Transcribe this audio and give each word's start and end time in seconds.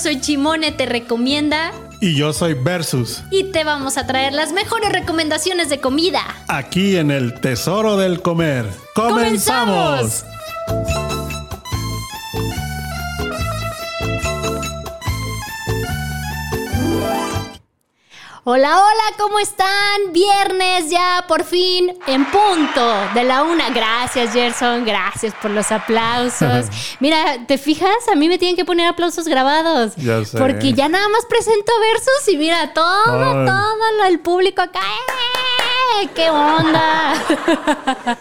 soy 0.00 0.20
Chimone, 0.20 0.72
te 0.72 0.86
recomienda. 0.86 1.72
Y 2.00 2.14
yo 2.14 2.32
soy 2.32 2.54
Versus. 2.54 3.22
Y 3.30 3.44
te 3.52 3.62
vamos 3.62 3.98
a 3.98 4.06
traer 4.06 4.32
las 4.32 4.52
mejores 4.52 4.90
recomendaciones 4.90 5.68
de 5.68 5.80
comida. 5.80 6.22
Aquí 6.48 6.96
en 6.96 7.10
el 7.10 7.38
Tesoro 7.40 7.96
del 7.98 8.22
Comer. 8.22 8.66
¡Comenzamos! 8.94 10.24
Hola, 18.42 18.80
hola, 18.80 19.02
¿cómo 19.18 19.38
están? 19.38 20.12
Viernes 20.12 20.88
ya, 20.88 21.26
por 21.28 21.44
fin, 21.44 21.94
en 22.06 22.24
punto 22.24 22.90
de 23.12 23.24
la 23.24 23.42
una. 23.42 23.68
Gracias, 23.68 24.32
Gerson, 24.32 24.86
gracias 24.86 25.34
por 25.42 25.50
los 25.50 25.70
aplausos. 25.70 26.64
Mira, 27.00 27.44
¿te 27.46 27.58
fijas? 27.58 28.08
A 28.10 28.14
mí 28.14 28.28
me 28.28 28.38
tienen 28.38 28.56
que 28.56 28.64
poner 28.64 28.86
aplausos 28.86 29.28
grabados. 29.28 29.94
Ya 29.96 30.24
sé. 30.24 30.38
Porque 30.38 30.72
ya 30.72 30.88
nada 30.88 31.06
más 31.10 31.26
presento 31.26 31.70
versos 31.80 32.28
y 32.28 32.38
mira, 32.38 32.72
todo, 32.72 33.40
Ay. 33.40 33.46
todo 33.46 34.04
el 34.08 34.20
público 34.20 34.62
acá. 34.62 34.80
¡eh! 34.80 36.08
¡Qué 36.14 36.30
onda! 36.30 37.12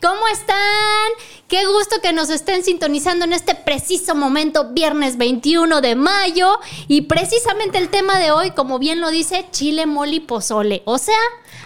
¿Cómo 0.00 0.28
están? 0.28 1.10
Qué 1.48 1.64
gusto 1.64 2.00
que 2.02 2.12
nos 2.12 2.28
estén 2.30 2.64
sintonizando 2.64 3.24
en 3.24 3.32
este 3.32 3.54
preciso 3.54 4.16
momento, 4.16 4.72
viernes 4.72 5.16
21 5.16 5.80
de 5.80 5.94
mayo. 5.94 6.48
Y 6.88 7.02
precisamente 7.02 7.78
el 7.78 7.88
tema 7.88 8.18
de 8.18 8.32
hoy, 8.32 8.50
como 8.50 8.80
bien 8.80 9.00
lo 9.00 9.10
dice, 9.12 9.46
chile, 9.52 9.86
mole 9.86 10.16
y 10.16 10.20
pozole. 10.20 10.82
O 10.86 10.98
sea, 10.98 11.14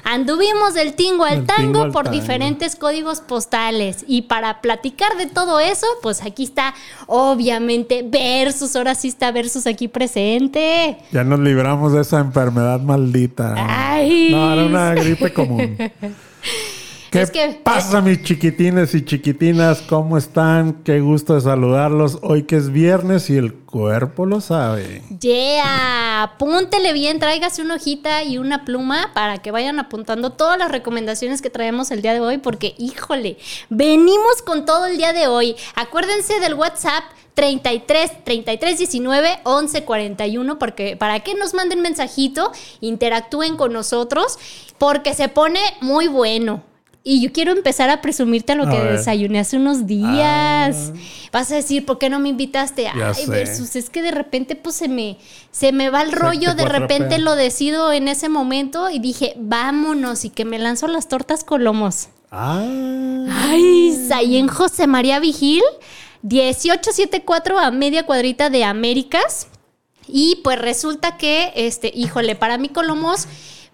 anduvimos 0.04 0.74
del 0.74 0.92
tingo 0.92 1.24
al 1.24 1.46
tango 1.46 1.62
tingo 1.62 1.82
al 1.84 1.92
por 1.92 2.04
tango. 2.04 2.20
diferentes 2.20 2.76
códigos 2.76 3.22
postales. 3.22 4.04
Y 4.06 4.22
para 4.22 4.60
platicar 4.60 5.16
de 5.16 5.24
todo 5.24 5.60
eso, 5.60 5.86
pues 6.02 6.22
aquí 6.22 6.44
está, 6.44 6.74
obviamente, 7.06 8.04
Versus. 8.06 8.76
Ahora 8.76 8.94
sí 8.94 9.08
está 9.08 9.32
Versus 9.32 9.66
aquí 9.66 9.88
presente. 9.88 10.98
Ya 11.10 11.24
nos 11.24 11.40
libramos 11.40 11.94
de 11.94 12.02
esa 12.02 12.18
enfermedad 12.18 12.80
maldita. 12.80 13.54
Ay. 13.56 14.28
No, 14.30 14.52
era 14.52 14.62
una 14.66 14.94
gripe 14.94 15.32
común. 15.32 15.78
¿Qué 17.10 17.22
Es 17.22 17.30
que- 17.32 17.60
pasa, 17.64 18.00
mis 18.00 18.22
chiquitines 18.22 18.94
y 18.94 19.04
chiquitinas? 19.04 19.82
¿Cómo 19.82 20.16
están? 20.16 20.84
Qué 20.84 21.00
gusto 21.00 21.34
de 21.34 21.40
saludarlos. 21.40 22.18
Hoy 22.22 22.44
que 22.44 22.56
es 22.56 22.70
viernes 22.70 23.28
y 23.30 23.36
el 23.36 23.52
cuerpo 23.54 24.26
lo 24.26 24.40
sabe. 24.40 25.02
Yeah, 25.20 26.22
apúntele 26.22 26.92
bien, 26.92 27.18
tráigase 27.18 27.62
una 27.62 27.74
hojita 27.74 28.22
y 28.22 28.38
una 28.38 28.64
pluma 28.64 29.10
para 29.12 29.38
que 29.38 29.50
vayan 29.50 29.80
apuntando 29.80 30.30
todas 30.30 30.56
las 30.56 30.70
recomendaciones 30.70 31.42
que 31.42 31.50
traemos 31.50 31.90
el 31.90 32.00
día 32.00 32.12
de 32.14 32.20
hoy, 32.20 32.38
porque 32.38 32.76
híjole, 32.78 33.38
venimos 33.70 34.42
con 34.46 34.64
todo 34.64 34.86
el 34.86 34.96
día 34.96 35.12
de 35.12 35.26
hoy. 35.26 35.56
Acuérdense 35.74 36.38
del 36.38 36.54
WhatsApp 36.54 37.02
33 37.34 38.22
33 38.24 38.78
19 38.78 39.40
11 39.44 39.84
41 39.84 40.58
porque 40.60 40.96
para 40.96 41.20
que 41.20 41.34
nos 41.34 41.54
manden 41.54 41.80
mensajito, 41.80 42.52
interactúen 42.80 43.56
con 43.56 43.72
nosotros 43.72 44.38
porque 44.78 45.14
se 45.14 45.28
pone 45.28 45.60
muy 45.80 46.06
bueno. 46.06 46.62
Y 47.02 47.22
yo 47.22 47.32
quiero 47.32 47.52
empezar 47.52 47.88
a 47.88 48.02
presumirte 48.02 48.54
lo 48.54 48.64
A 48.64 48.70
que 48.70 48.78
ver. 48.78 48.98
desayuné 48.98 49.38
hace 49.40 49.56
unos 49.56 49.86
días. 49.86 50.92
Vas 51.32 51.50
a 51.50 51.54
decir, 51.56 51.86
¿por 51.86 51.98
qué 51.98 52.10
no 52.10 52.18
me 52.18 52.28
invitaste? 52.28 52.82
Ya 52.94 53.08
Ay, 53.08 53.14
sé. 53.24 53.30
versus, 53.30 53.74
es 53.74 53.88
que 53.88 54.02
de 54.02 54.10
repente 54.10 54.54
pues 54.54 54.76
se 54.76 54.88
me, 54.88 55.16
se 55.50 55.72
me 55.72 55.88
va 55.88 56.02
el 56.02 56.12
rollo, 56.12 56.54
de 56.54 56.66
repente 56.66 57.18
lo 57.18 57.36
decido 57.36 57.90
en 57.92 58.06
ese 58.08 58.28
momento 58.28 58.90
y 58.90 58.98
dije, 58.98 59.32
vámonos 59.38 60.26
y 60.26 60.30
que 60.30 60.44
me 60.44 60.58
lanzo 60.58 60.88
las 60.88 61.08
tortas 61.08 61.42
colomos. 61.42 62.08
Ah, 62.30 62.62
Ay, 63.30 64.08
ahí 64.12 64.36
en 64.36 64.48
José 64.48 64.86
María 64.86 65.20
Vigil, 65.20 65.62
1874 66.22 67.58
a 67.58 67.70
media 67.70 68.04
cuadrita 68.04 68.50
de 68.50 68.64
Américas. 68.64 69.48
Y 70.06 70.40
pues 70.42 70.58
resulta 70.58 71.16
que, 71.16 71.52
este, 71.54 71.92
híjole, 71.94 72.34
para 72.34 72.58
mí 72.58 72.68
Colomos 72.68 73.26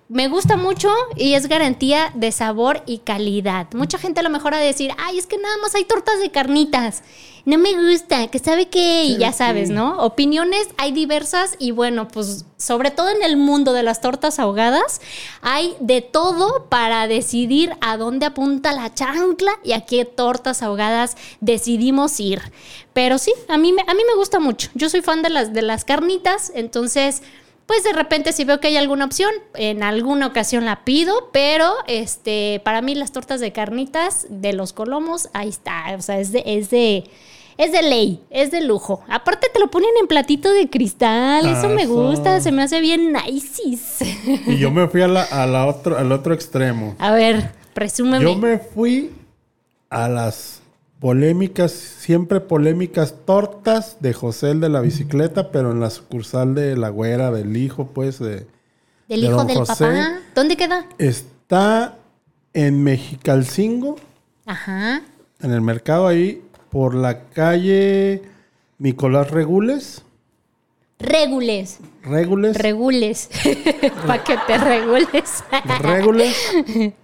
me 0.08 0.28
gusta 0.28 0.56
mucho 0.56 0.88
y 1.16 1.34
es 1.34 1.48
garantía 1.48 2.12
de 2.14 2.30
sabor 2.30 2.82
y 2.86 2.98
calidad. 2.98 3.66
Mucha 3.74 3.98
gente 3.98 4.20
a 4.20 4.22
lo 4.22 4.30
mejor 4.30 4.54
a 4.54 4.58
decir, 4.58 4.92
ay, 4.98 5.18
es 5.18 5.26
que 5.26 5.36
nada 5.38 5.56
más 5.62 5.74
hay 5.74 5.84
tortas 5.84 6.20
de 6.20 6.30
carnitas. 6.30 7.02
No 7.44 7.58
me 7.58 7.74
gusta, 7.74 8.26
que 8.28 8.40
sabe 8.40 8.66
qué, 8.68 9.04
y 9.04 9.18
ya 9.18 9.32
sabes, 9.32 9.70
¿no? 9.70 9.98
Opiniones 9.98 10.66
hay 10.78 10.90
diversas 10.90 11.54
y 11.60 11.70
bueno, 11.70 12.08
pues 12.08 12.44
sobre 12.56 12.90
todo 12.90 13.08
en 13.10 13.22
el 13.22 13.36
mundo 13.36 13.72
de 13.72 13.84
las 13.84 14.00
tortas 14.00 14.40
ahogadas, 14.40 15.00
hay 15.42 15.74
de 15.78 16.02
todo 16.02 16.66
para 16.68 17.06
decidir 17.06 17.72
a 17.80 17.96
dónde 17.96 18.26
apunta 18.26 18.72
la 18.72 18.92
chancla 18.92 19.52
y 19.62 19.72
a 19.72 19.82
qué 19.86 20.04
tortas 20.04 20.60
ahogadas 20.62 21.16
decidimos 21.40 22.18
ir. 22.18 22.42
Pero 22.92 23.16
sí, 23.18 23.32
a 23.48 23.58
mí, 23.58 23.72
me- 23.72 23.82
a 23.82 23.94
mí 23.94 24.02
me 24.08 24.16
gusta 24.16 24.40
mucho. 24.40 24.68
Yo 24.74 24.88
soy 24.90 25.02
fan 25.02 25.22
de 25.22 25.30
las, 25.30 25.52
de 25.52 25.62
las 25.62 25.84
carnitas, 25.84 26.50
entonces 26.54 27.22
pues 27.66 27.82
de 27.82 27.92
repente 27.92 28.32
si 28.32 28.44
veo 28.44 28.60
que 28.60 28.68
hay 28.68 28.76
alguna 28.76 29.04
opción, 29.04 29.30
en 29.54 29.82
alguna 29.82 30.28
ocasión 30.28 30.64
la 30.64 30.84
pido, 30.84 31.30
pero 31.32 31.74
este, 31.88 32.60
para 32.64 32.80
mí 32.80 32.94
las 32.94 33.12
tortas 33.12 33.40
de 33.40 33.52
carnitas 33.52 34.26
de 34.30 34.52
los 34.52 34.72
colomos, 34.72 35.28
ahí 35.32 35.48
está, 35.48 35.94
o 35.96 36.00
sea, 36.00 36.20
es 36.20 36.30
de, 36.30 36.44
es 36.46 36.70
de, 36.70 37.10
es 37.58 37.72
de 37.72 37.82
ley, 37.82 38.22
es 38.30 38.52
de 38.52 38.60
lujo. 38.60 39.02
Aparte 39.08 39.48
te 39.52 39.58
lo 39.58 39.68
ponen 39.68 39.90
en 40.00 40.06
platito 40.06 40.52
de 40.52 40.70
cristal, 40.70 41.46
eso 41.46 41.68
me 41.68 41.86
gusta, 41.86 42.40
se 42.40 42.52
me 42.52 42.62
hace 42.62 42.80
bien 42.80 43.12
nice. 43.12 43.76
y 44.46 44.58
yo 44.58 44.70
me 44.70 44.86
fui 44.86 45.02
a 45.02 45.08
la, 45.08 45.24
a 45.24 45.46
la 45.46 45.66
otro, 45.66 45.98
al 45.98 46.12
otro 46.12 46.34
extremo. 46.34 46.94
A 46.98 47.10
ver, 47.10 47.50
presúmeme. 47.74 48.22
Yo 48.22 48.36
me 48.36 48.58
fui 48.58 49.10
a 49.90 50.08
las 50.08 50.62
polémicas, 51.00 51.72
siempre 51.72 52.40
polémicas 52.40 53.14
tortas 53.24 53.96
de 54.00 54.12
José 54.12 54.50
el 54.52 54.60
de 54.60 54.68
la 54.68 54.80
bicicleta, 54.80 55.50
pero 55.50 55.70
en 55.72 55.80
la 55.80 55.90
sucursal 55.90 56.54
de 56.54 56.76
la 56.76 56.88
güera, 56.88 57.30
del 57.30 57.56
hijo, 57.56 57.88
pues, 57.88 58.18
de, 58.18 58.46
Del 59.08 59.20
de 59.20 59.26
hijo 59.26 59.36
don 59.36 59.46
del 59.46 59.56
José. 59.58 59.72
papá. 59.84 60.18
¿Dónde 60.34 60.56
queda? 60.56 60.86
está 60.98 61.98
en 62.54 62.82
Mexicalcingo, 62.82 63.96
Ajá. 64.46 65.02
en 65.40 65.50
el 65.52 65.60
mercado 65.60 66.06
ahí, 66.06 66.42
por 66.70 66.94
la 66.94 67.24
calle 67.28 68.22
Nicolás 68.78 69.30
Regules. 69.30 70.02
Regules. 70.98 71.78
Regules. 72.02 72.56
Regules. 72.56 73.28
Para 74.06 74.24
que 74.24 74.36
te 74.46 74.56
regules. 74.56 75.44
Regules. 75.80 76.36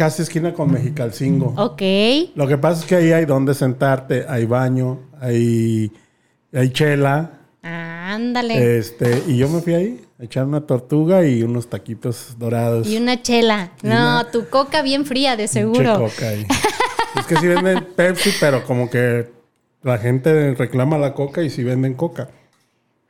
Casi 0.00 0.22
esquina 0.22 0.54
con 0.54 0.72
Mexicalcingo. 0.72 1.52
ok. 1.58 1.82
Lo 2.34 2.48
que 2.48 2.56
pasa 2.56 2.80
es 2.80 2.86
que 2.86 2.96
ahí 2.96 3.12
hay 3.12 3.26
donde 3.26 3.52
sentarte, 3.52 4.24
hay 4.26 4.46
baño, 4.46 4.98
hay, 5.20 5.92
hay 6.54 6.70
chela. 6.72 7.32
Ándale. 7.62 8.78
Este, 8.78 9.22
y 9.26 9.36
yo 9.36 9.50
me 9.50 9.60
fui 9.60 9.74
ahí 9.74 10.00
a 10.18 10.24
echar 10.24 10.46
una 10.46 10.62
tortuga 10.62 11.26
y 11.26 11.42
unos 11.42 11.68
taquitos 11.68 12.36
dorados. 12.38 12.86
Y 12.88 12.96
una 12.96 13.20
chela. 13.20 13.72
Y 13.82 13.88
No, 13.88 13.92
una- 13.94 14.30
tu 14.30 14.48
coca 14.48 14.80
bien 14.80 15.04
fría, 15.04 15.36
de 15.36 15.48
seguro. 15.48 15.98
coca 15.98 16.30
ahí. 16.30 16.46
es 17.18 17.26
que 17.26 17.36
sí 17.36 17.46
venden 17.46 17.86
Pepsi, 17.94 18.30
pero 18.40 18.64
como 18.64 18.88
que 18.88 19.30
la 19.82 19.98
gente 19.98 20.54
reclama 20.54 20.96
la 20.96 21.12
coca 21.12 21.42
y 21.42 21.50
sí 21.50 21.62
venden 21.62 21.92
coca. 21.92 22.30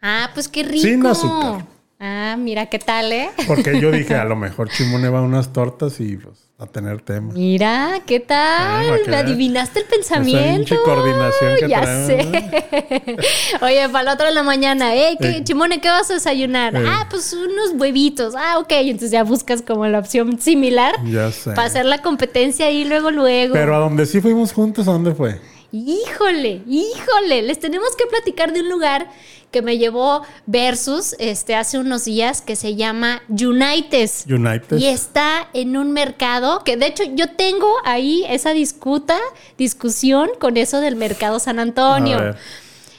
Ah, 0.03 0.31
pues 0.35 0.49
qué 0.49 0.65
rico. 0.65 0.83
Sin 0.83 1.07
azúcar. 1.07 1.67
Ah, 2.01 2.35
mira 2.37 2.67
qué 2.67 2.81
tal, 2.81 3.13
¿eh? 3.13 3.31
Porque 3.47 3.81
yo 3.81 3.93
dije, 3.93 4.15
a 4.17 4.25
lo 4.25 4.35
mejor 4.35 4.71
Chimone 4.71 5.09
va 5.09 5.21
a 5.21 5.23
unas 5.23 5.53
tortas 5.53 6.01
y 6.01 6.17
pues 6.17 6.50
a 6.61 6.67
tener 6.67 7.01
tema. 7.01 7.33
Mira, 7.33 8.03
¿qué 8.07 8.21
tal? 8.21 8.39
Ah, 8.39 8.83
Me 8.93 9.03
veas. 9.11 9.25
adivinaste 9.25 9.79
el 9.81 9.87
Esa 9.87 9.95
pensamiento. 9.97 10.57
pinche 10.57 10.77
coordinación 10.85 11.57
que 11.59 11.69
ya 11.69 11.81
traemos, 11.81 12.07
sé. 12.07 13.17
Oye, 13.63 13.89
para 13.89 14.05
la 14.05 14.13
otra 14.15 14.27
de 14.27 14.35
la 14.35 14.43
mañana, 14.43 14.95
¿eh? 14.95 15.17
¿Qué, 15.19 15.29
Eh. 15.39 15.45
Chimone, 15.45 15.81
¿qué 15.81 15.89
vas 15.89 16.11
a 16.11 16.15
desayunar? 16.15 16.77
Eh. 16.77 16.85
Ah, 16.87 17.07
pues 17.09 17.33
unos 17.33 17.71
huevitos. 17.81 18.35
Ah, 18.37 18.59
ok. 18.59 18.71
Entonces 18.73 19.11
ya 19.11 19.25
buscas 19.25 19.63
como 19.63 19.87
la 19.87 19.99
opción 20.01 20.39
similar 20.39 20.95
Ya 21.07 21.33
sé. 21.33 21.51
para 21.53 21.65
hacer 21.69 21.87
la 21.87 22.03
competencia 22.03 22.67
ahí 22.67 22.85
luego, 22.85 23.11
luego. 23.11 23.55
Pero 23.55 23.75
a 23.75 23.79
donde 23.79 24.05
sí 24.05 24.21
fuimos 24.21 24.53
juntos, 24.53 24.87
¿a 24.87 24.93
dónde 24.93 25.15
fue? 25.15 25.41
Híjole, 25.73 26.63
híjole, 26.69 27.43
les 27.43 27.59
tenemos 27.61 27.95
que 27.97 28.05
platicar 28.07 28.53
de 28.53 28.61
un 28.61 28.69
lugar 28.69 29.09
que 29.51 29.63
me 29.63 29.79
llevó 29.79 30.23
Versus 30.47 31.15
este, 31.19 31.55
hace 31.55 31.79
unos 31.79 32.05
días 32.05 32.43
que 32.43 32.57
se 32.57 32.77
llama 32.77 33.23
Unites. 33.29 34.25
United. 34.29 34.79
Y 34.79 34.87
está 34.87 35.49
en 35.53 35.77
un 35.77 35.93
mercado 35.93 36.63
que 36.65 36.77
de 36.77 36.87
hecho 36.87 37.05
yo 37.15 37.35
tengo 37.35 37.73
ahí 37.85 38.25
esa 38.29 38.53
discuta, 38.53 39.19
discusión 39.59 40.31
con 40.39 40.57
eso 40.57 40.81
del 40.81 40.97
mercado 40.97 41.39
San 41.39 41.59
Antonio. 41.59 42.35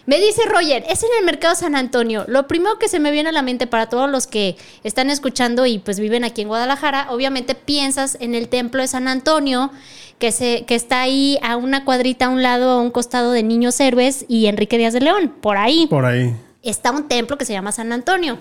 Me 0.06 0.20
dice 0.20 0.42
Roger, 0.46 0.84
es 0.90 1.04
en 1.04 1.10
el 1.20 1.26
mercado 1.26 1.54
San 1.56 1.76
Antonio. 1.76 2.26
Lo 2.28 2.48
primero 2.48 2.80
que 2.80 2.88
se 2.88 3.00
me 3.00 3.12
viene 3.12 3.30
a 3.30 3.32
la 3.32 3.42
mente 3.44 3.68
para 3.68 3.88
todos 3.88 4.10
los 4.10 4.26
que 4.28 4.58
están 4.84 5.10
escuchando 5.10 5.66
y 5.66 5.80
pues 5.80 6.00
viven 6.00 6.24
aquí 6.24 6.42
en 6.42 6.48
Guadalajara, 6.48 7.08
obviamente 7.12 7.54
piensas 7.56 8.18
en 8.20 8.34
el 8.34 8.50
templo 8.50 8.82
de 8.82 8.88
San 8.88 9.08
Antonio, 9.08 9.72
que, 10.18 10.32
se, 10.32 10.66
que 10.66 10.76
está 10.76 11.02
ahí 11.02 11.38
a 11.44 11.56
una 11.56 11.86
cuadrita 11.86 12.26
a 12.26 12.30
un 12.30 12.42
lado, 12.44 12.72
a 12.72 12.82
un 12.82 12.92
costado 12.92 13.32
de 13.32 13.44
Niños 13.44 13.80
Héroes 13.80 14.26
y 14.28 14.48
Enrique 14.48 14.78
Díaz 14.78 14.94
de 14.94 15.02
León, 15.02 15.34
por 15.42 15.58
ahí 15.58 15.88
Por 15.88 16.06
ahí. 16.06 16.34
está 16.64 16.92
un 16.92 17.08
templo 17.08 17.38
que 17.38 17.46
se 17.46 17.54
llama 17.54 17.72
San 17.72 17.92
Antonio. 17.92 18.38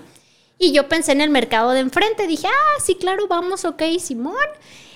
Y 0.59 0.73
yo 0.73 0.89
pensé 0.89 1.13
en 1.13 1.23
el 1.23 1.31
mercado 1.31 1.71
de 1.71 1.81
enfrente. 1.81 2.27
Dije, 2.27 2.47
ah, 2.47 2.83
sí, 2.85 2.95
claro, 2.95 3.27
vamos, 3.29 3.65
ok, 3.65 3.83
Simón. 3.99 4.35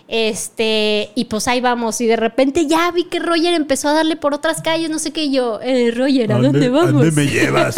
Este, 0.07 1.11
y 1.15 1.25
pues 1.27 1.49
ahí 1.49 1.61
vamos. 1.61 2.01
Y 2.01 2.07
de 2.07 2.17
repente 2.17 2.67
ya 2.67 2.91
vi 2.91 3.05
que 3.05 3.19
Roger 3.19 3.55
empezó 3.55 3.89
a 3.89 3.95
darle 3.95 4.17
por 4.17 4.35
otras 4.35 4.61
calles, 4.61 4.91
no 4.91 4.99
sé 4.99 5.13
qué. 5.13 5.25
Y 5.25 5.33
yo, 5.33 5.61
eh, 5.63 5.93
Roger, 5.95 6.33
¿a 6.33 6.39
dónde, 6.39 6.69
vamos? 6.69 6.89
¿A 6.89 6.93
dónde 6.93 7.11
me 7.13 7.27
llevas? 7.27 7.77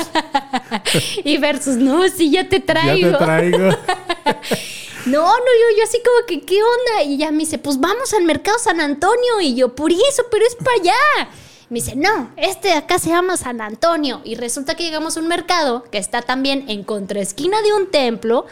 y 1.25 1.37
versus, 1.38 1.76
no, 1.76 2.08
sí, 2.08 2.31
ya 2.31 2.49
te 2.49 2.61
traigo. 2.61 3.11
Ya 3.11 3.19
te 3.19 3.25
traigo. 3.25 3.58
no, 5.06 5.23
no, 5.23 5.37
yo, 5.37 5.78
yo 5.78 5.84
así 5.84 5.99
como 6.05 6.26
que, 6.26 6.44
¿qué 6.44 6.58
onda? 6.62 7.05
Y 7.05 7.17
ya 7.17 7.31
me 7.31 7.38
dice, 7.38 7.58
pues 7.58 7.78
vamos 7.78 8.12
al 8.12 8.25
mercado 8.25 8.58
San 8.58 8.81
Antonio. 8.81 9.40
Y 9.40 9.55
yo, 9.55 9.75
por 9.75 9.93
eso, 9.93 10.25
pero 10.31 10.44
es 10.44 10.56
para 10.56 10.76
allá. 10.81 11.31
Me 11.69 11.81
dice, 11.81 11.96
no, 11.96 12.31
este 12.37 12.69
de 12.69 12.75
acá 12.75 12.99
se 12.99 13.11
llama 13.11 13.37
San 13.37 13.61
Antonio. 13.61 14.20
Y 14.25 14.34
resulta 14.34 14.75
que 14.75 14.82
llegamos 14.82 15.17
a 15.17 15.20
un 15.20 15.28
mercado 15.28 15.84
que 15.90 15.99
está 15.99 16.23
también 16.23 16.64
en 16.69 16.82
contraesquina 16.82 17.61
de 17.62 17.73
un 17.73 17.90
templo 17.90 18.46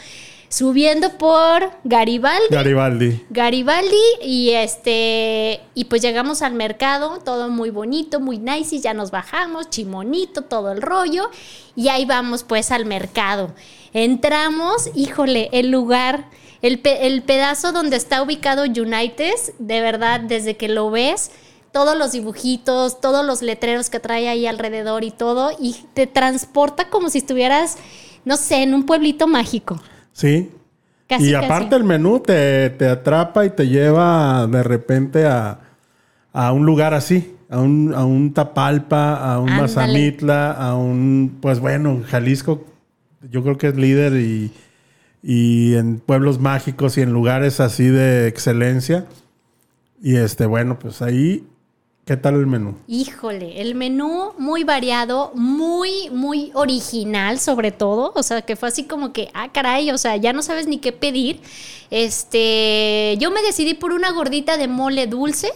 subiendo 0.49 1.19
por 1.19 1.71
Garibaldi. 1.85 2.49
Garibaldi. 2.51 3.25
Garibaldi 3.31 4.03
y 4.23 4.51
este 4.51 5.61
y 5.75 5.85
pues 5.87 6.03
llegamos 6.03 6.43
al 6.43 6.55
mercado, 6.55 7.19
todo 7.25 7.49
muy 7.49 7.71
bonito, 7.71 8.21
muy 8.21 8.39
nice 8.39 8.77
y 8.77 8.81
ya 8.81 8.95
nos 8.95 9.11
bajamos, 9.11 9.71
chimonito, 9.71 10.43
todo 10.43 10.73
el 10.73 10.83
rollo 10.83 11.31
y 11.77 11.89
ahí 11.89 12.05
vamos 12.05 12.45
pues 12.45 12.71
al 12.71 12.87
mercado. 12.87 13.53
Entramos, 13.93 14.91
híjole, 14.95 15.49
el 15.53 15.71
lugar, 15.71 16.27
el, 16.63 16.81
el 16.85 17.23
pedazo 17.23 17.73
donde 17.73 17.97
está 17.97 18.23
ubicado 18.23 18.65
United, 18.65 19.35
de 19.59 19.81
verdad, 19.81 20.21
desde 20.21 20.57
que 20.57 20.69
lo 20.69 20.91
ves, 20.91 21.31
todos 21.73 21.97
los 21.97 22.13
dibujitos, 22.13 23.01
todos 23.01 23.25
los 23.25 23.43
letreros 23.43 23.91
que 23.91 24.01
trae 24.01 24.29
ahí 24.29 24.47
alrededor 24.47 25.05
y 25.05 25.11
todo, 25.11 25.51
y 25.61 25.75
te 25.95 26.07
transporta 26.07 26.89
como 26.89 27.11
si 27.11 27.19
estuvieras, 27.19 27.77
no 28.25 28.37
sé, 28.37 28.63
en 28.63 28.75
un 28.75 28.87
pueblito 28.87 29.27
mágico. 29.27 29.81
Sí. 30.15 30.51
y 31.19 31.35
aparte 31.35 31.77
el 31.77 31.85
menú 31.85 32.21
te, 32.21 32.73
atrapa 32.89 33.45
y 33.45 33.51
te 33.51 33.69
lleva 33.69 34.47
de 34.47 34.63
repente 34.63 35.27
a, 35.27 35.59
un 36.53 36.65
lugar 36.65 36.95
así, 36.95 37.35
a 37.51 37.59
un, 37.59 37.93
a 37.95 38.05
un 38.05 38.33
Tapalpa, 38.33 39.17
a 39.17 39.39
un 39.39 39.51
Mazamitla, 39.55 40.53
a 40.53 40.77
un, 40.77 41.39
pues 41.43 41.61
bueno, 41.61 42.01
Jalisco, 42.07 42.65
yo 43.31 43.43
creo 43.43 43.59
que 43.59 43.69
es 43.69 43.77
líder 43.77 44.15
y, 44.15 44.53
y 45.23 45.75
en 45.75 45.99
pueblos 45.99 46.39
mágicos 46.39 46.97
y 46.97 47.03
en 47.03 47.13
lugares 47.13 47.61
así 47.61 47.87
de 47.87 48.29
excelencia. 48.29 49.07
Y 50.01 50.17
este, 50.17 50.47
bueno, 50.47 50.79
pues 50.79 51.03
ahí 51.03 51.47
¿Qué 52.05 52.19
tal 52.19 52.35
el 52.35 52.47
menú? 52.47 52.77
Híjole, 52.87 53.63
el 53.63 53.75
menú 53.75 54.35
muy 54.37 54.63
variado, 54.63 55.33
muy, 55.35 56.11
muy 56.11 56.51
original 56.53 57.39
sobre 57.39 57.73
todo. 57.73 58.13
O 58.15 58.23
sea, 58.23 58.43
que 58.43 58.57
fue 58.57 58.69
así 58.69 58.85
como 58.85 59.15
que, 59.15 59.31
ah, 59.33 59.51
caray, 59.53 59.91
o 59.91 59.97
sea, 59.97 60.17
ya 60.17 60.35
no 60.35 60.43
sabes 60.43 60.67
ni 60.67 60.77
qué 60.77 60.93
pedir. 60.93 61.41
Este, 61.91 63.17
yo 63.19 63.31
me 63.31 63.41
decidí 63.41 63.73
por 63.73 63.93
una 63.93 64.13
gordita 64.13 64.59
de 64.59 64.69
mole 64.69 65.07
dulce 65.07 65.51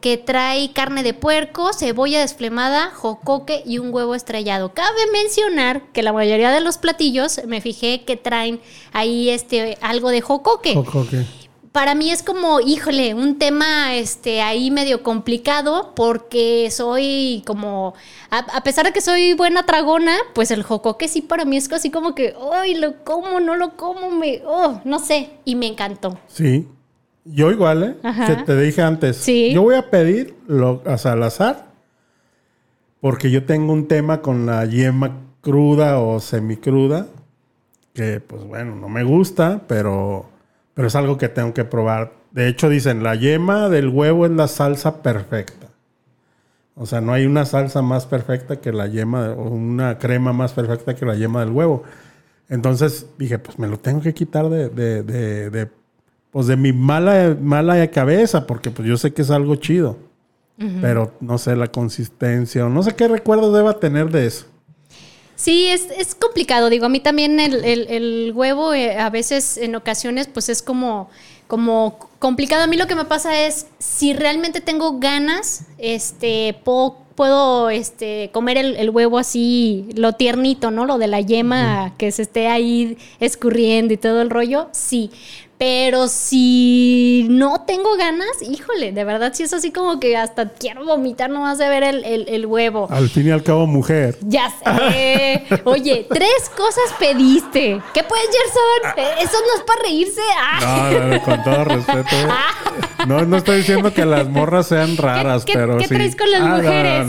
que 0.00 0.16
trae 0.16 0.72
carne 0.72 1.04
de 1.04 1.14
puerco, 1.14 1.72
cebolla 1.72 2.18
desflemada, 2.18 2.90
jocoque 2.90 3.62
y 3.64 3.78
un 3.78 3.94
huevo 3.94 4.16
estrellado. 4.16 4.74
Cabe 4.74 5.06
mencionar 5.12 5.92
que 5.92 6.02
la 6.02 6.12
mayoría 6.12 6.50
de 6.50 6.62
los 6.62 6.78
platillos 6.78 7.40
me 7.46 7.60
fijé 7.60 8.02
que 8.02 8.16
traen 8.16 8.60
ahí 8.92 9.30
este 9.30 9.78
algo 9.80 10.10
de 10.10 10.20
jocoque. 10.20 10.74
Jocoque 10.74 11.24
para 11.72 11.94
mí 11.94 12.10
es 12.10 12.22
como, 12.22 12.60
híjole, 12.60 13.14
un 13.14 13.38
tema 13.38 13.94
este, 13.94 14.42
ahí 14.42 14.70
medio 14.70 15.02
complicado 15.02 15.94
porque 15.96 16.68
soy 16.70 17.42
como, 17.46 17.94
a, 18.30 18.62
pesar 18.62 18.84
de 18.84 18.92
que 18.92 19.00
soy 19.00 19.32
buena 19.32 19.64
tragona, 19.64 20.14
pues 20.34 20.50
el 20.50 20.62
jocoque 20.62 21.08
sí 21.08 21.22
para 21.22 21.46
mí 21.46 21.56
es 21.56 21.72
así 21.72 21.90
como 21.90 22.14
que, 22.14 22.34
ay, 22.52 22.74
lo 22.74 23.02
como, 23.04 23.40
no 23.40 23.56
lo 23.56 23.76
como, 23.76 24.10
me, 24.10 24.42
oh, 24.46 24.82
no 24.84 24.98
sé, 24.98 25.30
y 25.46 25.56
me 25.56 25.66
encantó. 25.66 26.18
Sí, 26.26 26.68
yo 27.24 27.50
igual, 27.50 27.82
¿eh? 27.82 27.96
Que 28.26 28.36
te 28.44 28.60
dije 28.60 28.82
antes, 28.82 29.16
¿Sí? 29.16 29.52
yo 29.54 29.62
voy 29.62 29.76
a 29.76 29.88
pedir 29.88 30.36
lo, 30.46 30.82
a 30.84 30.98
Salazar 30.98 31.72
porque 33.00 33.30
yo 33.30 33.46
tengo 33.46 33.72
un 33.72 33.88
tema 33.88 34.20
con 34.20 34.44
la 34.44 34.64
yema 34.66 35.22
cruda 35.40 35.98
o 36.00 36.20
semicruda 36.20 37.08
que 37.94 38.20
pues 38.20 38.44
bueno, 38.44 38.76
no 38.76 38.88
me 38.88 39.04
gusta, 39.04 39.62
pero 39.66 40.31
pero 40.74 40.88
es 40.88 40.94
algo 40.94 41.18
que 41.18 41.28
tengo 41.28 41.54
que 41.54 41.64
probar. 41.64 42.12
De 42.30 42.48
hecho, 42.48 42.68
dicen, 42.68 43.02
la 43.02 43.14
yema 43.14 43.68
del 43.68 43.88
huevo 43.88 44.26
es 44.26 44.32
la 44.32 44.48
salsa 44.48 45.02
perfecta. 45.02 45.68
O 46.74 46.86
sea, 46.86 47.00
no 47.00 47.12
hay 47.12 47.26
una 47.26 47.44
salsa 47.44 47.82
más 47.82 48.06
perfecta 48.06 48.60
que 48.60 48.72
la 48.72 48.86
yema, 48.86 49.30
o 49.30 49.50
una 49.50 49.98
crema 49.98 50.32
más 50.32 50.52
perfecta 50.52 50.94
que 50.94 51.04
la 51.04 51.14
yema 51.14 51.40
del 51.40 51.50
huevo. 51.50 51.82
Entonces 52.48 53.06
dije, 53.18 53.38
pues 53.38 53.58
me 53.58 53.68
lo 53.68 53.78
tengo 53.78 54.00
que 54.00 54.14
quitar 54.14 54.48
de, 54.48 54.68
de, 54.68 55.02
de, 55.02 55.68
pues 56.30 56.46
de 56.46 56.56
mi 56.56 56.72
mala, 56.72 57.36
mala 57.40 57.86
cabeza, 57.90 58.46
porque 58.46 58.70
pues 58.70 58.88
yo 58.88 58.96
sé 58.96 59.12
que 59.12 59.22
es 59.22 59.30
algo 59.30 59.56
chido. 59.56 59.96
Pero 60.80 61.12
no 61.20 61.38
sé 61.38 61.56
la 61.56 61.72
consistencia, 61.72 62.64
o 62.66 62.68
no 62.68 62.84
sé 62.84 62.94
qué 62.94 63.08
recuerdo 63.08 63.52
deba 63.52 63.80
tener 63.80 64.10
de 64.10 64.26
eso. 64.26 64.46
Sí, 65.42 65.66
es, 65.66 65.88
es, 65.98 66.14
complicado. 66.14 66.70
Digo, 66.70 66.86
a 66.86 66.88
mí 66.88 67.00
también 67.00 67.40
el, 67.40 67.64
el, 67.64 68.30
huevo 68.32 68.74
eh, 68.74 68.96
a 68.96 69.10
veces, 69.10 69.56
en 69.56 69.74
ocasiones, 69.74 70.28
pues 70.28 70.48
es 70.48 70.62
como, 70.62 71.10
como 71.48 71.98
complicado. 72.20 72.62
A 72.62 72.68
mí 72.68 72.76
lo 72.76 72.86
que 72.86 72.94
me 72.94 73.06
pasa 73.06 73.44
es, 73.44 73.66
si 73.80 74.12
realmente 74.12 74.60
tengo 74.60 75.00
ganas, 75.00 75.64
este, 75.78 76.56
puedo, 76.62 76.98
puedo 77.16 77.70
este, 77.70 78.30
comer 78.32 78.56
el, 78.56 78.90
huevo 78.90 79.18
así, 79.18 79.88
lo 79.96 80.12
tiernito, 80.12 80.70
¿no? 80.70 80.86
Lo 80.86 80.96
de 80.96 81.08
la 81.08 81.20
yema, 81.20 81.92
que 81.98 82.12
se 82.12 82.22
esté 82.22 82.46
ahí 82.46 82.96
escurriendo 83.18 83.92
y 83.94 83.96
todo 83.96 84.22
el 84.22 84.30
rollo, 84.30 84.68
sí. 84.70 85.10
Pero 85.62 86.08
si 86.08 87.28
no 87.30 87.60
tengo 87.60 87.96
ganas, 87.96 88.26
híjole, 88.42 88.90
de 88.90 89.04
verdad 89.04 89.30
sí 89.32 89.44
es 89.44 89.52
así 89.52 89.70
como 89.70 90.00
que 90.00 90.16
hasta 90.16 90.48
quiero 90.48 90.84
vomitar 90.84 91.30
nomás 91.30 91.58
de 91.58 91.68
ver 91.68 91.84
el, 91.84 92.46
huevo. 92.46 92.88
Al 92.90 93.08
fin 93.08 93.28
y 93.28 93.30
al 93.30 93.44
cabo, 93.44 93.68
mujer. 93.68 94.18
Ya 94.22 94.50
sé. 94.50 95.44
Oye, 95.62 96.08
tres 96.10 96.50
cosas 96.56 96.82
pediste. 96.98 97.80
¿Qué 97.94 98.02
puedes, 98.02 98.26
Gerson? 98.26 99.06
Ah. 99.06 99.22
Eso 99.22 99.36
no 99.46 99.54
es 99.56 99.62
para 99.64 99.82
reírse. 99.82 100.20
Ah. 100.36 100.90
No, 100.92 101.06
no, 101.06 101.22
con 101.22 101.44
todo 101.44 101.64
respeto. 101.64 102.16
Ah. 102.28 103.06
No, 103.06 103.24
no 103.24 103.36
estoy 103.36 103.58
diciendo 103.58 103.94
que 103.94 104.04
las 104.04 104.26
morras 104.28 104.66
sean 104.66 104.96
raras, 104.96 105.44
pero 105.44 105.78
¿qué 105.78 105.84
sí. 105.84 105.90
¿Qué 105.90 105.94
traes 105.94 106.16
con 106.16 106.28
las 106.28 106.42
mujeres? 106.42 107.06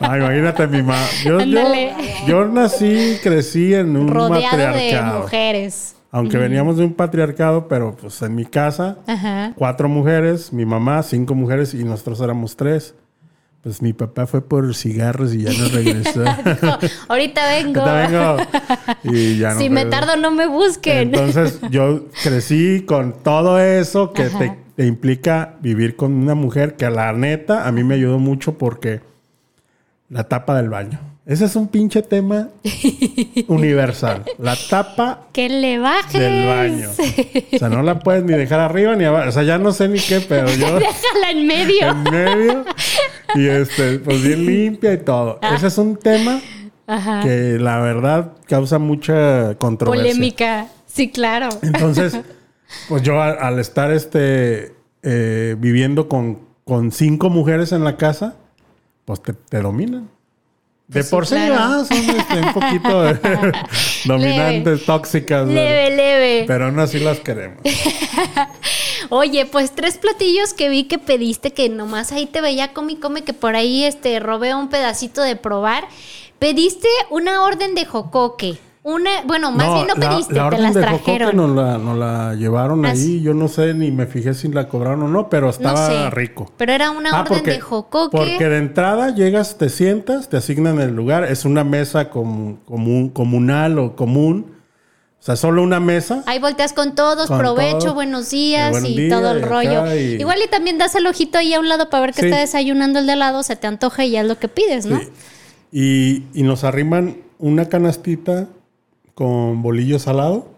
No, 0.00 0.16
imagínate 0.16 0.66
mi 0.66 0.82
mamá. 0.82 1.06
Yo, 1.24 1.38
yo, 2.26 2.44
nací, 2.46 3.20
crecí 3.22 3.72
en 3.72 3.96
un 3.96 4.08
Rodeado 4.08 4.74
de 4.74 5.00
mujeres. 5.20 5.94
Aunque 6.12 6.38
veníamos 6.38 6.76
de 6.76 6.84
un 6.84 6.94
patriarcado, 6.94 7.68
pero 7.68 7.94
pues 7.94 8.20
en 8.22 8.34
mi 8.34 8.44
casa, 8.44 8.98
cuatro 9.54 9.88
mujeres, 9.88 10.52
mi 10.52 10.66
mamá, 10.66 11.02
cinco 11.02 11.34
mujeres 11.34 11.72
y 11.74 11.84
nosotros 11.84 12.20
éramos 12.20 12.56
tres. 12.56 12.94
Pues 13.62 13.82
mi 13.82 13.92
papá 13.92 14.26
fue 14.26 14.40
por 14.40 14.74
cigarros 14.74 15.34
y 15.34 15.42
ya 15.42 15.52
no 15.52 15.68
regresó. 15.68 16.24
ahorita 17.08 17.46
vengo. 17.46 17.82
ahorita 17.82 18.08
vengo. 18.08 18.42
Y 19.04 19.36
ya 19.36 19.52
no 19.54 19.60
si 19.60 19.68
me 19.68 19.84
tardo, 19.84 20.16
no 20.16 20.30
me 20.30 20.46
busquen. 20.46 21.14
Entonces 21.14 21.60
yo 21.70 22.06
crecí 22.22 22.84
con 22.86 23.22
todo 23.22 23.60
eso 23.60 24.14
que 24.14 24.30
te, 24.30 24.56
te, 24.76 24.86
implica 24.86 25.56
vivir 25.60 25.94
con 25.94 26.14
una 26.14 26.34
mujer 26.34 26.76
que 26.76 26.86
a 26.86 26.90
la 26.90 27.12
neta 27.12 27.68
a 27.68 27.72
mí 27.72 27.84
me 27.84 27.96
ayudó 27.96 28.18
mucho 28.18 28.56
porque 28.56 29.00
la 30.08 30.24
tapa 30.24 30.56
del 30.56 30.70
baño. 30.70 31.09
Ese 31.30 31.44
es 31.44 31.54
un 31.54 31.68
pinche 31.68 32.02
tema 32.02 32.48
universal. 33.46 34.24
La 34.38 34.56
tapa 34.68 35.28
que 35.32 35.48
le 35.48 35.78
bajes. 35.78 36.20
del 36.20 36.44
baño. 36.44 36.88
O 36.90 37.56
sea, 37.56 37.68
no 37.68 37.84
la 37.84 38.00
puedes 38.00 38.24
ni 38.24 38.32
dejar 38.32 38.58
arriba 38.58 38.96
ni 38.96 39.04
abajo. 39.04 39.28
O 39.28 39.32
sea, 39.32 39.44
ya 39.44 39.56
no 39.56 39.70
sé 39.70 39.86
ni 39.86 40.00
qué, 40.00 40.20
pero 40.20 40.48
yo. 40.48 40.74
Déjala 40.80 41.30
en 41.30 41.46
medio. 41.46 41.88
En 41.88 42.02
medio. 42.02 42.64
Y 43.36 43.46
este, 43.46 44.00
pues 44.00 44.24
bien 44.24 44.44
limpia 44.44 44.92
y 44.92 44.98
todo. 44.98 45.38
Ah. 45.40 45.54
Ese 45.54 45.68
es 45.68 45.78
un 45.78 45.94
tema 45.94 46.40
que 47.22 47.58
la 47.60 47.78
verdad 47.78 48.32
causa 48.48 48.80
mucha 48.80 49.54
controversia. 49.54 50.10
Polémica. 50.10 50.66
Sí, 50.86 51.10
claro. 51.10 51.48
Entonces, 51.62 52.18
pues 52.88 53.02
yo 53.02 53.22
al, 53.22 53.60
estar 53.60 53.92
este 53.92 54.74
eh, 55.04 55.54
viviendo 55.60 56.08
con, 56.08 56.40
con 56.64 56.90
cinco 56.90 57.30
mujeres 57.30 57.70
en 57.70 57.84
la 57.84 57.96
casa, 57.96 58.34
pues 59.04 59.22
te, 59.22 59.32
te 59.32 59.62
dominan. 59.62 60.08
De 60.90 61.04
por 61.04 61.24
sí, 61.24 61.36
son 61.36 62.10
este, 62.10 62.40
un 62.40 62.52
poquito 62.52 63.04
dominantes, 64.06 64.84
tóxicas. 64.84 65.46
Leve, 65.46 65.94
leve. 65.94 66.44
Pero 66.48 66.64
aún 66.64 66.80
así 66.80 66.98
las 66.98 67.20
queremos. 67.20 67.60
Oye, 69.08 69.46
pues 69.46 69.72
tres 69.72 69.98
platillos 69.98 70.52
que 70.52 70.68
vi 70.68 70.84
que 70.84 70.98
pediste, 70.98 71.52
que 71.52 71.68
nomás 71.68 72.10
ahí 72.10 72.26
te 72.26 72.40
veía 72.40 72.72
come 72.72 72.94
y 72.94 72.96
come, 72.96 73.22
que 73.22 73.32
por 73.32 73.54
ahí 73.54 73.84
este 73.84 74.18
robé 74.18 74.52
un 74.56 74.68
pedacito 74.68 75.22
de 75.22 75.36
probar. 75.36 75.86
Pediste 76.40 76.88
una 77.08 77.44
orden 77.44 77.76
de 77.76 77.84
jocoque. 77.84 78.58
Una, 78.90 79.22
bueno, 79.24 79.52
más 79.52 79.72
bien 79.72 79.86
no 79.86 79.94
pediste, 79.94 80.34
te 80.34 80.58
las 80.58 80.74
trajeron. 80.74 81.36
Nos 81.36 81.50
la, 81.54 81.78
nos 81.78 81.96
la 81.96 82.34
llevaron 82.34 82.84
ah, 82.84 82.90
ahí. 82.90 83.20
Yo 83.20 83.34
no 83.34 83.46
sé 83.46 83.72
ni 83.72 83.92
me 83.92 84.06
fijé 84.06 84.34
si 84.34 84.48
la 84.48 84.68
cobraron 84.68 85.04
o 85.04 85.08
no, 85.08 85.28
pero 85.28 85.48
estaba 85.48 86.10
rico. 86.10 86.50
Pero 86.56 86.72
era 86.72 86.90
una 86.90 87.10
ah, 87.10 87.20
orden 87.20 87.44
de 87.44 87.60
jocoque. 87.60 88.16
Porque 88.16 88.48
de 88.48 88.58
entrada 88.58 89.14
llegas, 89.14 89.58
te 89.58 89.68
sientas, 89.68 90.28
te 90.28 90.38
asignan 90.38 90.80
el 90.80 90.96
lugar. 90.96 91.22
Es 91.22 91.44
una 91.44 91.62
mesa 91.62 92.10
comunal 92.10 93.78
o 93.78 93.94
común 93.94 94.56
O 95.20 95.22
sea, 95.22 95.36
solo 95.36 95.62
una 95.62 95.78
mesa. 95.78 96.24
Ahí 96.26 96.40
volteas 96.40 96.72
con 96.72 96.96
todos, 96.96 97.28
provecho, 97.28 97.94
buenos 97.94 98.30
días 98.30 98.76
y 98.84 99.08
todo 99.08 99.30
el 99.30 99.42
rollo. 99.42 99.86
Igual 99.94 100.40
y 100.44 100.48
también 100.48 100.78
das 100.78 100.96
el 100.96 101.06
ojito 101.06 101.38
ahí 101.38 101.54
a 101.54 101.60
un 101.60 101.68
lado 101.68 101.90
para 101.90 102.06
ver 102.06 102.14
que 102.14 102.22
está 102.22 102.40
desayunando 102.40 102.98
el 102.98 103.06
de 103.06 103.12
al 103.12 103.20
lado, 103.20 103.44
se 103.44 103.54
te 103.54 103.68
antoja 103.68 104.04
y 104.04 104.10
ya 104.12 104.22
es 104.22 104.26
lo 104.26 104.36
que 104.38 104.48
pides, 104.48 104.86
¿no? 104.86 105.00
Y, 105.72 106.24
y, 106.34 106.42
nos 106.42 106.64
arriman 106.64 107.18
una 107.38 107.68
canastita 107.68 108.48
con 109.20 109.60
bolillo 109.60 109.98
salado. 109.98 110.48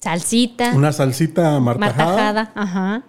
Salsita. 0.00 0.72
Una 0.74 0.90
salsita 0.90 1.60
martajada. 1.60 2.06
Martajada, 2.06 2.52
ajá. 2.54 3.02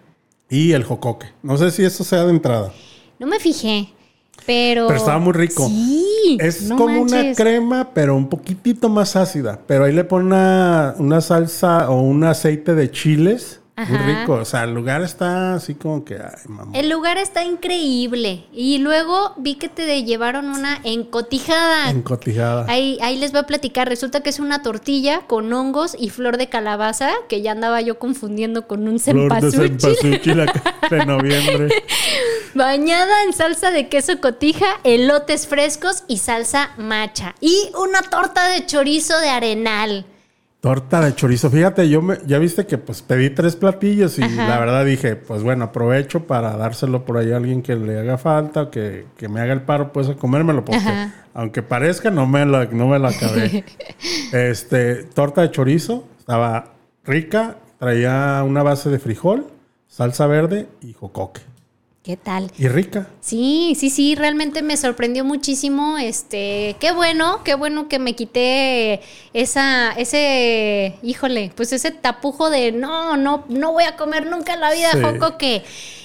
Y 0.50 0.74
el 0.74 0.84
jocoque. 0.84 1.28
No 1.42 1.56
sé 1.56 1.72
si 1.72 1.86
eso 1.86 2.04
sea 2.04 2.26
de 2.26 2.32
entrada. 2.32 2.74
No 3.20 3.26
me 3.26 3.40
fijé. 3.40 3.94
Pero, 4.46 4.88
pero 4.88 5.00
estaba 5.00 5.18
muy 5.18 5.32
rico. 5.32 5.66
Sí. 5.70 6.38
Es 6.42 6.74
como 6.76 7.04
una 7.04 7.34
crema, 7.36 7.92
pero 7.94 8.18
un 8.18 8.28
poquitito 8.28 8.90
más 8.90 9.16
ácida. 9.16 9.62
Pero 9.66 9.86
ahí 9.86 9.94
le 9.94 10.04
ponen 10.04 10.28
una, 10.28 10.94
una 10.98 11.22
salsa 11.22 11.90
o 11.90 12.02
un 12.02 12.26
aceite 12.26 12.76
de 12.76 12.92
chiles 12.92 13.62
muy 13.88 13.98
rico. 13.98 14.34
O 14.34 14.46
sea, 14.46 14.64
el 14.64 14.74
lugar 14.74 15.02
está 15.02 15.56
así 15.56 15.76
como 15.76 16.04
que. 16.04 16.20
El 16.74 16.90
lugar 16.90 17.18
está 17.18 17.44
increíble. 17.44 18.46
Y 18.52 18.80
luego 18.80 19.34
vi 19.38 19.56
que 19.56 19.70
te 19.70 20.04
llevaron 20.04 20.50
una 20.50 20.80
encotijada. 20.84 21.90
Encotijada. 21.90 22.66
Ahí, 22.68 22.98
ahí 23.02 23.18
les 23.18 23.32
voy 23.32 23.42
a 23.42 23.44
platicar. 23.44 23.88
Resulta 23.88 24.22
que 24.22 24.30
es 24.30 24.40
una 24.40 24.62
tortilla 24.62 25.22
con 25.28 25.52
hongos 25.54 25.96
y 26.00 26.10
flor 26.10 26.38
de 26.38 26.50
calabaza, 26.50 27.12
que 27.28 27.42
ya 27.42 27.52
andaba 27.52 27.82
yo 27.82 28.00
confundiendo 28.00 28.68
con 28.68 28.88
un 28.88 29.00
cempasúchil. 29.00 29.78
de 29.78 31.06
noviembre. 31.06 31.70
Bañada 32.54 33.24
en 33.24 33.34
salsa 33.34 33.72
de 33.72 33.90
queso 33.90 34.20
cotija, 34.20 34.66
elotes 34.84 35.48
frescos 35.48 36.04
y 36.08 36.18
salsa 36.18 36.72
macha. 36.78 37.36
Y 37.40 37.70
una 37.80 38.02
torta 38.02 38.48
de 38.48 38.66
chorizo 38.66 39.18
de 39.20 39.30
arenal. 39.30 40.06
Torta 40.62 41.00
de 41.00 41.16
chorizo. 41.16 41.50
Fíjate, 41.50 41.88
yo 41.88 42.02
me, 42.02 42.18
ya 42.26 42.38
viste 42.38 42.66
que 42.66 42.78
pues 42.78 43.02
pedí 43.02 43.30
tres 43.30 43.56
platillos 43.56 44.20
y 44.20 44.28
la 44.28 44.60
verdad 44.60 44.84
dije, 44.84 45.16
pues 45.16 45.42
bueno, 45.42 45.66
aprovecho 45.66 46.28
para 46.28 46.58
dárselo 46.58 47.06
por 47.06 47.18
ahí 47.18 47.32
a 47.32 47.38
alguien 47.38 47.62
que 47.62 47.78
le 47.78 47.98
haga 47.98 48.18
falta 48.18 48.64
o 48.64 48.70
que, 48.70 49.06
me 49.30 49.40
haga 49.40 49.54
el 49.54 49.62
paro, 49.62 49.94
pues 49.94 50.10
a 50.10 50.16
comérmelo, 50.16 50.66
porque 50.66 50.82
aunque 51.34 51.64
parezca, 51.64 52.12
no 52.12 52.28
me 52.28 52.46
lo, 52.46 52.66
no 52.66 52.88
me 52.88 53.00
lo 53.00 53.08
acabé. 53.08 53.64
este, 54.34 55.06
torta 55.06 55.44
de 55.44 55.52
chorizo, 55.52 56.06
estaba 56.20 56.74
rica, 57.06 57.56
traía 57.78 58.44
una 58.46 58.62
base 58.62 58.90
de 58.90 59.00
frijol, 59.00 59.48
salsa 59.88 60.28
verde 60.28 60.68
y 60.82 60.92
jocoque. 60.92 61.49
¿Qué 62.04 62.16
tal? 62.16 62.50
Y 62.58 62.70
rica. 62.70 63.10
Sí, 63.20 63.76
sí, 63.78 63.90
sí, 63.90 64.16
realmente 64.16 64.62
me 64.62 64.78
sorprendió 64.78 65.26
muchísimo. 65.26 65.98
Este, 65.98 66.78
qué 66.80 66.94
bueno, 66.94 67.44
qué 67.44 67.56
bueno 67.56 67.90
que 67.90 68.00
me 68.00 68.16
quité 68.16 69.02
esa, 69.34 69.92
ese, 69.92 70.96
híjole, 71.04 71.52
pues 71.56 71.74
ese 71.74 71.92
tapujo 71.92 72.50
de 72.50 72.72
no, 72.72 73.18
no, 73.18 73.44
no 73.50 73.74
voy 73.74 73.84
a 73.84 73.98
comer 73.98 74.28
nunca 74.28 74.54
en 74.54 74.62
la 74.62 74.72
vida, 74.72 74.92
Joco, 74.94 75.38
que 75.38 75.64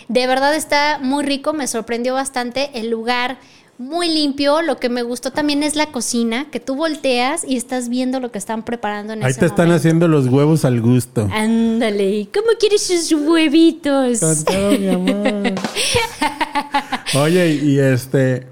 de 0.08 0.26
verdad 0.26 0.54
está 0.56 0.98
muy 1.00 1.24
rico, 1.24 1.52
me 1.52 1.68
sorprendió 1.68 2.14
bastante 2.14 2.70
el 2.74 2.90
lugar 2.90 3.38
muy 3.78 4.08
limpio. 4.08 4.62
Lo 4.62 4.78
que 4.78 4.88
me 4.88 5.02
gustó 5.02 5.30
también 5.30 5.62
es 5.62 5.76
la 5.76 5.86
cocina, 5.86 6.46
que 6.50 6.60
tú 6.60 6.76
volteas 6.76 7.44
y 7.46 7.56
estás 7.56 7.88
viendo 7.88 8.20
lo 8.20 8.30
que 8.30 8.38
están 8.38 8.64
preparando 8.64 9.12
en 9.12 9.24
Ahí 9.24 9.34
te 9.34 9.46
están 9.46 9.70
haciendo 9.72 10.08
los 10.08 10.26
huevos 10.26 10.64
al 10.64 10.80
gusto. 10.80 11.28
Ándale, 11.32 12.28
¿cómo 12.32 12.48
quieres 12.58 12.82
sus 12.82 13.12
huevitos? 13.12 14.20
mi 14.78 14.88
amor. 14.88 15.54
Oye, 17.14 17.54
y 17.54 17.78
este. 17.78 18.46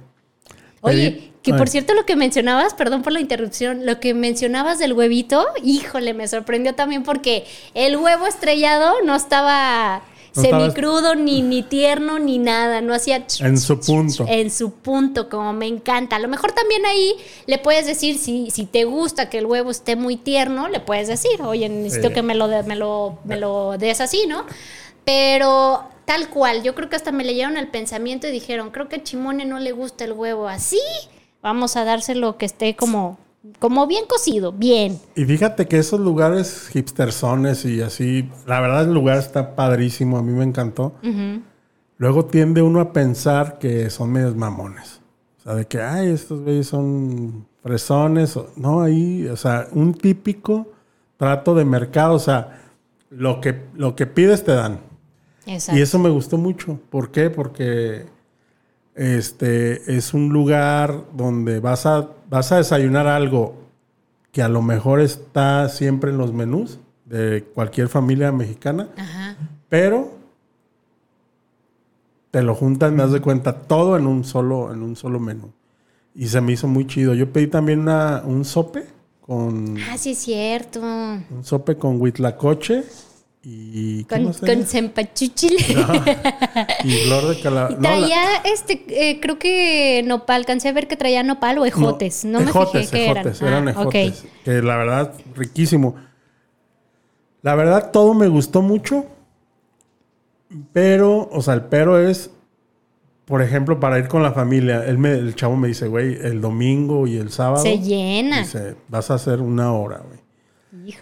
Oye, 0.81 1.33
que 1.43 1.55
por 1.55 1.69
cierto 1.69 1.95
lo 1.95 2.07
que 2.07 2.15
mencionabas, 2.15 2.75
perdón 2.75 3.03
por 3.03 3.13
la 3.13 3.21
interrupción, 3.21 3.85
lo 3.85 3.99
que 3.99 4.15
mencionabas 4.15 4.79
del 4.79 4.93
huevito, 4.93 5.45
híjole, 5.63 6.15
me 6.15 6.29
sorprendió 6.29 6.75
también 6.75 7.03
porque 7.03 7.45
el 7.75 7.97
huevo 7.97 8.27
estrellado 8.27 8.95
no 9.05 9.17
estaba 9.17 10.03
semicrudo, 10.33 11.15
ni, 11.15 11.43
ni 11.43 11.63
tierno, 11.63 12.19
ni 12.19 12.39
nada. 12.39 12.81
No 12.81 12.95
hacía... 12.95 13.25
En 13.41 13.59
su 13.59 13.79
punto. 13.79 14.25
En 14.29 14.51
su 14.51 14.73
punto, 14.73 15.29
como 15.29 15.53
me 15.53 15.67
encanta. 15.67 16.17
A 16.17 16.19
lo 16.19 16.29
mejor 16.29 16.53
también 16.53 16.85
ahí 16.87 17.15
le 17.47 17.59
puedes 17.59 17.87
decir, 17.87 18.19
si, 18.19 18.51
si 18.51 18.65
te 18.65 18.85
gusta 18.85 19.31
que 19.31 19.39
el 19.39 19.47
huevo 19.47 19.71
esté 19.71 19.97
muy 19.97 20.17
tierno, 20.17 20.69
le 20.69 20.81
puedes 20.81 21.09
decir, 21.09 21.43
oye, 21.43 21.69
necesito 21.69 22.13
que 22.13 22.23
me 22.23 22.35
lo, 22.35 22.49
me, 22.65 22.77
lo, 22.77 23.19
me 23.25 23.37
lo 23.37 23.77
des 23.79 24.01
así, 24.01 24.27
¿no? 24.27 24.45
Pero 25.05 25.85
tal 26.05 26.29
cual, 26.29 26.63
yo 26.63 26.75
creo 26.75 26.89
que 26.89 26.97
hasta 26.97 27.13
me 27.13 27.25
leyeron 27.25 27.57
el 27.57 27.69
pensamiento 27.69 28.27
y 28.27 28.33
dijeron, 28.33 28.71
creo 28.71 28.89
que 28.89 28.97
a 28.97 29.03
Chimone 29.03 29.45
no 29.45 29.59
le 29.59 29.73
gusta 29.73 30.05
el 30.05 30.13
huevo 30.13 30.49
así. 30.49 30.81
Vamos 31.43 31.77
a 31.77 31.85
dárselo 31.85 32.39
que 32.39 32.47
esté 32.47 32.77
como 32.77 33.19
como 33.59 33.87
bien 33.87 34.05
cocido, 34.07 34.53
bien. 34.53 35.01
Y 35.15 35.25
fíjate 35.25 35.67
que 35.67 35.79
esos 35.79 36.01
lugares 36.01 36.69
hipstersones 36.73 37.65
y 37.65 37.81
así, 37.83 38.31
la 38.47 38.61
verdad 38.61 38.85
el 38.85 38.95
lugar 38.95 39.19
está 39.19 39.55
padrísimo, 39.57 40.19
a 40.19 40.23
mí 40.23 40.33
me 40.33 40.45
encantó. 40.45 40.95
Luego 41.97 42.25
tiende 42.25 42.63
uno 42.63 42.81
a 42.81 42.93
pensar 42.93 43.59
que 43.59 43.91
son 43.91 44.13
medios 44.13 44.37
mamones. 44.37 45.01
O 45.39 45.43
sea, 45.43 45.55
de 45.55 45.67
que, 45.67 45.81
ay, 45.81 46.11
estos 46.11 46.41
güeyes 46.43 46.69
son 46.69 47.47
fresones. 47.63 48.39
No, 48.57 48.81
ahí, 48.81 49.27
o 49.27 49.37
sea, 49.37 49.69
un 49.73 49.95
típico 49.95 50.69
trato 51.17 51.55
de 51.55 51.65
mercado. 51.65 52.15
O 52.15 52.19
sea, 52.19 52.61
lo 53.11 53.41
que, 53.41 53.61
lo 53.75 53.97
que 53.97 54.07
pides 54.07 54.45
te 54.45 54.53
dan. 54.53 54.81
Exacto. 55.47 55.79
Y 55.79 55.83
eso 55.83 55.99
me 55.99 56.11
gustó 56.11 56.39
mucho. 56.39 56.79
¿Por 56.91 57.11
qué? 57.11 57.29
Porque 57.29 58.07
este 58.95 59.97
es 59.97 60.15
un 60.15 60.29
lugar 60.29 61.05
donde 61.15 61.61
vas 61.61 61.87
a, 61.87 62.09
vas 62.29 62.53
a 62.53 62.59
desayunar 62.59 63.07
algo 63.07 63.55
que 64.33 64.43
a 64.43 64.49
lo 64.49 64.63
mejor 64.63 65.01
está 65.01 65.69
siempre 65.69 66.11
en 66.11 66.19
los 66.19 66.33
menús 66.33 66.79
de 67.05 67.45
cualquier 67.55 67.89
familia 67.89 68.33
mexicana, 68.33 68.89
pero 69.69 70.13
te 72.31 72.43
lo 72.43 72.55
juntan, 72.55 72.97
me 72.97 73.03
das 73.03 73.13
de 73.13 73.21
cuenta, 73.21 73.53
todo 73.53 73.97
en 73.97 74.07
un 74.07 74.25
solo, 74.25 74.73
en 74.73 74.83
un 74.83 74.97
solo 74.97 75.21
menú. 75.21 75.53
Y 76.15 76.29
se 76.29 76.41
me 76.41 76.53
hizo 76.53 76.67
muy 76.67 76.87
chido. 76.87 77.15
Yo 77.15 77.31
pedí 77.31 77.47
también 77.47 77.81
una, 77.81 78.23
un 78.25 78.45
sope 78.45 78.87
con... 79.21 79.77
Ah, 79.91 79.99
sí, 79.99 80.13
es 80.13 80.19
cierto. 80.19 80.81
Un 80.81 81.45
sope 81.45 81.77
con 81.77 82.01
huitlacoche 82.01 82.85
y 83.45 84.05
con, 84.05 84.33
con 84.33 84.67
sempachuchil. 84.67 85.57
y 86.85 86.93
flor 86.93 87.29
de 87.29 87.41
calabaza. 87.41 87.79
Traía, 87.79 88.37
este, 88.45 88.85
eh, 88.89 89.21
creo 89.21 89.39
que 89.39 90.03
nopal, 90.07 90.43
alcancé 90.43 90.69
a 90.69 90.73
ver 90.73 90.87
que 90.87 90.97
traía 90.97 91.25
nopal 91.25 91.59
o 91.59 91.67
ejotes. 91.67 92.25
No, 92.25 92.41
me 92.41 92.53
fijé 92.53 92.87
qué 92.91 93.11
eran. 93.11 93.35
eran 93.41 93.69
ah, 93.69 93.71
ejotes. 93.73 94.25
Que 94.45 94.63
la 94.63 94.77
verdad, 94.77 95.15
riquísimo. 95.35 95.97
La 97.43 97.57
verdad, 97.57 97.91
todo 97.91 98.15
me 98.15 98.29
gustó 98.29 98.63
mucho. 98.63 99.07
Pero, 100.73 101.29
o 101.33 101.43
sea, 101.43 101.55
el 101.55 101.63
pero 101.63 101.99
es, 101.99 102.31
por 103.25 103.43
ejemplo, 103.43 103.81
para 103.81 103.99
ir 103.99 104.07
con 104.07 104.23
la 104.23 104.33
familia. 104.33 104.85
Él 104.87 104.99
me, 104.99 105.13
el 105.13 105.35
chavo 105.35 105.57
me 105.57 105.67
dice, 105.67 105.89
güey, 105.89 106.15
el 106.15 106.41
domingo 106.41 107.09
y 107.09 107.17
el 107.17 107.31
sábado. 107.31 107.63
Se 107.63 107.81
llena. 107.81 108.43
Dice, 108.43 108.77
vas 108.87 109.11
a 109.11 109.15
hacer 109.15 109.41
una 109.41 109.73
hora, 109.73 110.01
güey. 110.07 110.22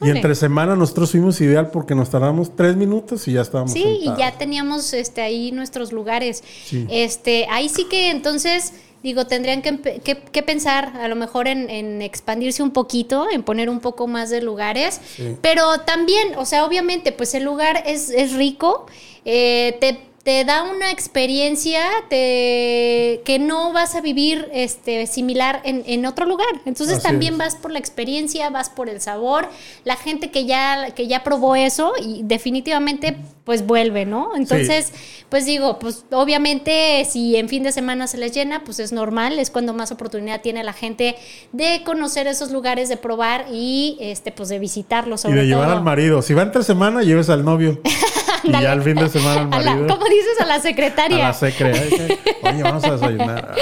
Y 0.02 0.10
entre 0.10 0.34
semana 0.34 0.74
nosotros 0.74 1.12
fuimos 1.12 1.40
ideal 1.40 1.70
porque 1.70 1.94
nos 1.94 2.10
tardamos 2.10 2.56
tres 2.56 2.74
minutos 2.74 3.28
y 3.28 3.34
ya 3.34 3.42
estábamos. 3.42 3.72
Sí, 3.72 4.00
y 4.02 4.06
ya 4.18 4.32
teníamos 4.36 4.92
este, 4.92 5.20
ahí 5.20 5.52
nuestros 5.52 5.92
lugares. 5.92 6.42
Este, 6.88 7.46
ahí 7.48 7.68
sí 7.68 7.86
que 7.88 8.10
entonces, 8.10 8.72
digo, 9.04 9.28
tendrían 9.28 9.62
que, 9.62 10.42
pensar 10.42 10.96
a 10.96 11.06
lo 11.06 11.14
mejor 11.14 11.46
en, 11.46 12.02
expandirse 12.02 12.64
un 12.64 12.72
poquito, 12.72 13.28
en 13.30 13.44
poner 13.44 13.70
un 13.70 13.78
poco 13.78 14.08
más 14.08 14.28
de 14.30 14.42
lugares. 14.42 15.00
Pero 15.40 15.78
también, 15.82 16.34
o 16.36 16.46
sea, 16.46 16.64
obviamente, 16.64 17.12
pues 17.12 17.34
el 17.34 17.44
lugar 17.44 17.84
es, 17.86 18.10
es 18.10 18.32
rico. 18.32 18.86
Eh, 19.24 19.76
te 19.80 20.09
te 20.30 20.44
da 20.44 20.62
una 20.62 20.92
experiencia 20.92 21.82
que 22.08 23.38
no 23.40 23.72
vas 23.72 23.96
a 23.96 24.00
vivir 24.00 24.48
este, 24.52 25.08
similar 25.08 25.60
en, 25.64 26.06
otro 26.06 26.24
lugar. 26.24 26.46
Entonces 26.66 27.02
también 27.02 27.36
vas 27.36 27.56
por 27.56 27.72
la 27.72 27.80
experiencia, 27.80 28.48
vas 28.48 28.70
por 28.70 28.88
el 28.88 29.00
sabor. 29.00 29.48
La 29.82 29.96
gente 29.96 30.30
que 30.30 30.46
ya, 30.46 30.94
que 30.94 31.08
ya 31.08 31.24
probó 31.24 31.56
eso 31.56 31.94
y 32.00 32.20
definitivamente 32.22 33.16
pues 33.42 33.66
vuelve, 33.66 34.06
¿no? 34.06 34.36
Entonces, 34.36 34.92
pues 35.28 35.46
digo, 35.46 35.80
pues 35.80 36.04
obviamente 36.12 37.04
si 37.10 37.34
en 37.34 37.48
fin 37.48 37.64
de 37.64 37.72
semana 37.72 38.06
se 38.06 38.16
les 38.16 38.32
llena, 38.32 38.62
pues 38.62 38.78
es 38.78 38.92
normal, 38.92 39.40
es 39.40 39.50
cuando 39.50 39.74
más 39.74 39.90
oportunidad 39.90 40.42
tiene 40.42 40.62
la 40.62 40.72
gente 40.72 41.16
de 41.50 41.82
conocer 41.84 42.28
esos 42.28 42.52
lugares, 42.52 42.88
de 42.88 42.96
probar 42.96 43.46
y 43.52 43.96
este 43.98 44.30
pues 44.30 44.48
de 44.48 44.60
visitarlos. 44.60 45.24
y 45.24 45.32
de 45.32 45.46
llevar 45.46 45.70
al 45.70 45.82
marido. 45.82 46.22
Si 46.22 46.34
va 46.34 46.42
entre 46.42 46.62
semana, 46.62 47.02
lleves 47.02 47.28
al 47.30 47.44
novio. 47.44 47.80
y 48.44 48.52
ya 48.52 48.72
al 48.72 48.82
fin 48.82 48.94
de 48.94 49.08
semana 49.08 49.40
al 49.40 49.48
marido. 49.48 49.86
¿Cómo 49.88 50.06
dices 50.20 50.40
a 50.40 50.46
la 50.46 50.60
secretaria? 50.60 51.16
A 51.18 51.28
la 51.28 51.34
secretaria. 51.34 52.18
Oye, 52.42 52.62
vamos 52.62 52.84
a 52.84 52.92
desayunar. 52.92 53.54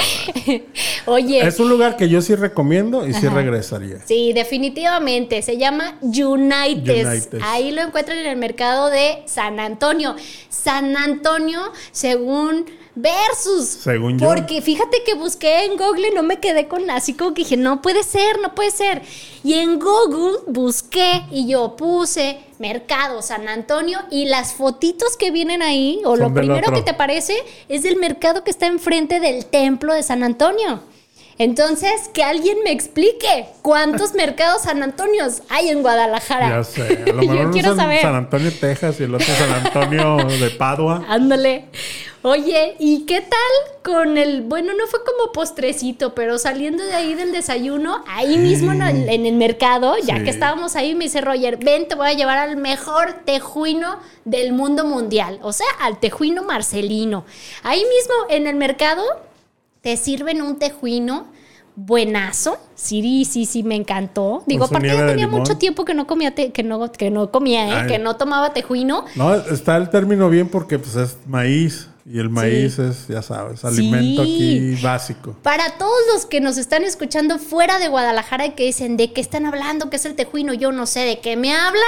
Oye. 1.06 1.46
Es 1.46 1.60
un 1.60 1.68
lugar 1.68 1.96
que 1.96 2.08
yo 2.08 2.20
sí 2.20 2.34
recomiendo 2.34 3.06
y 3.06 3.14
sí 3.14 3.28
regresaría. 3.28 3.98
Sí, 4.04 4.32
definitivamente. 4.32 5.42
Se 5.42 5.56
llama 5.56 5.98
United. 6.02 7.40
Ahí 7.42 7.72
lo 7.72 7.82
encuentran 7.82 8.18
en 8.18 8.26
el 8.26 8.36
mercado 8.36 8.90
de 8.90 9.22
San 9.26 9.60
Antonio. 9.60 10.16
San 10.48 10.96
Antonio, 10.96 11.60
según 11.92 12.66
versus. 13.00 13.66
Según 13.66 14.18
yo. 14.18 14.26
Porque 14.26 14.60
fíjate 14.60 15.02
que 15.04 15.14
busqué 15.14 15.64
en 15.64 15.76
Google 15.76 16.08
y 16.08 16.14
no 16.14 16.22
me 16.22 16.38
quedé 16.38 16.68
con 16.68 16.88
así 16.90 17.14
como 17.14 17.34
que 17.34 17.42
dije, 17.42 17.56
no 17.56 17.82
puede 17.82 18.02
ser, 18.02 18.40
no 18.40 18.54
puede 18.54 18.70
ser. 18.70 19.02
Y 19.44 19.54
en 19.54 19.78
Google 19.78 20.38
busqué 20.46 21.24
y 21.30 21.48
yo 21.48 21.76
puse 21.76 22.40
mercado 22.58 23.22
San 23.22 23.48
Antonio 23.48 24.00
y 24.10 24.26
las 24.26 24.54
fotitos 24.54 25.16
que 25.16 25.30
vienen 25.30 25.62
ahí, 25.62 26.00
o 26.04 26.16
lo 26.16 26.32
primero 26.34 26.72
que 26.72 26.82
te 26.82 26.90
aparece, 26.90 27.34
es 27.68 27.82
del 27.82 27.96
mercado 27.96 28.44
que 28.44 28.50
está 28.50 28.66
enfrente 28.66 29.20
del 29.20 29.46
templo 29.46 29.94
de 29.94 30.02
San 30.02 30.22
Antonio. 30.22 30.80
Entonces, 31.38 32.10
que 32.12 32.24
alguien 32.24 32.58
me 32.64 32.72
explique 32.72 33.46
cuántos 33.62 34.14
mercados 34.14 34.62
San 34.62 34.82
Antonios 34.82 35.42
hay 35.48 35.68
en 35.68 35.82
Guadalajara. 35.82 36.48
Ya 36.48 36.64
sé. 36.64 37.02
A 37.06 37.06
lo 37.12 37.22
mejor 37.22 37.36
Yo 37.36 37.50
quiero 37.52 37.76
saber. 37.76 38.02
San 38.02 38.16
Antonio, 38.16 38.52
Texas 38.52 38.98
y 39.00 39.04
el 39.04 39.14
otro 39.14 39.26
San 39.26 39.66
Antonio 39.66 40.16
de 40.40 40.50
Padua. 40.50 41.04
Ándale. 41.08 41.66
Oye, 42.22 42.74
¿y 42.80 43.06
qué 43.06 43.20
tal 43.20 43.84
con 43.84 44.18
el, 44.18 44.42
bueno, 44.42 44.72
no 44.74 44.88
fue 44.88 44.98
como 45.04 45.30
postrecito, 45.32 46.16
pero 46.16 46.36
saliendo 46.36 46.82
de 46.82 46.92
ahí 46.92 47.14
del 47.14 47.30
desayuno, 47.30 48.02
ahí 48.08 48.36
mismo 48.38 48.72
en 48.72 48.82
el, 48.82 49.32
mercado, 49.34 49.94
ya 50.04 50.24
que 50.24 50.30
estábamos 50.30 50.74
ahí, 50.74 50.96
me 50.96 51.04
dice 51.04 51.20
Roger, 51.20 51.58
ven, 51.58 51.86
te 51.86 51.94
voy 51.94 52.08
a 52.08 52.14
llevar 52.14 52.38
al 52.38 52.56
mejor 52.56 53.20
tejuino 53.24 54.00
del 54.24 54.52
mundo 54.52 54.84
mundial, 54.84 55.38
o 55.42 55.52
sea, 55.52 55.68
al 55.80 56.00
tejuino 56.00 56.42
marcelino. 56.42 57.24
Ahí 57.62 57.84
mismo 57.84 58.14
en 58.28 58.48
el 58.48 58.56
mercado 58.56 59.04
te 59.80 59.96
sirven 59.96 60.42
un 60.42 60.58
tejuino 60.58 61.26
buenazo. 61.78 62.58
Sí, 62.74 63.24
sí, 63.24 63.46
sí, 63.46 63.62
me 63.62 63.76
encantó. 63.76 64.42
Digo, 64.46 64.64
aparte 64.64 64.88
ya 64.88 65.06
tenía 65.06 65.28
mucho 65.28 65.58
tiempo 65.58 65.84
que 65.84 65.94
no 65.94 66.06
comía, 66.06 66.34
que 66.34 66.62
no, 66.64 66.90
que 66.92 67.10
no 67.10 67.30
comía, 67.30 67.84
¿eh? 67.84 67.86
que 67.86 67.98
no 67.98 68.16
tomaba 68.16 68.52
tejuino. 68.52 69.04
No, 69.14 69.34
está 69.34 69.76
el 69.76 69.88
término 69.88 70.28
bien 70.28 70.48
porque 70.48 70.78
pues 70.78 70.96
es 70.96 71.16
maíz. 71.26 71.88
Y 72.10 72.18
el 72.20 72.30
maíz 72.30 72.78
es, 72.78 73.06
ya 73.06 73.20
sabes, 73.20 73.66
alimento 73.66 74.22
aquí 74.22 74.74
básico. 74.82 75.36
Para 75.42 75.76
todos 75.76 76.00
los 76.14 76.24
que 76.24 76.40
nos 76.40 76.56
están 76.56 76.82
escuchando 76.82 77.38
fuera 77.38 77.78
de 77.78 77.88
Guadalajara 77.88 78.46
y 78.46 78.50
que 78.52 78.64
dicen 78.64 78.96
de 78.96 79.12
qué 79.12 79.20
están 79.20 79.44
hablando, 79.44 79.90
qué 79.90 79.96
es 79.96 80.06
el 80.06 80.14
tejuino, 80.14 80.54
yo 80.54 80.72
no 80.72 80.86
sé 80.86 81.00
de 81.00 81.20
qué 81.20 81.36
me 81.36 81.54
hablan. 81.54 81.82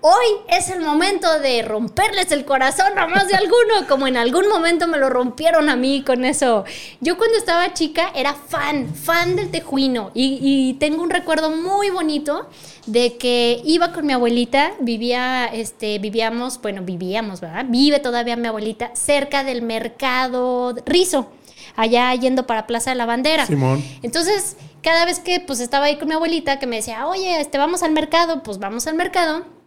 Hoy 0.00 0.26
es 0.48 0.70
el 0.70 0.80
momento 0.80 1.40
de 1.40 1.62
romperles 1.62 2.30
el 2.30 2.44
corazón 2.44 2.96
a 2.96 3.08
más 3.08 3.26
de 3.26 3.34
alguno, 3.34 3.88
como 3.88 4.06
en 4.06 4.16
algún 4.16 4.48
momento 4.48 4.86
me 4.86 4.96
lo 4.96 5.10
rompieron 5.10 5.68
a 5.68 5.74
mí 5.74 6.04
con 6.06 6.24
eso. 6.24 6.64
Yo 7.00 7.18
cuando 7.18 7.36
estaba 7.36 7.74
chica 7.74 8.12
era 8.14 8.34
fan, 8.34 8.94
fan 8.94 9.34
del 9.34 9.50
tejuino 9.50 10.12
y, 10.14 10.38
y 10.40 10.74
tengo 10.74 11.02
un 11.02 11.10
recuerdo 11.10 11.50
muy 11.50 11.90
bonito 11.90 12.48
de 12.86 13.16
que 13.16 13.60
iba 13.64 13.92
con 13.92 14.06
mi 14.06 14.12
abuelita, 14.12 14.70
vivía, 14.78 15.46
este, 15.46 15.98
vivíamos, 15.98 16.62
bueno, 16.62 16.82
vivíamos, 16.82 17.40
¿verdad? 17.40 17.66
Vive 17.68 17.98
todavía 17.98 18.36
mi 18.36 18.46
abuelita 18.46 18.94
cerca 18.94 19.42
del 19.42 19.62
mercado 19.62 20.76
Rizo, 20.86 21.28
allá 21.74 22.14
yendo 22.14 22.46
para 22.46 22.68
Plaza 22.68 22.90
de 22.90 22.96
la 22.96 23.06
Bandera. 23.06 23.46
Simón. 23.46 23.82
Entonces, 24.02 24.56
cada 24.80 25.04
vez 25.06 25.18
que 25.18 25.40
pues 25.40 25.58
estaba 25.58 25.86
ahí 25.86 25.96
con 25.96 26.06
mi 26.06 26.14
abuelita, 26.14 26.60
que 26.60 26.68
me 26.68 26.76
decía, 26.76 27.08
oye, 27.08 27.40
este, 27.40 27.58
vamos 27.58 27.82
al 27.82 27.90
mercado, 27.90 28.44
pues 28.44 28.60
vamos 28.60 28.86
al 28.86 28.94
mercado 28.94 29.57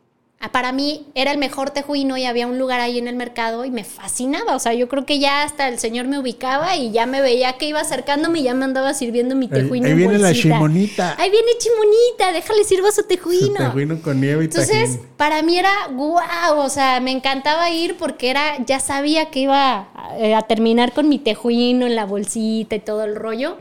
para 0.50 0.72
mí 0.72 1.06
era 1.14 1.32
el 1.32 1.38
mejor 1.38 1.70
tejuino 1.70 2.18
y 2.18 2.26
había 2.26 2.48
un 2.48 2.58
lugar 2.58 2.80
ahí 2.80 2.98
en 2.98 3.08
el 3.08 3.16
mercado 3.16 3.64
y 3.64 3.72
me 3.72 3.84
fascinaba. 3.84 4.56
O 4.56 4.60
sea, 4.60 4.74
yo 4.74 4.88
creo 4.88 5.06
que 5.06 5.20
ya 5.20 5.44
hasta 5.44 5.68
el 5.68 5.78
señor 5.78 6.08
me 6.08 6.18
ubicaba 6.18 6.76
y 6.76 6.92
ya 6.92 7.06
me 7.06 7.22
veía 7.22 7.54
que 7.54 7.68
iba 7.68 7.80
acercándome 7.80 8.40
y 8.40 8.44
ya 8.44 8.54
me 8.54 8.66
andaba 8.66 8.94
sirviendo 8.94 9.36
mi 9.36 9.48
tejuino. 9.48 9.88
Ahí, 9.88 9.94
viene 9.94 10.18
la 10.18 10.34
chimonita. 10.34 11.16
Ahí 11.20 11.30
viene 11.30 11.52
chimonita, 11.60 12.34
déjale 12.34 12.64
sirvo 12.64 12.92
su 12.92 13.04
tejuino. 13.04 13.58
Su 13.58 13.64
tejuino 13.64 14.02
con 14.02 14.20
nieve 14.20 14.44
y 14.44 14.46
Entonces, 14.46 15.00
para 15.18 15.44
mí 15.44 15.58
era 15.58 15.72
guau, 15.92 16.58
o 16.60 16.70
sea, 16.70 17.00
me 17.00 17.12
encantaba 17.12 17.70
ir 17.70 17.98
porque 17.98 18.30
era, 18.30 18.64
ya 18.66 18.80
sabía 18.80 19.30
que 19.30 19.42
iba 19.42 19.90
a, 19.94 20.38
a 20.38 20.42
terminar 20.44 20.94
con 20.94 21.08
mi 21.08 21.20
tejuino 21.20 21.86
en 21.86 21.96
la 21.96 22.06
bolsita 22.06 22.76
y 22.76 22.80
todo 22.80 23.04
el 23.04 23.16
rollo. 23.16 23.58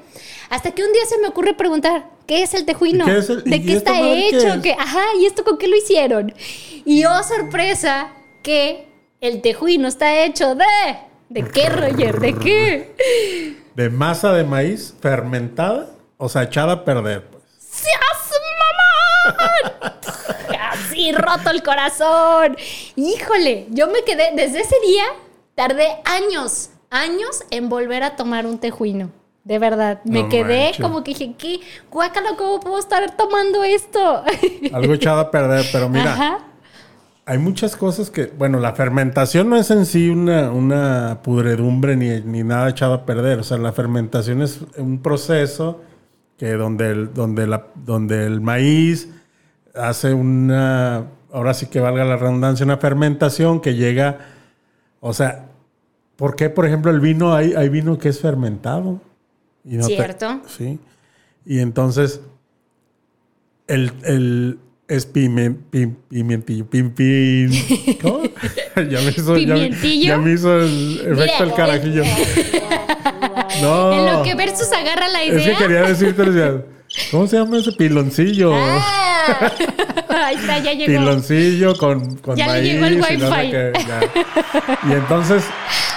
Hasta 0.49 0.73
que 0.73 0.83
un 0.83 0.93
día 0.93 1.03
se 1.07 1.19
me 1.19 1.29
ocurre 1.29 1.55
preguntar, 1.55 2.07
¿qué 2.31 2.45
es 2.45 2.55
el 2.55 2.65
tejuino? 2.65 3.07
¿De 3.07 3.61
qué 3.61 3.73
está 3.73 4.01
hecho? 4.01 4.63
¿Qué 4.63 4.77
Ajá, 4.79 5.03
¿y 5.19 5.27
esto 5.27 5.43
con 5.43 5.59
qué 5.59 5.67
lo 5.67 5.75
hicieron? 5.75 6.33
Y 6.85 7.05
oh, 7.05 7.23
sorpresa, 7.25 8.13
que 8.45 8.87
el 9.21 9.43
tejuino 9.43 9.89
está 9.89 10.23
hecho 10.23 10.55
de... 10.55 10.65
¿De 11.29 11.43
qué, 11.49 11.69
Roger? 11.69 12.21
¿De 12.21 12.37
qué? 12.37 13.57
De 13.75 13.91
masa 13.91 14.33
de 14.33 14.45
maíz 14.45 14.95
fermentada, 15.01 15.91
o 16.19 16.29
sea, 16.29 16.45
echada 16.45 16.73
a 16.75 16.85
perder. 16.85 17.25
Pues. 17.27 17.43
mamá! 19.33 19.99
Así 20.71 21.11
roto 21.11 21.51
el 21.51 21.65
corazón. 21.65 22.57
Híjole, 22.95 23.67
yo 23.71 23.89
me 23.89 24.05
quedé, 24.05 24.31
desde 24.37 24.61
ese 24.61 24.77
día, 24.87 25.05
tardé 25.57 25.99
años, 26.05 26.71
años 26.91 27.43
en 27.51 27.69
volver 27.69 28.05
a 28.05 28.15
tomar 28.15 28.47
un 28.47 28.59
tejuino. 28.59 29.11
De 29.45 29.59
verdad, 29.59 30.01
me 30.05 30.29
quedé 30.29 30.73
como 30.81 31.03
que 31.03 31.13
dije, 31.13 31.35
¿qué? 31.39 31.61
Guácala, 31.91 32.31
¿cómo 32.37 32.61
puedo 32.61 32.79
estar 32.79 33.17
tomando 33.17 33.65
esto? 33.65 34.23
Algo 34.73 34.95
echado 34.95 35.21
a 35.21 35.31
perder, 35.31 35.65
pero 35.73 35.89
mira, 35.89 36.39
hay 37.25 37.39
muchas 37.39 37.75
cosas 37.77 38.11
que, 38.11 38.27
bueno, 38.27 38.61
la 38.61 38.75
fermentación 38.75 39.49
no 39.49 39.57
es 39.57 39.71
en 39.71 39.87
sí 39.87 40.11
una, 40.11 40.51
una 40.51 41.21
pudredumbre 41.23 41.97
ni, 41.97 42.21
ni, 42.21 42.43
nada 42.43 42.71
echado 42.71 42.93
a 42.95 43.07
perder. 43.07 43.39
O 43.39 43.43
sea, 43.43 43.57
la 43.57 43.73
fermentación 43.73 44.43
es 44.43 44.61
un 44.77 45.01
proceso 45.01 45.81
que 46.37 46.53
donde 46.53 46.91
el, 46.91 47.15
donde 47.15 47.47
la, 47.47 47.67
donde 47.75 48.27
el 48.27 48.41
maíz 48.41 49.11
hace 49.75 50.13
una, 50.13 51.07
ahora 51.33 51.55
sí 51.55 51.67
que 51.67 51.81
valga 51.81 52.05
la 52.05 52.17
redundancia, 52.17 52.65
una 52.65 52.79
fermentación 52.79 53.61
que 53.61 53.75
llega, 53.75 54.19
o 55.01 55.13
sea, 55.13 55.47
¿por 56.17 56.37
qué, 56.37 56.51
por 56.51 56.67
ejemplo, 56.67 56.91
el 56.91 57.01
vino, 57.01 57.35
hay, 57.35 57.55
hay 57.55 57.69
vino 57.69 57.99
que 57.99 58.09
es 58.09 58.21
fermentado? 58.21 59.01
Cierto. 59.65 60.43
sí. 60.47 60.79
Y 61.45 61.61
entonces, 61.61 62.21
el, 63.67 63.93
el 64.05 64.59
es 64.91 65.07
pimentillo, 65.07 66.67
pim, 66.69 66.91
pim. 66.91 67.51
¿Cómo? 68.03 68.23
ya, 68.75 69.01
me 69.01 69.11
hizo, 69.11 69.37
ya, 69.37 70.19
me 70.19 70.33
hizo 70.33 70.61
el 70.61 71.13
efecto 71.13 71.45
del 71.45 71.55
carajillo. 71.55 72.03
no. 73.63 73.93
En 73.93 74.13
lo 74.13 74.23
que 74.25 74.35
Versus 74.35 74.73
agarra 74.73 75.07
la 75.09 75.25
idea. 75.25 75.39
Es 75.39 75.57
que 75.57 75.65
quería 75.65 75.83
decirte, 75.83 76.25
¿cómo 77.13 77.29
se 77.29 77.37
llama 77.37 77.59
ese 77.59 77.71
piloncillo? 77.71 78.53
Ah, 78.53 79.53
ahí 80.27 80.35
está, 80.35 80.59
ya 80.59 80.73
llegó. 80.73 80.87
Piloncillo 80.87 81.77
con, 81.77 82.17
con 82.17 82.37
ya 82.37 82.53
le 82.55 82.63
llegó 82.65 82.87
el 82.87 83.01
wifi. 83.01 83.53
y 84.89 84.93
entonces, 84.93 85.45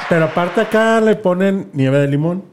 pero 0.08 0.26
aparte 0.26 0.62
acá 0.62 1.02
le 1.02 1.16
ponen 1.16 1.70
nieve 1.74 1.98
de 1.98 2.08
limón. 2.10 2.53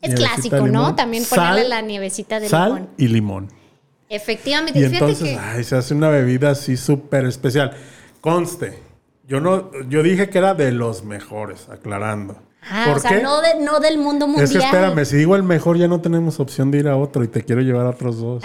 Es 0.00 0.14
clásico, 0.14 0.66
¿no? 0.68 0.94
También 0.94 1.24
ponerle 1.24 1.68
la 1.68 1.82
nievecita 1.82 2.38
de 2.40 2.48
sal 2.48 2.74
limón. 2.74 2.90
y 2.96 3.08
limón. 3.08 3.48
Efectivamente. 4.08 4.78
Y 4.78 4.84
entonces, 4.84 5.38
ay, 5.40 5.64
se 5.64 5.76
hace 5.76 5.94
una 5.94 6.08
bebida 6.08 6.50
así 6.50 6.76
súper 6.76 7.24
especial. 7.24 7.72
Conste, 8.20 8.78
yo 9.26 9.40
no, 9.40 9.70
yo 9.88 10.02
dije 10.02 10.30
que 10.30 10.38
era 10.38 10.54
de 10.54 10.70
los 10.72 11.04
mejores, 11.04 11.68
aclarando. 11.68 12.40
Ah, 12.68 12.92
o 12.96 12.98
sea, 12.98 13.20
no, 13.20 13.40
no, 13.60 13.78
del 13.78 13.98
mundo 13.98 14.26
mundial. 14.26 14.44
Es 14.44 14.50
que 14.50 14.58
espérame, 14.58 15.04
si 15.04 15.16
digo 15.16 15.36
el 15.36 15.44
mejor, 15.44 15.78
ya 15.78 15.86
no 15.86 16.00
tenemos 16.00 16.40
opción 16.40 16.72
de 16.72 16.78
ir 16.78 16.88
a 16.88 16.96
otro 16.96 17.22
y 17.22 17.28
te 17.28 17.44
quiero 17.44 17.62
llevar 17.62 17.86
a 17.86 17.90
otros 17.90 18.18
dos. 18.18 18.42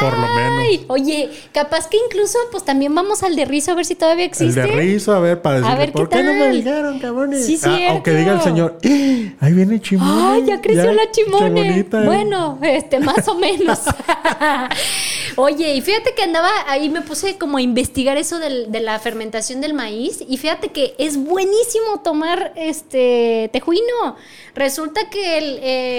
por 0.00 0.12
lo 0.12 0.26
menos. 0.34 0.84
Oye, 0.88 1.30
capaz 1.52 1.88
que 1.88 1.96
incluso, 2.04 2.36
pues 2.50 2.64
también 2.64 2.94
vamos 2.94 3.22
al 3.22 3.36
de 3.36 3.44
Rizo 3.44 3.70
a 3.70 3.74
ver 3.74 3.84
si 3.84 3.94
todavía 3.94 4.24
existe. 4.24 4.60
El 4.60 4.66
de 4.66 4.76
Rizo, 4.76 5.14
a 5.14 5.20
ver, 5.20 5.40
para 5.40 5.60
decirle, 5.60 5.78
ver, 5.78 5.92
¿por 5.92 6.08
qué, 6.08 6.22
no 6.24 6.32
me 6.32 6.48
dijeron, 6.50 6.98
cabrones? 6.98 7.46
Sí, 7.46 7.56
sí. 7.56 7.68
Ah, 7.68 7.92
aunque 7.92 8.12
diga 8.12 8.32
el 8.32 8.40
señor, 8.40 8.78
¡Eh! 8.82 9.36
ahí 9.38 9.52
viene 9.52 9.80
Chimone. 9.80 10.34
¡Ay, 10.34 10.44
ya 10.46 10.60
creció 10.60 10.92
la 10.92 11.10
Chimone! 11.12 11.78
¿eh? 11.78 11.86
Bueno, 12.04 12.58
este, 12.62 12.98
más 12.98 13.28
o 13.28 13.36
menos. 13.36 13.78
Oye, 15.36 15.74
y 15.74 15.80
fíjate 15.80 16.14
que 16.14 16.22
andaba 16.22 16.50
ahí, 16.66 16.88
me 16.88 17.02
puse 17.02 17.38
como 17.38 17.58
a 17.58 17.62
investigar 17.62 18.16
eso 18.16 18.38
de 18.38 18.80
la 18.80 18.98
fermentación 18.98 19.60
del 19.60 19.74
maíz. 19.74 20.24
Y 20.28 20.38
fíjate 20.38 20.68
que 20.68 20.94
es 20.98 21.16
buenísimo 21.16 22.00
tomar 22.02 22.52
este 22.56 23.50
tejuino. 23.52 24.16
Resulta 24.54 25.08
que 25.10 25.38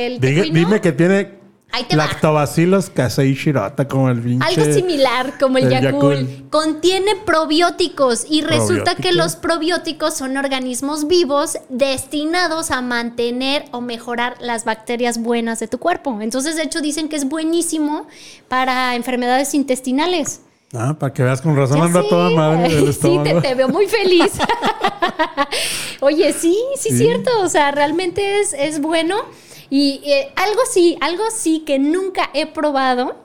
el, 0.08 0.20
tejuino, 0.20 0.60
Dime 0.60 0.82
que 0.82 0.92
tiene 0.92 1.41
Lactobacillus 1.90 2.90
casei 2.90 3.34
shirota, 3.34 3.88
como 3.88 4.10
el 4.10 4.22
pinche, 4.22 4.46
Algo 4.46 4.74
similar, 4.74 5.38
como 5.40 5.58
el, 5.58 5.72
el 5.72 6.46
Contiene 6.50 7.16
probióticos 7.26 8.26
y 8.30 8.42
resulta 8.42 8.96
que 8.96 9.14
los 9.14 9.36
probióticos 9.36 10.16
son 10.16 10.38
organismos 10.38 11.08
vivos 11.08 11.58
destinados 11.70 12.72
a 12.72 12.82
mantener 12.82 13.66
o 13.72 13.82
mejorar 13.82 14.36
las 14.42 14.66
bacterias 14.66 15.18
buenas 15.18 15.60
de 15.60 15.68
tu 15.68 15.78
cuerpo. 15.78 16.20
Entonces, 16.22 16.56
de 16.56 16.64
hecho, 16.64 16.82
dicen 16.82 17.10
que 17.10 17.16
es 17.16 17.28
buenísimo 17.28 18.08
para 18.48 18.96
enfermedades 18.96 19.54
intestinales. 19.54 20.42
Ah, 20.74 20.96
para 20.98 21.14
que 21.14 21.22
veas 21.22 21.42
con 21.42 21.56
razón 21.56 21.82
anda 21.82 22.02
toda 22.08 22.30
madre 22.30 22.74
del 22.74 22.88
estómago. 22.90 23.26
Sí, 23.26 23.42
te, 23.42 23.56
veo 23.56 23.68
muy 23.68 23.88
feliz. 23.88 24.32
Oye, 26.00 26.34
sí, 26.34 26.58
sí, 26.78 26.90
es 26.90 26.98
cierto. 26.98 27.32
O 27.42 27.50
sea, 27.50 27.72
realmente 27.72 28.40
es, 28.40 28.54
es 28.54 28.80
bueno. 28.82 29.16
Y 29.72 30.02
eh, 30.04 30.34
algo 30.36 30.60
sí, 30.70 30.98
algo 31.00 31.24
sí 31.34 31.64
que 31.66 31.80
nunca 31.80 32.30
he 32.34 32.46
probado. 32.46 33.16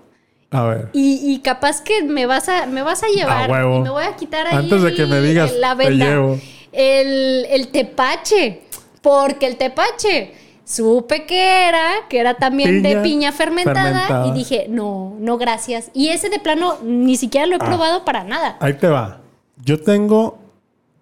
A 0.53 0.63
ver. 0.63 0.91
Y, 0.93 1.41
capaz 1.41 1.83
que 1.83 2.05
me 2.05 2.25
vas 2.25 2.49
a, 2.49 2.67
me 2.67 2.83
vas 2.83 3.03
a 3.03 3.09
llevar. 3.09 3.51
Y 3.51 3.81
me 3.81 3.91
voy 3.91 4.05
a 4.05 4.15
quitar 4.15 4.47
ahí 4.47 4.57
Antes 4.57 4.81
de 4.81 4.95
que 4.95 5.07
me 5.07 5.21
digas, 5.21 5.53
la 5.55 5.75
venda. 5.75 6.39
El, 6.71 7.47
el 7.51 7.69
tepache. 7.69 8.63
porque 9.03 9.49
el 9.49 9.57
tepache 9.57 10.35
supe 10.65 11.27
que 11.27 11.69
era, 11.69 11.91
que 12.09 12.21
era 12.21 12.35
también 12.35 12.81
de 12.81 12.97
piña 12.99 13.33
fermentada, 13.33 14.29
y 14.29 14.33
dije, 14.33 14.67
no, 14.69 15.17
no, 15.19 15.39
gracias. 15.39 15.91
Y 15.95 16.09
ese 16.09 16.29
de 16.29 16.39
plano 16.39 16.77
ni 16.85 17.17
siquiera 17.17 17.47
lo 17.47 17.55
he 17.55 17.59
ah. 17.61 17.67
probado 17.67 18.05
para 18.05 18.23
nada. 18.23 18.57
Ahí 18.61 18.75
te 18.75 18.87
va. 18.87 19.21
Yo 19.65 19.81
tengo, 19.81 20.39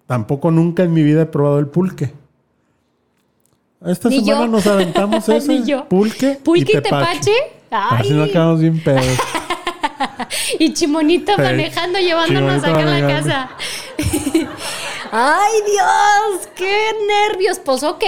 tampoco 0.07 0.49
nunca 0.49 0.81
en 0.81 0.91
mi 0.91 1.03
vida 1.03 1.21
he 1.21 1.25
probado 1.27 1.59
el 1.59 1.67
pulque. 1.67 2.13
Esta 3.85 4.09
semana 4.09 4.47
nos 4.47 4.65
aventamos 4.65 5.29
ese 5.29 5.83
pulque. 5.87 6.39
Pulque 6.43 6.77
y 6.77 6.81
tepache. 6.81 7.31
Ay. 7.69 7.99
Así 8.01 8.13
nos 8.13 8.29
quedamos 8.29 8.59
bien 8.59 8.83
pedos. 8.83 9.05
y 10.59 10.73
Chimonito 10.73 11.37
manejando, 11.37 11.99
llevándonos 11.99 12.63
acá 12.63 12.79
a 12.79 12.85
la 12.85 13.07
casa. 13.07 13.49
Ay, 15.11 15.53
Dios, 15.65 16.49
qué 16.55 16.91
nervios. 17.07 17.59
Pues 17.59 17.83
ok, 17.83 18.03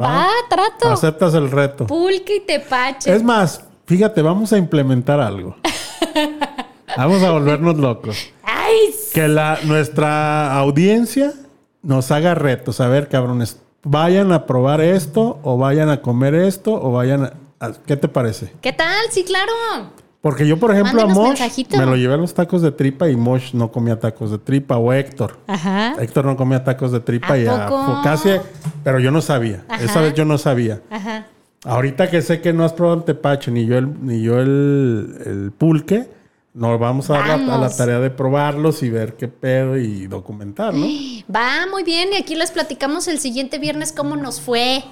va, 0.00 0.28
trato. 0.48 0.90
Aceptas 0.90 1.34
el 1.34 1.50
reto. 1.50 1.86
Pulque 1.86 2.36
y 2.36 2.40
tepache. 2.40 3.12
Es 3.12 3.22
más, 3.22 3.64
fíjate, 3.86 4.22
vamos 4.22 4.52
a 4.52 4.58
implementar 4.58 5.18
algo. 5.20 5.56
vamos 6.96 7.22
a 7.22 7.30
volvernos 7.30 7.78
locos. 7.78 8.30
Ay, 8.42 8.94
que 9.12 9.28
la, 9.28 9.58
nuestra 9.64 10.56
audiencia 10.56 11.32
nos 11.82 12.10
haga 12.10 12.34
retos. 12.34 12.80
A 12.80 12.88
ver, 12.88 13.08
cabrones, 13.08 13.61
vayan 13.84 14.32
a 14.32 14.46
probar 14.46 14.80
esto, 14.80 15.38
o 15.42 15.58
vayan 15.58 15.88
a 15.88 16.02
comer 16.02 16.34
esto, 16.34 16.72
o 16.72 16.92
vayan 16.92 17.24
a. 17.60 17.72
¿Qué 17.86 17.96
te 17.96 18.08
parece? 18.08 18.52
¿Qué 18.60 18.72
tal? 18.72 19.06
Sí, 19.10 19.24
claro. 19.24 19.52
Porque 20.20 20.46
yo, 20.46 20.56
por 20.56 20.70
ejemplo, 20.70 21.02
a 21.02 21.06
Mosh 21.06 21.40
me 21.76 21.84
lo 21.84 21.96
llevé 21.96 22.14
a 22.14 22.16
los 22.16 22.32
tacos 22.32 22.62
de 22.62 22.70
tripa 22.70 23.08
y 23.08 23.16
Mosh 23.16 23.54
no 23.54 23.72
comía 23.72 23.98
tacos 23.98 24.30
de 24.30 24.38
tripa. 24.38 24.76
O 24.76 24.92
Héctor. 24.92 25.38
Ajá. 25.48 25.94
Héctor 26.00 26.26
no 26.26 26.36
comía 26.36 26.62
tacos 26.62 26.92
de 26.92 27.00
tripa 27.00 27.36
y 27.36 27.46
a 27.46 27.68
Focassia, 27.68 28.40
pero 28.84 29.00
yo 29.00 29.10
no 29.10 29.20
sabía. 29.20 29.64
Esa 29.80 30.00
vez 30.00 30.14
yo 30.14 30.24
no 30.24 30.38
sabía. 30.38 30.80
Ajá. 30.90 31.26
Ahorita 31.64 32.08
que 32.08 32.22
sé 32.22 32.40
que 32.40 32.52
no 32.52 32.64
has 32.64 32.72
probado 32.72 32.98
el 32.98 33.04
tepache 33.04 33.50
ni 33.50 33.66
yo 33.66 33.78
el, 33.78 34.04
ni 34.04 34.22
yo 34.22 34.40
el, 34.40 35.52
pulque, 35.58 36.08
nos 36.54 36.78
vamos 36.78 37.08
a 37.10 37.14
dar 37.14 37.30
a 37.30 37.58
la 37.58 37.74
tarea 37.74 37.98
de 37.98 38.10
probarlos 38.10 38.82
y 38.82 38.90
ver 38.90 39.16
qué 39.16 39.28
pedo 39.28 39.76
y 39.78 40.06
documentar, 40.06 40.74
¿no? 40.74 40.86
Va, 41.34 41.66
muy 41.70 41.82
bien. 41.82 42.12
Y 42.12 42.16
aquí 42.16 42.34
les 42.34 42.50
platicamos 42.50 43.08
el 43.08 43.18
siguiente 43.18 43.58
viernes 43.58 43.92
cómo 43.92 44.16
nos 44.16 44.40
fue 44.40 44.84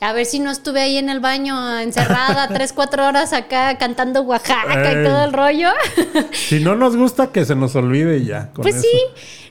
a 0.00 0.12
ver 0.12 0.26
si 0.26 0.38
no 0.38 0.50
estuve 0.50 0.80
ahí 0.80 0.96
en 0.96 1.08
el 1.08 1.20
baño 1.20 1.78
encerrada 1.80 2.48
tres, 2.54 2.72
cuatro 2.72 3.06
horas 3.06 3.32
acá 3.32 3.78
cantando 3.78 4.22
Oaxaca 4.22 4.92
y 4.92 5.04
todo 5.04 5.24
el 5.24 5.32
rollo. 5.32 5.70
si 6.32 6.60
no 6.60 6.76
nos 6.76 6.96
gusta, 6.96 7.32
que 7.32 7.44
se 7.44 7.56
nos 7.56 7.74
olvide 7.74 8.24
ya. 8.24 8.50
pues 8.54 8.80
sí, 8.80 8.98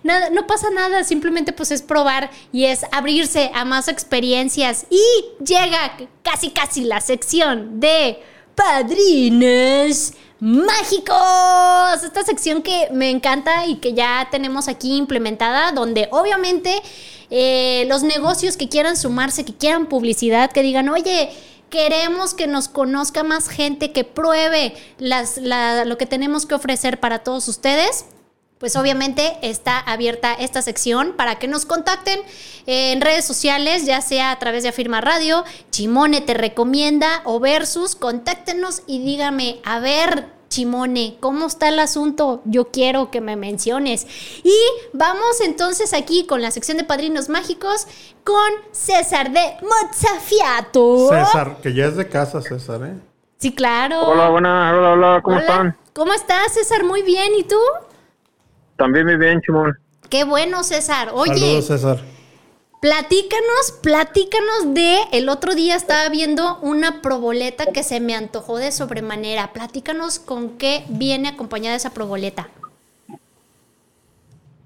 nada, 0.04 0.30
no 0.30 0.48
pasa 0.48 0.70
nada, 0.70 1.04
simplemente 1.04 1.52
pues 1.52 1.72
es 1.72 1.82
probar 1.82 2.30
y 2.52 2.66
es 2.66 2.86
abrirse 2.92 3.52
a 3.54 3.66
más 3.66 3.88
experiencias. 3.90 4.86
Y 4.90 5.44
llega 5.44 5.98
casi 6.24 6.52
casi 6.52 6.86
la 6.86 7.02
sección 7.02 7.80
de 7.80 8.20
padrines 8.58 10.14
mágicos. 10.40 12.04
Esta 12.04 12.24
sección 12.26 12.62
que 12.62 12.90
me 12.92 13.10
encanta 13.12 13.66
y 13.68 13.76
que 13.76 13.94
ya 13.94 14.28
tenemos 14.32 14.68
aquí 14.68 14.98
implementada, 14.98 15.72
donde 15.72 16.10
obviamente 16.12 16.82
eh, 17.30 17.86
los 17.88 18.04
negocios 18.04 18.58
que 18.58 18.68
quieran 18.68 18.98
sumarse, 18.98 19.46
que 19.46 19.56
quieran 19.56 19.86
publicidad, 19.86 20.52
que 20.52 20.64
digan, 20.64 20.90
oye, 20.90 21.30
queremos 21.70 22.34
que 22.34 22.48
nos 22.48 22.68
conozca 22.68 23.24
más 23.24 23.48
gente, 23.48 23.92
que 23.92 24.04
pruebe 24.04 24.74
las, 24.98 25.38
lo 25.38 25.98
que 25.98 26.06
tenemos 26.06 26.46
que 26.46 26.56
ofrecer 26.56 27.00
para 27.00 27.20
todos 27.20 27.48
ustedes. 27.48 28.06
Pues 28.60 28.76
obviamente 28.76 29.38
está 29.44 29.80
abierta 29.80 30.34
esta 30.34 30.64
sección 30.64 31.14
para 31.16 31.38
que 31.38 31.48
nos 31.48 31.66
contacten 31.66 32.20
en 32.66 33.02
redes 33.02 33.24
sociales, 33.24 33.86
ya 33.86 34.02
sea 34.02 34.32
a 34.32 34.40
través 34.40 34.64
de 34.64 34.70
Afirma 34.70 35.00
Radio, 35.00 35.44
Chimone 35.70 36.22
te 36.22 36.34
recomienda 36.34 37.22
o 37.24 37.40
versus, 37.40 37.96
contáctenos 37.96 38.82
y 38.88 39.00
dígame, 39.06 39.60
a 39.64 39.80
ver, 39.80 40.26
Chimone, 40.50 41.18
¿cómo 41.20 41.46
está 41.48 41.68
el 41.70 41.78
asunto? 41.78 42.42
Yo 42.46 42.72
quiero 42.72 43.12
que 43.12 43.22
me 43.22 43.36
menciones. 43.36 44.08
Y 44.44 44.56
vamos 44.94 45.42
entonces 45.42 45.94
aquí 45.94 46.26
con 46.26 46.42
la 46.42 46.52
sección 46.52 46.78
de 46.78 46.84
Padrinos 46.84 47.30
Mágicos 47.30 47.88
con 48.24 48.52
César 48.72 49.32
de 49.32 49.58
Mozafiato. 49.62 51.10
César, 51.10 51.58
que 51.62 51.74
ya 51.74 51.86
es 51.86 51.96
de 51.96 52.08
casa, 52.08 52.42
César, 52.42 52.82
¿eh? 52.84 52.96
Sí, 53.38 53.54
claro. 53.54 54.02
Hola, 54.02 54.30
buenas, 54.30 54.74
hola, 54.74 54.92
hola, 54.94 55.22
¿cómo 55.22 55.38
están? 55.38 55.78
¿Cómo 55.94 56.14
estás, 56.14 56.54
César? 56.54 56.84
Muy 56.84 57.04
bien, 57.04 57.34
¿y 57.38 57.44
tú? 57.44 57.60
También 58.78 59.06
muy 59.06 59.18
bien, 59.18 59.42
Chimón. 59.42 59.78
Qué 60.10 60.24
bueno, 60.24 60.64
César. 60.64 61.10
Oye. 61.14 61.34
Saludos, 61.34 61.68
César. 61.68 61.98
Platícanos, 62.80 63.80
platícanos 63.82 64.76
de 64.76 64.98
el 65.12 65.30
otro 65.30 65.56
día 65.56 65.76
estaba 65.76 66.10
viendo 66.10 66.60
una 66.62 67.02
proboleta 67.02 67.66
que 67.74 67.82
se 67.82 68.00
me 68.00 68.16
antojó 68.16 68.60
de 68.60 68.72
sobremanera. 68.72 69.52
Platícanos 69.52 70.20
con 70.20 70.60
qué 70.60 70.86
viene 70.88 71.30
acompañada 71.30 71.76
esa 71.76 71.92
proboleta. 71.92 72.50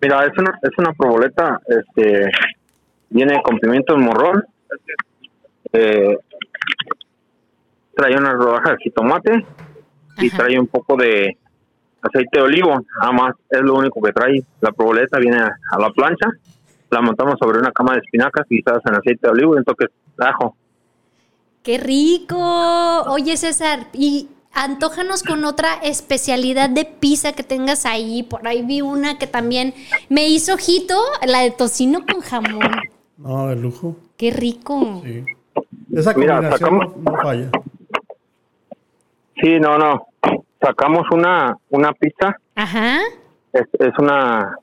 Mira, 0.01 0.25
es 0.25 0.37
una, 0.37 0.59
es 0.61 0.71
una 0.77 0.93
proboleta, 0.93 1.61
este, 1.67 2.29
viene 3.09 3.41
con 3.43 3.59
pimiento 3.59 3.93
de 3.93 3.99
morrón, 3.99 4.43
eh, 5.71 6.17
trae 7.95 8.17
unas 8.17 8.33
rodajas 8.33 8.77
de 8.83 8.91
tomate 8.91 9.45
y 10.17 10.29
trae 10.31 10.59
un 10.59 10.67
poco 10.67 10.97
de 10.97 11.37
aceite 12.01 12.39
de 12.39 12.41
olivo, 12.41 12.81
nada 12.99 13.11
más 13.11 13.35
es 13.49 13.61
lo 13.61 13.75
único 13.75 14.01
que 14.01 14.11
trae. 14.11 14.43
La 14.59 14.71
proboleta 14.71 15.19
viene 15.19 15.37
a 15.37 15.79
la 15.79 15.89
plancha 15.91 16.29
la 16.91 17.01
montamos 17.01 17.35
sobre 17.39 17.59
una 17.59 17.71
cama 17.71 17.93
de 17.93 17.99
espinacas 17.99 18.45
guisadas 18.49 18.81
en 18.85 18.95
aceite 18.95 19.27
de 19.27 19.31
olivo 19.31 19.55
y 19.55 19.59
un 19.59 19.63
toque 19.63 19.85
de 19.85 20.25
ajo. 20.25 20.55
¡Qué 21.63 21.77
rico! 21.77 22.37
Oye, 23.07 23.37
César, 23.37 23.87
y 23.93 24.27
antójanos 24.51 25.23
con 25.23 25.45
otra 25.45 25.75
especialidad 25.83 26.69
de 26.69 26.85
pizza 26.85 27.31
que 27.31 27.43
tengas 27.43 27.85
ahí. 27.85 28.23
Por 28.23 28.45
ahí 28.45 28.63
vi 28.63 28.81
una 28.81 29.17
que 29.17 29.27
también 29.27 29.73
me 30.09 30.27
hizo 30.27 30.55
ojito, 30.55 30.95
la 31.25 31.39
de 31.39 31.51
tocino 31.51 32.01
con 32.05 32.21
jamón. 32.21 32.59
No, 33.17 33.47
de 33.47 33.55
lujo. 33.55 33.95
¡Qué 34.17 34.31
rico! 34.31 35.01
Sí. 35.05 35.23
Esa 35.93 36.13
combinación 36.13 36.93
no 37.03 37.15
falla. 37.21 37.49
Sí, 39.41 39.59
no, 39.59 39.77
no. 39.77 40.07
Sacamos 40.61 41.07
una, 41.11 41.57
una 41.69 41.91
pizza. 41.93 42.35
Ajá. 42.55 42.99
es 43.53 43.93
una 43.97 44.55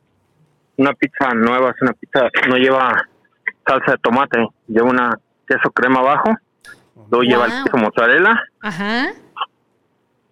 una 0.78 0.92
pizza 0.94 1.34
nueva, 1.34 1.70
es 1.70 1.82
una 1.82 1.92
pizza 1.92 2.28
no 2.48 2.56
lleva 2.56 2.92
salsa 3.66 3.92
de 3.92 3.98
tomate, 3.98 4.46
lleva 4.68 4.88
una 4.88 5.18
queso 5.46 5.70
crema 5.70 6.00
abajo, 6.00 6.34
luego 7.10 7.22
lleva 7.22 7.46
el 7.46 7.64
queso 7.64 7.76
mozzarella. 7.76 8.40
Ajá. 8.60 9.08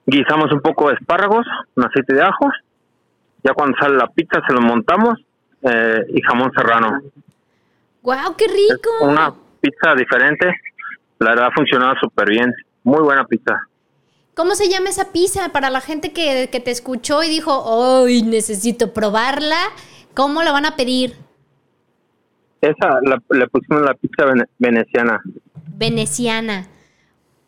Guisamos 0.06 0.52
un 0.52 0.60
poco 0.60 0.88
de 0.88 0.94
espárragos, 0.94 1.44
un 1.74 1.84
aceite 1.84 2.14
de 2.14 2.22
ajo. 2.22 2.48
Ya 3.42 3.52
cuando 3.54 3.76
sale 3.78 3.96
la 3.96 4.06
pizza 4.06 4.40
se 4.46 4.52
lo 4.52 4.60
montamos 4.60 5.18
eh, 5.62 6.04
y 6.08 6.22
jamón 6.22 6.52
serrano. 6.56 7.00
¡Wow, 8.02 8.36
qué 8.36 8.46
rico! 8.46 8.90
una 9.00 9.32
pizza 9.60 9.94
diferente. 9.96 10.54
La 11.18 11.30
verdad 11.30 11.46
ha 11.46 11.54
funcionado 11.54 11.94
súper 12.00 12.28
bien. 12.28 12.54
Muy 12.84 13.02
buena 13.02 13.24
pizza. 13.24 13.58
¿Cómo 14.36 14.54
se 14.54 14.68
llama 14.68 14.90
esa 14.90 15.12
pizza 15.12 15.48
para 15.48 15.70
la 15.70 15.80
gente 15.80 16.12
que, 16.12 16.50
que 16.52 16.60
te 16.60 16.70
escuchó 16.70 17.22
y 17.22 17.30
dijo, 17.30 18.04
¡ay, 18.04 18.20
necesito 18.20 18.92
probarla! 18.92 19.56
¿Cómo 20.12 20.42
la 20.42 20.52
van 20.52 20.66
a 20.66 20.76
pedir? 20.76 21.16
Esa 22.60 23.00
le 23.30 23.46
pusimos 23.48 23.82
la 23.82 23.94
pizza 23.94 24.24
veneciana. 24.58 25.22
Veneciana. 25.68 26.68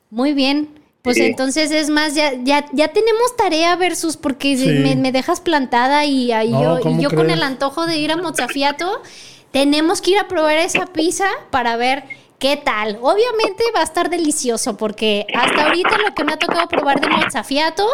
Muy 0.08 0.32
bien. 0.32 0.70
Pues 1.02 1.18
entonces 1.18 1.70
es 1.72 1.90
más, 1.90 2.14
ya, 2.14 2.32
ya, 2.42 2.64
ya 2.72 2.88
tenemos 2.88 3.36
tarea 3.36 3.76
versus 3.76 4.16
porque 4.16 4.56
me, 4.96 5.12
dejas 5.12 5.42
plantada 5.42 6.06
y, 6.06 6.28
yo, 6.28 6.80
y 6.84 7.02
yo 7.02 7.10
con 7.10 7.28
el 7.28 7.42
antojo 7.42 7.86
de 7.86 7.98
ir 7.98 8.12
a 8.12 8.16
Mozafiato, 8.16 9.02
tenemos 9.50 10.00
que 10.00 10.12
ir 10.12 10.18
a 10.18 10.26
probar 10.26 10.56
esa 10.56 10.86
pizza 10.86 11.26
para 11.50 11.76
ver 11.76 12.04
¿Qué 12.38 12.56
tal? 12.56 12.98
Obviamente 13.02 13.64
va 13.74 13.80
a 13.80 13.82
estar 13.82 14.10
delicioso 14.10 14.76
porque 14.76 15.26
hasta 15.34 15.66
ahorita 15.66 15.98
lo 16.06 16.14
que 16.14 16.22
me 16.22 16.34
ha 16.34 16.38
tocado 16.38 16.68
probar 16.68 17.00
de 17.00 17.08
mozafiato 17.08 17.84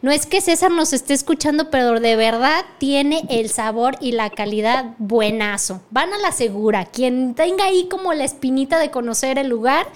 no 0.00 0.10
es 0.10 0.24
que 0.24 0.40
César 0.40 0.70
nos 0.70 0.94
esté 0.94 1.12
escuchando, 1.12 1.68
pero 1.70 2.00
de 2.00 2.16
verdad 2.16 2.64
tiene 2.78 3.20
el 3.28 3.50
sabor 3.50 3.96
y 4.00 4.12
la 4.12 4.30
calidad 4.30 4.94
buenazo. 4.96 5.82
Van 5.90 6.10
a 6.14 6.16
la 6.16 6.32
segura. 6.32 6.86
Quien 6.86 7.34
tenga 7.34 7.64
ahí 7.64 7.86
como 7.90 8.14
la 8.14 8.24
espinita 8.24 8.78
de 8.78 8.90
conocer 8.90 9.38
el 9.38 9.48
lugar, 9.48 9.86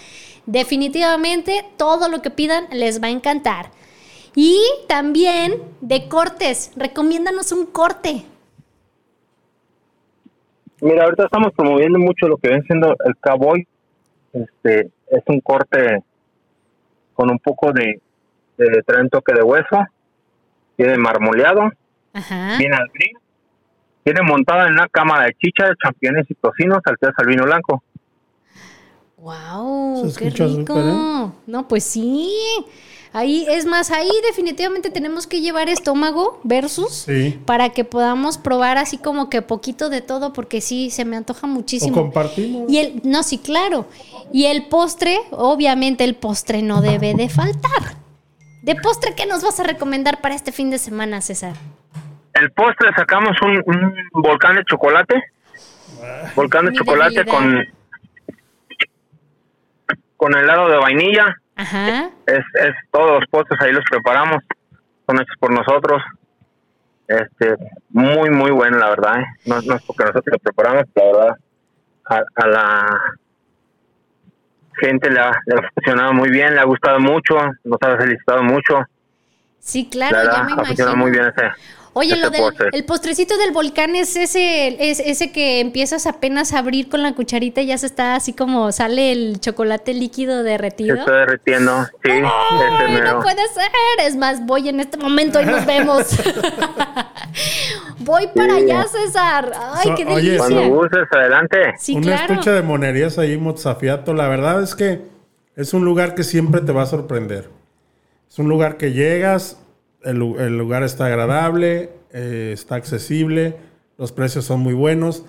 definitivamente 0.44 1.64
todo 1.78 2.11
lo 2.11 2.20
que 2.20 2.28
pidan 2.28 2.66
les 2.72 3.02
va 3.02 3.06
a 3.06 3.12
encantar. 3.12 3.70
Y 4.35 4.61
también 4.88 5.54
de 5.80 6.06
cortes, 6.09 6.70
recomiéndanos 6.76 7.50
un 7.50 7.64
corte. 7.64 8.26
Mira, 10.82 11.04
ahorita 11.04 11.24
estamos 11.24 11.54
promoviendo 11.56 11.98
mucho 11.98 12.28
lo 12.28 12.37
que 12.37 12.50
ven 12.50 12.62
siendo 12.64 12.94
el 13.06 13.16
cowboy 13.22 13.66
este, 14.42 14.90
es 15.11 15.22
un 15.27 15.40
corte 15.40 16.03
con 17.14 17.31
un 17.31 17.38
poco 17.38 17.72
de, 17.72 18.01
de 18.59 18.83
trae 18.83 19.03
un 19.03 19.11
toque 19.11 19.33
de 19.33 19.42
hueso, 19.42 19.87
tiene 20.77 20.99
marmoleado, 20.99 21.70
viene 22.59 22.77
al 22.77 22.88
grill, 22.92 23.18
tiene 24.05 24.22
montada 24.22 24.66
en 24.66 24.75
una 24.75 24.88
cámara 24.88 25.25
de 25.25 25.35
chicha, 25.35 25.72
championes 25.83 26.27
y 26.29 26.35
tocinos, 26.35 26.81
salteadas 26.85 27.18
al 27.18 27.27
vino 27.27 27.44
blanco. 27.44 27.83
¡Wow! 29.16 30.12
¡Qué 30.16 30.31
rico! 30.31 30.79
¿eh? 30.79 31.33
No, 31.46 31.66
pues 31.66 31.85
sí. 31.85 32.31
Ahí, 33.16 33.46
es 33.48 33.64
más, 33.64 33.90
ahí 33.92 34.11
definitivamente 34.26 34.90
tenemos 34.90 35.26
que 35.26 35.40
llevar 35.40 35.70
estómago 35.70 36.38
versus 36.44 37.07
para 37.46 37.70
que 37.70 37.83
podamos 37.83 38.37
probar 38.37 38.76
así 38.76 38.98
como 38.98 39.31
que 39.31 39.40
poquito 39.40 39.88
de 39.88 40.02
todo, 40.02 40.35
porque 40.35 40.61
sí, 40.61 40.90
se 40.90 41.07
me 41.07 41.16
antoja 41.16 41.46
muchísimo. 41.46 41.96
¿O 41.96 42.02
compartimos. 42.02 42.70
Y 42.70 42.79
el, 42.79 43.00
no, 43.05 43.22
sí, 43.22 43.38
claro. 43.38 43.87
Y 44.35 44.44
el 44.44 44.66
postre, 44.66 45.16
obviamente 45.31 46.05
el 46.05 46.14
postre 46.14 46.61
no 46.61 46.83
debe 46.83 47.14
de 47.14 47.31
faltar. 47.31 47.96
De 48.61 48.74
postre, 48.74 49.14
¿qué 49.16 49.24
nos 49.24 49.42
vas 49.42 49.61
a 49.61 49.62
recomendar 49.62 50.20
para 50.20 50.35
este 50.35 50.52
fin 50.52 50.68
de 50.70 50.76
semana, 50.76 51.22
César? 51.22 51.55
El 52.35 52.50
postre 52.50 52.90
sacamos 52.94 53.35
un, 53.40 53.94
volcán 54.12 54.57
de 54.57 54.64
chocolate. 54.66 55.24
volcán 56.35 56.66
de 56.66 56.74
chocolate 56.74 57.24
con 57.24 57.64
con 60.18 60.37
helado 60.37 60.68
de 60.68 60.76
vainilla 60.76 61.40
Ajá. 61.57 62.11
Es, 62.27 62.45
es 62.55 62.75
todos 62.90 63.21
los 63.21 63.31
postres 63.31 63.61
ahí 63.62 63.73
los 63.73 63.85
preparamos, 63.90 64.42
son 65.07 65.16
hechos 65.16 65.37
por 65.40 65.51
nosotros. 65.51 66.03
Este, 67.09 67.55
muy, 67.90 68.31
muy 68.31 68.51
bueno, 68.51 68.79
la 68.79 68.90
verdad. 68.90 69.21
¿eh? 69.21 69.27
No, 69.47 69.61
no, 69.62 69.77
es 69.77 69.83
porque 69.83 70.05
nosotros 70.05 70.27
lo 70.33 70.38
preparamos, 70.38 70.85
la 70.95 71.05
verdad, 71.05 71.37
a, 72.05 72.47
la 72.47 73.01
gente 74.81 75.11
le 75.11 75.21
ha, 75.21 75.33
funcionado 75.75 76.12
muy 76.12 76.31
bien, 76.31 76.55
le 76.55 76.61
ha 76.61 76.64
gustado 76.64 77.01
mucho, 77.01 77.37
nos 77.64 77.79
ha 77.83 77.97
felicitado 77.97 78.42
mucho. 78.42 78.85
Sí, 79.59 79.88
claro, 79.90 80.19
ya 80.23 80.42
me 80.45 80.53
imagino. 80.53 80.97
muy 80.97 81.11
bien 81.11 81.27
ese, 81.27 81.51
Oye, 81.98 82.14
lo 82.14 82.28
del 82.28 82.42
el 82.72 82.85
postrecito 82.85 83.38
del 83.38 83.52
volcán 83.52 83.96
es 83.96 84.16
ese, 84.16 84.90
es 84.90 85.00
ese 85.00 85.32
que 85.32 85.61
empiezas 85.61 86.06
apenas 86.06 86.52
a 86.52 86.59
abrir 86.59 86.90
con 86.90 87.02
la 87.02 87.14
cucharita 87.14 87.62
y 87.62 87.68
ya 87.68 87.78
se 87.78 87.87
está 87.87 88.16
así 88.16 88.35
como 88.35 88.70
sale 88.70 89.12
el 89.12 89.40
chocolate 89.40 89.94
líquido 89.94 90.42
derretido. 90.42 90.94
Se 90.96 91.00
está 91.00 91.12
derritiendo, 91.12 91.87
sí. 92.04 92.20
no 92.20 93.20
puede 93.22 93.48
ser. 93.48 93.70
Es 94.02 94.14
más, 94.14 94.44
voy 94.44 94.68
en 94.68 94.80
este 94.80 94.98
momento 94.98 95.40
y 95.40 95.46
nos 95.46 95.64
vemos. 95.64 96.04
voy 98.00 98.26
para 98.35 98.56
allá, 98.56 98.85
César. 98.85 99.52
Ay, 99.59 99.94
qué 99.96 100.04
delicia. 100.04 100.37
Cuando 100.37 100.68
gustes, 100.68 101.09
adelante. 101.11 101.56
Sí, 101.78 101.96
Una 101.96 102.16
escucha 102.16 102.52
de 102.52 102.61
monerías 102.61 103.16
ahí, 103.16 103.38
Mozafiato. 103.38 104.12
La 104.12 104.28
verdad 104.28 104.62
es 104.62 104.74
que 104.74 105.00
es 105.54 105.72
un 105.72 105.87
lugar 105.87 106.14
que 106.14 106.24
siempre 106.24 106.61
te 106.61 106.72
va 106.72 106.82
a 106.82 106.87
sorprender. 106.87 107.48
Es 108.30 108.38
un 108.38 108.50
lugar 108.50 108.76
que 108.76 108.92
llegas, 108.92 109.59
el, 110.07 110.59
lugar 110.59 110.83
está 110.83 111.07
agradable, 111.07 111.90
eh, 112.12 112.51
está 112.53 112.77
accesible, 112.77 113.57
los 113.99 114.12
precios 114.12 114.45
son 114.45 114.61
muy 114.61 114.75
buenos, 114.75 115.25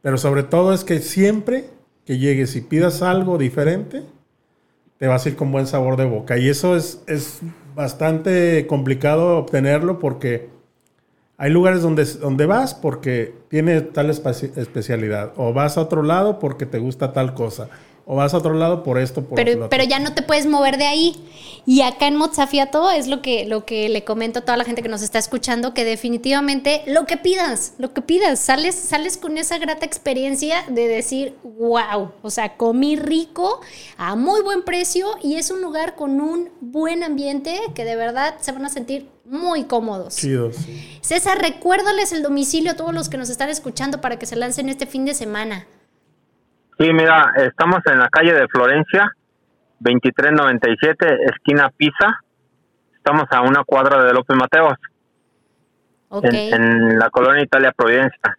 pero 0.00 0.18
sobre 0.18 0.42
todo 0.42 0.72
es 0.72 0.84
que 0.84 1.00
siempre 1.00 1.66
que 2.06 2.18
llegues 2.18 2.56
y 2.56 2.60
pidas 2.60 3.02
algo 3.02 3.38
diferente, 3.38 4.02
te 4.98 5.06
vas 5.06 5.26
a 5.26 5.30
ir 5.30 5.36
con 5.36 5.52
buen 5.52 5.66
sabor 5.66 5.96
de 5.96 6.04
boca. 6.04 6.38
Y 6.38 6.48
eso 6.48 6.76
es, 6.76 7.02
es 7.06 7.40
bastante 7.74 8.66
complicado 8.66 9.38
obtenerlo 9.38 9.98
porque 9.98 10.48
hay 11.36 11.50
lugares 11.50 11.82
donde, 11.82 12.04
donde 12.04 12.46
vas 12.46 12.74
porque 12.74 13.34
tiene 13.48 13.80
tal 13.80 14.10
especialidad, 14.10 15.32
o 15.36 15.52
vas 15.52 15.76
a 15.76 15.82
otro 15.82 16.02
lado 16.02 16.38
porque 16.38 16.66
te 16.66 16.78
gusta 16.78 17.12
tal 17.12 17.34
cosa 17.34 17.68
o 18.04 18.16
vas 18.16 18.34
a 18.34 18.38
otro 18.38 18.54
lado 18.54 18.82
por 18.82 18.98
esto, 18.98 19.22
por 19.22 19.36
pero, 19.36 19.68
pero 19.68 19.84
ya 19.84 19.98
no 19.98 20.12
te 20.14 20.22
puedes 20.22 20.46
mover 20.46 20.78
de 20.78 20.86
ahí. 20.86 21.16
Y 21.64 21.82
acá 21.82 22.08
en 22.08 22.16
Mozafiato 22.16 22.90
es 22.90 23.06
lo 23.06 23.22
que, 23.22 23.46
lo 23.46 23.64
que 23.64 23.88
le 23.88 24.02
comento 24.02 24.40
a 24.40 24.42
toda 24.42 24.56
la 24.56 24.64
gente 24.64 24.82
que 24.82 24.88
nos 24.88 25.02
está 25.02 25.20
escuchando, 25.20 25.74
que 25.74 25.84
definitivamente 25.84 26.82
lo 26.86 27.06
que 27.06 27.16
pidas, 27.16 27.74
lo 27.78 27.92
que 27.92 28.02
pidas, 28.02 28.40
sales, 28.40 28.74
sales 28.74 29.16
con 29.16 29.38
esa 29.38 29.58
grata 29.58 29.86
experiencia 29.86 30.64
de 30.68 30.88
decir, 30.88 31.36
wow, 31.44 32.10
o 32.20 32.30
sea, 32.30 32.56
comí 32.56 32.96
rico 32.96 33.60
a 33.96 34.16
muy 34.16 34.42
buen 34.42 34.62
precio 34.62 35.06
y 35.22 35.36
es 35.36 35.52
un 35.52 35.62
lugar 35.62 35.94
con 35.94 36.20
un 36.20 36.50
buen 36.60 37.04
ambiente 37.04 37.60
que 37.74 37.84
de 37.84 37.94
verdad 37.94 38.34
se 38.40 38.50
van 38.50 38.64
a 38.64 38.68
sentir 38.68 39.08
muy 39.24 39.64
cómodos. 39.64 40.16
Chidos. 40.16 40.56
César, 41.00 41.38
recuérdales 41.40 42.12
el 42.12 42.22
domicilio 42.22 42.72
a 42.72 42.76
todos 42.76 42.92
los 42.92 43.08
que 43.08 43.18
nos 43.18 43.30
están 43.30 43.50
escuchando 43.50 44.00
para 44.00 44.18
que 44.18 44.26
se 44.26 44.34
lancen 44.34 44.68
este 44.68 44.86
fin 44.86 45.04
de 45.04 45.14
semana. 45.14 45.66
Sí, 46.78 46.92
mira, 46.92 47.32
estamos 47.36 47.80
en 47.86 47.98
la 47.98 48.08
calle 48.08 48.32
de 48.32 48.48
Florencia, 48.48 49.10
2397, 49.80 51.24
esquina 51.24 51.70
Pisa. 51.76 52.20
Estamos 52.94 53.24
a 53.30 53.42
una 53.42 53.64
cuadra 53.64 54.02
de 54.04 54.12
López 54.12 54.36
Mateos. 54.36 54.74
en, 56.22 56.98
la 56.98 57.10
colonia 57.10 57.42
Italia 57.42 57.72
Providencia. 57.76 58.36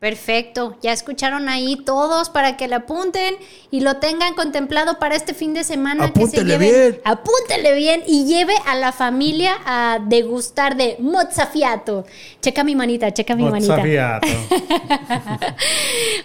Perfecto, 0.00 0.76
ya 0.80 0.92
escucharon 0.92 1.48
ahí 1.48 1.74
todos 1.84 2.30
para 2.30 2.56
que 2.56 2.68
le 2.68 2.76
apunten 2.76 3.34
y 3.72 3.80
lo 3.80 3.96
tengan 3.96 4.34
contemplado 4.34 5.00
para 5.00 5.16
este 5.16 5.34
fin 5.34 5.54
de 5.54 5.64
semana. 5.64 6.04
Apúntele 6.04 6.56
bien. 6.56 7.00
Apúntele 7.04 7.74
bien 7.74 8.04
y 8.06 8.24
lleve 8.24 8.54
a 8.66 8.76
la 8.76 8.92
familia 8.92 9.54
a 9.66 9.98
degustar 10.00 10.76
de 10.76 10.94
mozzafiato. 11.00 12.06
Checa 12.40 12.62
mi 12.62 12.76
manita, 12.76 13.12
checa 13.12 13.34
mi 13.34 13.42
manita. 13.42 13.82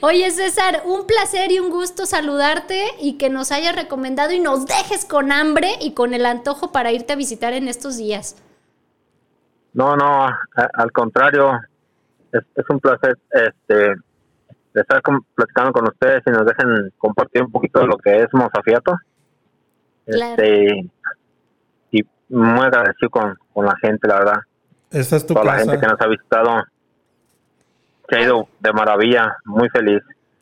Oye 0.01 0.29
César, 0.29 0.83
un 0.85 1.07
placer 1.07 1.51
y 1.51 1.57
un 1.57 1.71
gusto 1.71 2.05
saludarte 2.05 2.83
y 3.01 3.13
que 3.13 3.31
nos 3.31 3.51
hayas 3.51 3.75
recomendado 3.75 4.33
y 4.33 4.39
nos 4.39 4.67
dejes 4.67 5.03
con 5.03 5.31
hambre 5.31 5.71
y 5.81 5.93
con 5.93 6.13
el 6.13 6.27
antojo 6.27 6.71
para 6.71 6.91
irte 6.91 7.13
a 7.13 7.15
visitar 7.15 7.53
en 7.53 7.67
estos 7.67 7.97
días. 7.97 8.35
No, 9.73 9.95
no, 9.95 10.27
al 10.75 10.91
contrario, 10.91 11.59
es, 12.33 12.69
un 12.69 12.79
placer 12.79 13.17
este 13.31 13.93
estar 14.73 15.01
platicando 15.35 15.71
con 15.71 15.87
ustedes 15.87 16.23
y 16.25 16.31
nos 16.31 16.45
dejen 16.45 16.91
compartir 16.97 17.43
un 17.43 17.51
poquito 17.51 17.79
de 17.79 17.87
lo 17.87 17.97
que 17.97 18.21
es 18.21 18.27
Mozafiato. 18.33 18.95
Este, 20.05 20.89
y 21.91 22.01
muy 22.29 22.65
agradecido 22.65 23.09
con, 23.11 23.37
la 23.55 23.75
gente, 23.77 24.07
la 24.07 24.15
verdad. 24.15 24.39
Esta 24.89 25.15
es 25.15 25.27
tu 25.27 25.33
Toda 25.35 25.45
la 25.45 25.59
gente 25.59 25.79
que 25.79 25.87
nos 25.87 26.01
ha 26.01 26.07
visitado 26.07 26.63
se 28.09 28.15
ha 28.15 28.21
ido 28.21 28.47
de 28.59 28.73
maravilla, 28.73 29.37
muy 29.45 29.69
feliz. 29.69 30.01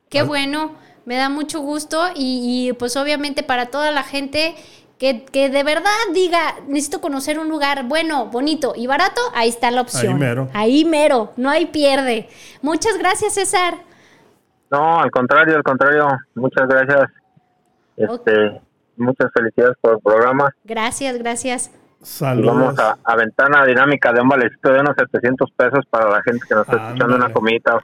Qué 0.09 0.23
bueno, 0.23 0.75
me 1.05 1.17
da 1.17 1.29
mucho 1.29 1.59
gusto 1.59 2.07
y, 2.15 2.69
y 2.69 2.73
pues 2.73 2.95
obviamente 2.95 3.43
para 3.43 3.67
toda 3.67 3.91
la 3.91 4.03
gente 4.03 4.55
que, 5.01 5.49
de 5.49 5.63
verdad 5.63 5.89
diga, 6.13 6.57
necesito 6.67 7.01
conocer 7.01 7.39
un 7.39 7.49
lugar 7.49 7.87
bueno, 7.87 8.27
bonito 8.27 8.73
y 8.75 8.85
barato, 8.85 9.19
ahí 9.33 9.49
está 9.49 9.71
la 9.71 9.81
opción. 9.81 10.13
Ahí 10.13 10.19
mero. 10.19 10.49
Ahí 10.53 10.85
mero, 10.85 11.33
no 11.37 11.49
hay 11.49 11.65
pierde. 11.65 12.29
Muchas 12.61 12.99
gracias, 12.99 13.33
César. 13.33 13.73
No, 14.69 14.99
al 14.99 15.09
contrario, 15.09 15.55
al 15.55 15.63
contrario, 15.63 16.07
muchas 16.35 16.67
gracias. 16.67 17.09
Este, 17.97 18.61
muchas 18.95 19.31
felicidades 19.33 19.75
por 19.81 19.93
el 19.93 19.99
programa. 20.01 20.53
Gracias, 20.63 21.17
gracias. 21.17 21.71
Saludos. 22.03 22.75
vamos 22.75 22.79
a, 23.03 23.15
ventana 23.15 23.65
dinámica 23.65 24.13
de 24.13 24.21
un 24.21 24.29
valecito 24.29 24.71
de 24.71 24.81
unos 24.81 24.95
700 24.97 25.51
pesos 25.51 25.85
para 25.89 26.11
la 26.11 26.21
gente 26.21 26.45
que 26.47 26.53
nos 26.53 26.67
está 26.67 26.77
escuchando 26.77 27.15
una 27.15 27.33
comida 27.33 27.83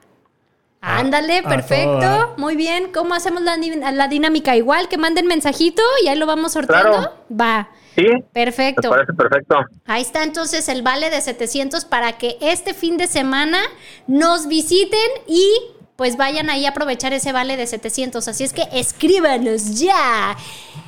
Ándale, 0.80 1.42
perfecto. 1.42 2.34
Muy 2.36 2.56
bien. 2.56 2.92
¿Cómo 2.92 3.14
hacemos 3.14 3.42
la, 3.42 4.08
dinámica? 4.08 4.56
Igual 4.56 4.88
que 4.88 4.96
manden 4.96 5.26
mensajito 5.26 5.82
y 6.04 6.08
ahí 6.08 6.18
lo 6.18 6.26
vamos 6.26 6.52
sorteando. 6.52 7.14
Va. 7.30 7.68
Sí. 7.96 8.06
Perfecto. 8.32 8.90
Me 8.90 8.96
parece 8.96 9.12
perfecto. 9.12 9.56
Ahí 9.86 10.02
está 10.02 10.22
entonces 10.22 10.68
el 10.68 10.82
vale 10.82 11.10
de 11.10 11.20
700 11.20 11.84
para 11.84 12.12
que 12.12 12.38
este 12.40 12.74
fin 12.74 12.96
de 12.96 13.08
semana 13.08 13.58
nos 14.06 14.46
visiten 14.46 15.00
y 15.26 15.50
pues 15.96 16.16
vayan 16.16 16.48
ahí 16.48 16.64
a 16.64 16.70
aprovechar 16.70 17.12
ese 17.12 17.32
vale 17.32 17.56
de 17.56 17.66
700. 17.66 18.28
Así 18.28 18.44
es 18.44 18.52
que 18.52 18.68
escríbanos 18.72 19.80
ya. 19.80 20.36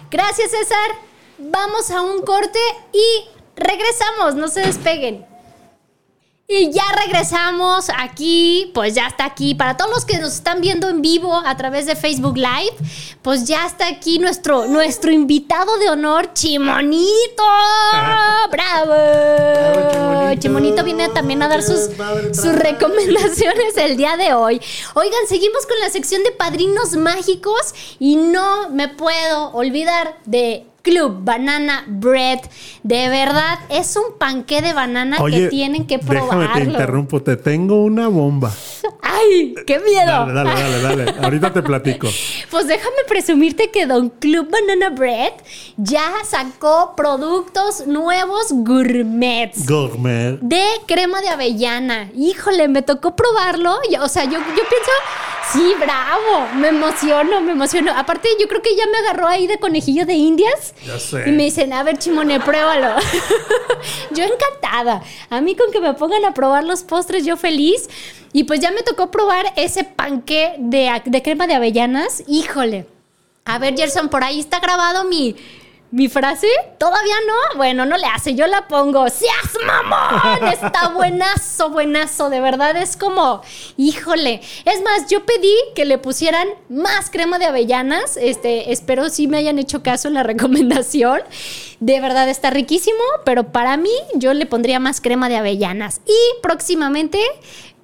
Gracias, 0.09 0.53
César. 0.53 0.90
Vamos 1.38 1.90
a 1.90 2.03
un 2.03 2.22
corte 2.22 2.61
y 2.92 3.29
regresamos. 3.57 4.37
No 4.37 4.46
se 4.46 4.61
despeguen. 4.61 5.30
Y 6.52 6.72
ya 6.72 6.82
regresamos 7.04 7.90
aquí, 7.96 8.72
pues 8.74 8.92
ya 8.92 9.06
está 9.06 9.24
aquí. 9.24 9.54
Para 9.54 9.76
todos 9.76 9.92
los 9.92 10.04
que 10.04 10.18
nos 10.18 10.32
están 10.34 10.60
viendo 10.60 10.88
en 10.88 11.00
vivo 11.00 11.32
a 11.32 11.56
través 11.56 11.86
de 11.86 11.94
Facebook 11.94 12.36
Live, 12.36 12.74
pues 13.22 13.44
ya 13.44 13.64
está 13.66 13.86
aquí 13.86 14.18
nuestro, 14.18 14.66
nuestro 14.66 15.12
invitado 15.12 15.78
de 15.78 15.90
honor, 15.90 16.32
Chimonito. 16.32 17.44
¡Bravo! 18.50 20.34
Chimonito. 20.40 20.82
viene 20.82 21.08
también 21.10 21.40
a 21.44 21.46
dar 21.46 21.62
sus, 21.62 21.88
sus 22.32 22.52
recomendaciones 22.52 23.76
el 23.76 23.96
día 23.96 24.16
de 24.16 24.32
hoy. 24.34 24.60
Oigan, 24.94 25.28
seguimos 25.28 25.66
con 25.66 25.78
la 25.78 25.88
sección 25.88 26.24
de 26.24 26.32
padrinos 26.32 26.96
mágicos 26.96 27.76
y 28.00 28.16
no 28.16 28.70
me 28.70 28.88
puedo 28.88 29.52
olvidar 29.52 30.18
de 30.24 30.66
Club 30.83 31.25
Banana 31.25 31.85
Bread. 31.87 32.40
De 32.83 33.09
verdad, 33.09 33.59
es 33.69 33.97
un 33.97 34.19
panqué 34.19 34.62
de 34.62 34.73
banana 34.73 35.19
que 35.31 35.49
tienen 35.49 35.87
que 35.87 35.99
probarlo. 35.99 36.40
Déjame 36.40 36.64
te 36.64 36.71
interrumpo, 36.71 37.23
te 37.23 37.37
tengo 37.37 37.85
una 37.85 38.09
bomba. 38.09 38.53
¡Ay! 39.03 39.55
¡Qué 39.66 39.79
miedo! 39.81 40.07
Dale, 40.07 40.33
dale, 40.33 40.83
dale, 40.83 41.05
dale. 41.05 41.14
Ahorita 41.23 41.53
te 41.53 41.62
platico. 41.62 42.09
Pues 42.51 42.66
déjame 42.66 43.05
presumirte 43.09 43.71
que 43.71 43.87
Don 43.87 44.09
Club 44.11 44.49
Banana 44.51 44.90
Bread 44.90 45.33
ya 45.77 46.11
sacó 46.25 46.95
productos 46.97 47.87
nuevos 47.87 48.47
gourmets. 48.51 49.66
Gourmet. 49.66 50.38
De 50.40 50.64
crema 50.87 51.21
de 51.21 51.29
avellana. 51.29 52.11
Híjole, 52.16 52.69
me 52.69 52.83
tocó 52.83 53.14
probarlo. 53.16 53.79
O 54.01 54.09
sea, 54.09 54.25
yo, 54.25 54.38
yo 54.38 54.38
pienso, 54.69 54.90
sí, 55.53 55.75
bravo. 55.79 56.49
Me 56.57 56.69
emociono, 56.69 57.40
me 57.40 57.53
emociono. 57.53 57.93
Aparte, 57.97 58.29
yo 58.40 58.49
creo 58.49 58.62
que 58.62 58.77
ya 58.77 58.87
me 58.87 58.99
agarró 58.99 59.29
ahí 59.29 59.47
de 59.47 59.59
conejillo 59.59 60.07
de 60.07 60.14
indias. 60.14 60.69
Ya 60.87 60.98
sé. 60.98 61.28
Y 61.28 61.33
me 61.33 61.44
dicen, 61.44 61.72
a 61.72 61.83
ver, 61.83 61.98
Chimone, 61.98 62.40
pruébalo. 62.40 63.00
yo 64.12 64.24
encantada. 64.24 65.02
A 65.28 65.40
mí 65.40 65.54
con 65.54 65.70
que 65.70 65.80
me 65.80 65.94
pongan 65.94 66.24
a 66.24 66.35
probar 66.35 66.64
los 66.64 66.83
postres, 66.83 67.24
yo 67.24 67.37
feliz. 67.37 67.88
Y 68.33 68.44
pues 68.44 68.61
ya 68.61 68.70
me 68.70 68.83
tocó 68.83 69.11
probar 69.11 69.52
ese 69.56 69.85
panque 69.85 70.54
de, 70.59 71.02
de 71.04 71.22
crema 71.22 71.46
de 71.46 71.54
avellanas. 71.54 72.22
Híjole. 72.28 72.87
A 73.44 73.59
ver, 73.59 73.76
Gerson, 73.76 74.09
por 74.09 74.22
ahí 74.22 74.38
está 74.38 74.61
grabado 74.61 75.04
mi, 75.04 75.35
¿Mi 75.92 76.09
frase? 76.09 76.46
¿Todavía 76.79 77.16
no? 77.26 77.57
Bueno, 77.57 77.85
no 77.85 77.96
le 77.96 78.07
hace, 78.07 78.37
yo 78.37 78.46
la 78.46 78.68
pongo. 78.68 79.09
¡Seas 79.09 79.59
mamón! 79.66 80.46
Está 80.53 80.90
buenazo, 80.90 81.70
buenazo. 81.70 82.31
De 82.31 82.40
verdad 82.40 82.76
es 82.76 82.96
como, 82.96 83.42
híjole. 83.76 84.40
Es 84.64 84.83
más, 84.83 85.09
yo 85.09 85.26
pedí 85.26 85.53
que 85.74 85.85
le 85.85 85.98
pusieran 85.98 86.46
más 86.68 87.11
crema 87.11 87.40
de 87.40 87.46
avellanas. 87.46 88.16
Este, 88.16 88.70
espero 88.70 89.09
si 89.09 89.26
me 89.26 89.38
hayan 89.38 89.59
hecho 89.59 89.83
caso 89.83 90.07
en 90.07 90.14
la 90.14 90.22
recomendación. 90.22 91.22
De 91.81 92.00
verdad 92.00 92.29
está 92.29 92.50
riquísimo, 92.50 93.03
pero 93.24 93.50
para 93.50 93.76
mí 93.76 93.90
yo 94.14 94.33
le 94.33 94.46
pondría 94.46 94.79
más 94.79 95.00
crema 95.00 95.29
de 95.29 95.38
avellanas. 95.38 96.03
Y 96.07 96.40
próximamente 96.40 97.18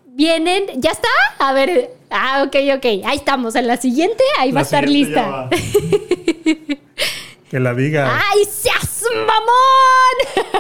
vienen, 0.07 0.65
¿ya 0.77 0.93
está? 0.93 1.09
A 1.41 1.53
ver, 1.53 1.91
ah, 2.11 2.45
ok, 2.47 2.55
ok. 2.77 2.85
Ahí 3.05 3.17
estamos. 3.17 3.57
En 3.57 3.67
la 3.67 3.79
siguiente, 3.79 4.23
ahí 4.39 4.53
va 4.53 4.61
a 4.61 4.63
estar 4.63 4.89
lista. 4.89 5.51
Que 7.51 7.61
la 7.61 7.75
diga. 7.75 8.23
¡Ay, 8.33 8.45
seas 8.45 9.05
mamón! 9.15 10.57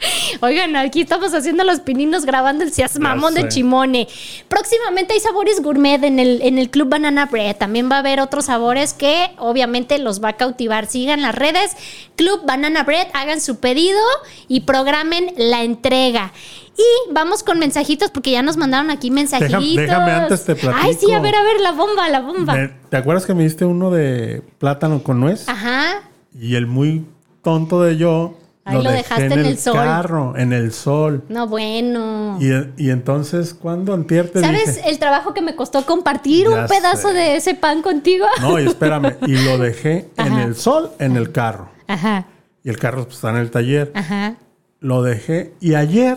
Oigan, 0.40 0.76
aquí 0.76 1.00
estamos 1.00 1.34
haciendo 1.34 1.64
los 1.64 1.80
pininos 1.80 2.24
grabando 2.24 2.62
el 2.62 2.72
seas 2.72 2.98
mamón 3.00 3.34
de 3.34 3.48
Chimone. 3.48 4.06
Próximamente 4.48 5.14
hay 5.14 5.20
sabores 5.20 5.62
gourmet 5.62 6.02
en 6.04 6.20
el, 6.20 6.42
en 6.42 6.58
el 6.58 6.70
Club 6.70 6.90
Banana 6.90 7.26
Bread. 7.26 7.56
También 7.56 7.90
va 7.90 7.96
a 7.96 7.98
haber 8.00 8.20
otros 8.20 8.44
sabores 8.44 8.94
que 8.94 9.32
obviamente 9.38 9.98
los 9.98 10.22
va 10.22 10.30
a 10.30 10.36
cautivar. 10.36 10.86
Sigan 10.86 11.22
las 11.22 11.34
redes 11.34 11.72
Club 12.16 12.42
Banana 12.46 12.84
Bread, 12.84 13.08
hagan 13.12 13.40
su 13.40 13.58
pedido 13.58 14.00
y 14.46 14.60
programen 14.60 15.32
la 15.36 15.64
entrega. 15.64 16.32
Y 16.76 17.12
vamos 17.12 17.42
con 17.42 17.58
mensajitos 17.58 18.10
porque 18.10 18.32
ya 18.32 18.42
nos 18.42 18.56
mandaron 18.56 18.90
aquí 18.90 19.10
mensajitos. 19.10 19.76
Déjame, 19.76 20.12
antes 20.12 20.44
te 20.44 20.54
platico. 20.54 20.82
Ay, 20.84 20.94
sí, 20.94 21.12
a 21.12 21.20
ver, 21.20 21.34
a 21.34 21.42
ver, 21.42 21.60
la 21.60 21.72
bomba, 21.72 22.08
la 22.08 22.20
bomba. 22.20 22.70
¿Te 22.88 22.96
acuerdas 22.96 23.26
que 23.26 23.34
me 23.34 23.44
diste 23.44 23.64
uno 23.64 23.90
de 23.90 24.42
plátano 24.58 25.02
con 25.02 25.20
nuez? 25.20 25.48
Ajá. 25.48 26.02
Y 26.38 26.56
el 26.56 26.66
muy 26.66 27.06
tonto 27.42 27.82
de 27.82 27.96
yo 27.96 28.36
Ahí 28.66 28.82
lo, 28.82 28.90
dejaste 28.90 29.26
en, 29.26 29.32
el, 29.32 29.46
el 29.46 29.58
carro, 29.62 30.34
en 30.38 30.54
el 30.54 30.72
sol. 30.72 31.22
No, 31.28 31.46
bueno. 31.46 32.38
Y, 32.40 32.90
entonces, 32.90 33.52
¿cuándo 33.52 33.92
antier 33.92 34.30
te 34.30 34.40
¿Sabes 34.40 34.80
el 34.86 34.98
trabajo 34.98 35.34
que 35.34 35.42
me 35.42 35.54
costó 35.54 35.84
compartir 35.84 36.48
un 36.48 36.66
pedazo 36.66 37.12
de 37.12 37.36
ese 37.36 37.54
pan 37.54 37.82
contigo? 37.82 38.24
No, 38.40 38.58
y 38.58 38.66
espérame. 38.66 39.16
y 39.26 39.36
lo 39.36 39.58
dejé 39.62 40.08
en 40.16 40.32
el 40.38 40.56
sol, 40.56 40.92
en 40.98 41.16
el 41.16 41.30
carro. 41.30 41.68
Ajá. 41.86 42.26
Y 42.62 42.70
el 42.70 42.78
carro 42.78 43.04
pues, 43.04 43.16
está 43.16 43.30
en 43.30 43.36
el 43.36 43.50
taller. 43.50 43.92
Ajá. 43.94 44.36
Lo 44.80 45.02
dejé. 45.02 45.52
Y 45.60 45.74
ayer 45.74 46.16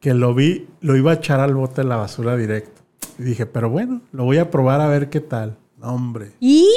que 0.00 0.14
lo 0.14 0.34
vi, 0.34 0.66
lo 0.80 0.96
iba 0.96 1.12
a 1.12 1.14
echar 1.14 1.40
al 1.40 1.54
bote 1.54 1.82
de 1.82 1.88
la 1.88 1.96
basura 1.96 2.36
directo. 2.36 2.80
Y 3.18 3.22
dije, 3.22 3.46
pero 3.46 3.68
bueno, 3.68 4.00
lo 4.12 4.24
voy 4.24 4.38
a 4.38 4.50
probar 4.50 4.80
a 4.80 4.88
ver 4.88 5.10
qué 5.10 5.20
tal. 5.20 5.58
hombre. 5.82 6.32
¿Y? 6.40 6.68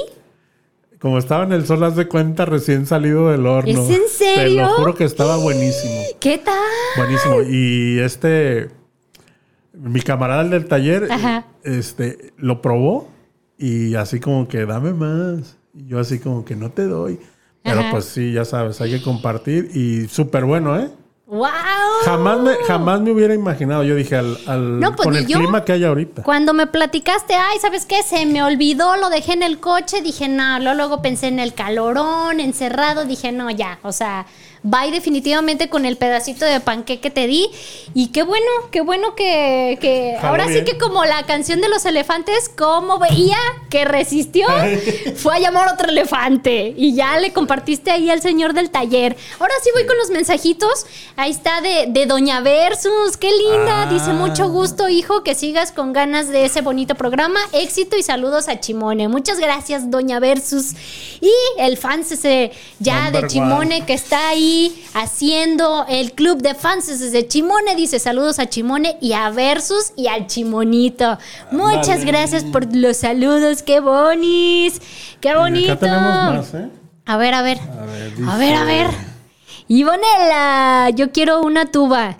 Como 1.00 1.18
estaba 1.18 1.44
en 1.44 1.52
el 1.52 1.66
sol, 1.66 1.84
haz 1.84 1.96
de 1.96 2.08
cuenta, 2.08 2.46
recién 2.46 2.86
salido 2.86 3.30
del 3.30 3.46
horno. 3.46 3.72
¿Es 3.72 3.90
en 3.90 4.08
serio? 4.08 4.44
Te 4.44 4.50
lo 4.56 4.68
juro 4.76 4.96
que 4.96 5.04
estaba 5.04 5.38
buenísimo. 5.38 6.02
¿Qué 6.20 6.38
tal? 6.38 6.54
Buenísimo. 6.96 7.42
Y 7.42 8.00
este, 8.00 8.70
mi 9.74 10.00
camarada 10.02 10.46
del 10.46 10.66
taller, 10.66 11.10
este, 11.64 12.34
lo 12.38 12.62
probó 12.62 13.10
y 13.58 13.96
así 13.96 14.20
como 14.20 14.48
que 14.48 14.66
dame 14.66 14.94
más. 14.94 15.58
Y 15.74 15.88
yo 15.88 16.00
así 16.00 16.20
como 16.20 16.46
que 16.46 16.56
no 16.56 16.72
te 16.72 16.84
doy. 16.86 17.20
Pero 17.64 17.82
pues 17.92 18.06
sí, 18.06 18.34
ya 18.34 18.44
sabes, 18.44 18.82
hay 18.82 18.92
que 18.92 19.02
compartir 19.02 19.72
y 19.74 20.08
súper 20.10 20.44
bueno, 20.44 20.78
¿eh? 20.78 20.90
¡Wow! 21.34 21.50
Jamás 22.06 22.40
me, 22.42 22.54
jamás 22.68 23.02
me 23.02 23.10
hubiera 23.10 23.34
imaginado. 23.34 23.84
Yo 23.84 23.96
dije, 23.96 24.18
al, 24.18 24.38
pues, 24.46 24.96
con 24.98 25.16
el 25.16 25.26
clima 25.26 25.66
que 25.66 25.72
hay 25.72 25.84
ahorita. 25.84 26.22
Cuando 26.22 26.54
me 26.54 26.68
platicaste, 26.68 27.34
ay, 27.34 27.58
¿sabes 27.60 27.88
qué? 27.88 28.04
Se 28.04 28.28
me 28.28 28.44
olvidó, 28.44 28.98
lo 28.98 29.10
dejé 29.10 29.34
en 29.34 29.42
el 29.42 29.60
coche. 29.60 30.04
Dije, 30.04 30.28
no, 30.28 30.60
luego 30.60 31.02
pensé 31.02 31.30
en 31.30 31.40
el 31.40 31.56
calorón, 31.56 32.40
encerrado. 32.40 33.06
Dije, 33.06 33.32
no, 33.32 33.50
ya, 33.50 33.80
o 33.82 33.92
sea, 33.92 34.28
va 34.66 34.88
definitivamente 34.88 35.70
con 35.70 35.86
el 35.86 35.98
pedacito 35.98 36.46
de 36.46 36.60
panque 36.60 37.00
que 37.00 37.10
te 37.10 37.28
di. 37.28 37.50
Y 37.94 38.08
qué 38.08 38.24
bueno, 38.24 38.46
qué 38.72 38.82
bueno 38.82 39.16
que, 39.16 40.18
ahora 40.22 40.48
sí 40.48 40.64
que 40.64 40.78
como 40.78 41.04
la 41.06 41.24
canción 41.24 41.62
de 41.62 41.70
los 41.70 41.86
elefantes, 41.86 42.50
como 42.50 43.00
veía 43.00 43.38
que 43.70 43.86
resistió, 43.86 44.48
fue 45.16 45.36
a 45.36 45.40
llamar 45.40 45.74
otro 45.74 45.90
elefante. 45.90 46.74
Y 46.76 46.96
ya 46.96 47.20
le 47.20 47.34
compartiste 47.34 47.92
ahí 47.92 48.10
al 48.10 48.22
señor 48.22 48.54
del 48.54 48.70
taller. 48.70 49.18
Ahora 49.40 49.54
sí 49.64 49.70
voy 49.74 49.86
con 49.86 49.98
los 49.98 50.10
mensajitos. 50.10 50.86
Ahí 51.16 51.32
está 51.32 51.62
de, 51.62 52.06
Doña 52.06 52.42
Versus. 52.42 53.18
Qué 53.18 53.32
linda. 53.32 53.88
Dice 53.88 54.12
ah. 54.12 54.14
mucho 54.14 54.50
gusto, 54.50 54.90
hijo, 54.90 55.24
que 55.24 55.36
sigas 55.36 55.72
con 55.72 55.94
ganas 55.94 56.30
de 56.30 56.46
ese 56.46 56.62
bonito 56.62 56.96
programa. 56.96 57.40
Éxito 57.52 57.98
y 57.98 58.04
saludos 58.04 58.48
a 58.48 58.60
Chimone. 58.60 59.08
Muchas 59.08 59.40
gracias, 59.40 59.90
Doña 59.90 60.20
Versus. 60.20 60.74
Y 61.22 61.32
el 61.58 61.78
fans 61.78 62.12
ese 62.12 62.52
ya 62.80 63.12
de 63.12 63.28
Chimone 63.28 63.86
que 63.86 63.94
está 63.94 64.30
ahí 64.30 64.53
haciendo 64.94 65.86
el 65.90 66.14
club 66.14 66.42
de 66.42 66.56
fans 66.56 66.88
desde 66.88 67.28
Chimone. 67.28 67.76
Dice 67.76 68.00
saludos 68.00 68.40
a 68.40 68.48
Chimone 68.48 68.98
y 69.02 69.14
a 69.14 69.30
Versus 69.30 69.94
y 69.96 70.08
al 70.08 70.28
Chimonito. 70.28 71.18
Muchas 71.52 72.06
gracias 72.06 72.44
por 72.44 72.76
los 72.76 72.98
saludos. 72.98 73.64
¡Qué 73.64 73.80
bonis! 73.80 74.82
¡Qué 75.20 75.36
bonito! 75.36 75.74
¿eh? 75.74 76.70
A 77.06 77.18
ver, 77.18 77.34
a 77.34 77.42
ver. 77.42 77.60
A 78.28 78.38
ver, 78.38 78.56
a 78.56 78.64
ver. 78.64 78.88
Ivonela, 79.68 80.90
yo 80.94 81.12
quiero 81.12 81.42
una 81.42 81.72
tuba. 81.72 82.18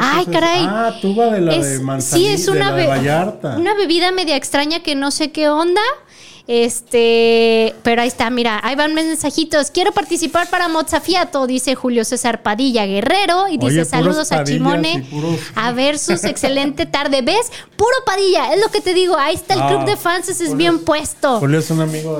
Ah, 0.00 0.12
Ay, 0.16 0.26
caray. 0.26 0.66
Ah, 0.68 0.94
tuba 1.00 1.26
de 1.26 1.40
la 1.40 1.58
de 1.58 1.80
manzanilla, 1.80 2.28
Sí, 2.28 2.34
es 2.34 2.48
una, 2.48 2.72
una 3.56 3.74
bebida 3.74 4.12
media 4.12 4.36
extraña 4.36 4.80
que 4.80 4.94
no 4.94 5.10
sé 5.10 5.32
qué 5.32 5.48
onda. 5.48 5.80
Este, 6.46 7.74
pero 7.82 8.02
ahí 8.02 8.08
está, 8.08 8.28
mira, 8.28 8.60
ahí 8.62 8.76
van 8.76 8.92
mensajitos. 8.92 9.70
Quiero 9.70 9.92
participar 9.92 10.50
para 10.50 10.68
Mozafiato, 10.68 11.46
dice 11.46 11.74
Julio 11.74 12.04
César 12.04 12.42
Padilla 12.42 12.84
Guerrero. 12.84 13.48
Y 13.48 13.56
dice 13.56 13.86
saludos 13.86 14.30
a 14.30 14.44
Chimone. 14.44 15.06
A 15.54 15.72
ver 15.72 15.98
sus 15.98 16.22
excelente 16.24 16.84
tarde. 16.84 17.22
¿Ves? 17.22 17.50
Puro 17.76 17.94
Padilla, 18.04 18.52
es 18.52 18.60
lo 18.60 18.70
que 18.70 18.82
te 18.82 18.92
digo. 18.92 19.16
Ahí 19.16 19.34
está 19.34 19.54
el 19.54 19.60
club 19.60 19.80
ah, 19.82 19.84
de 19.86 19.96
fans, 19.96 20.28
es 20.28 20.54
bien 20.54 20.80
puesto. 20.80 21.40
Julio 21.40 21.60
es 21.60 21.70
un 21.70 21.80
amigo. 21.80 22.18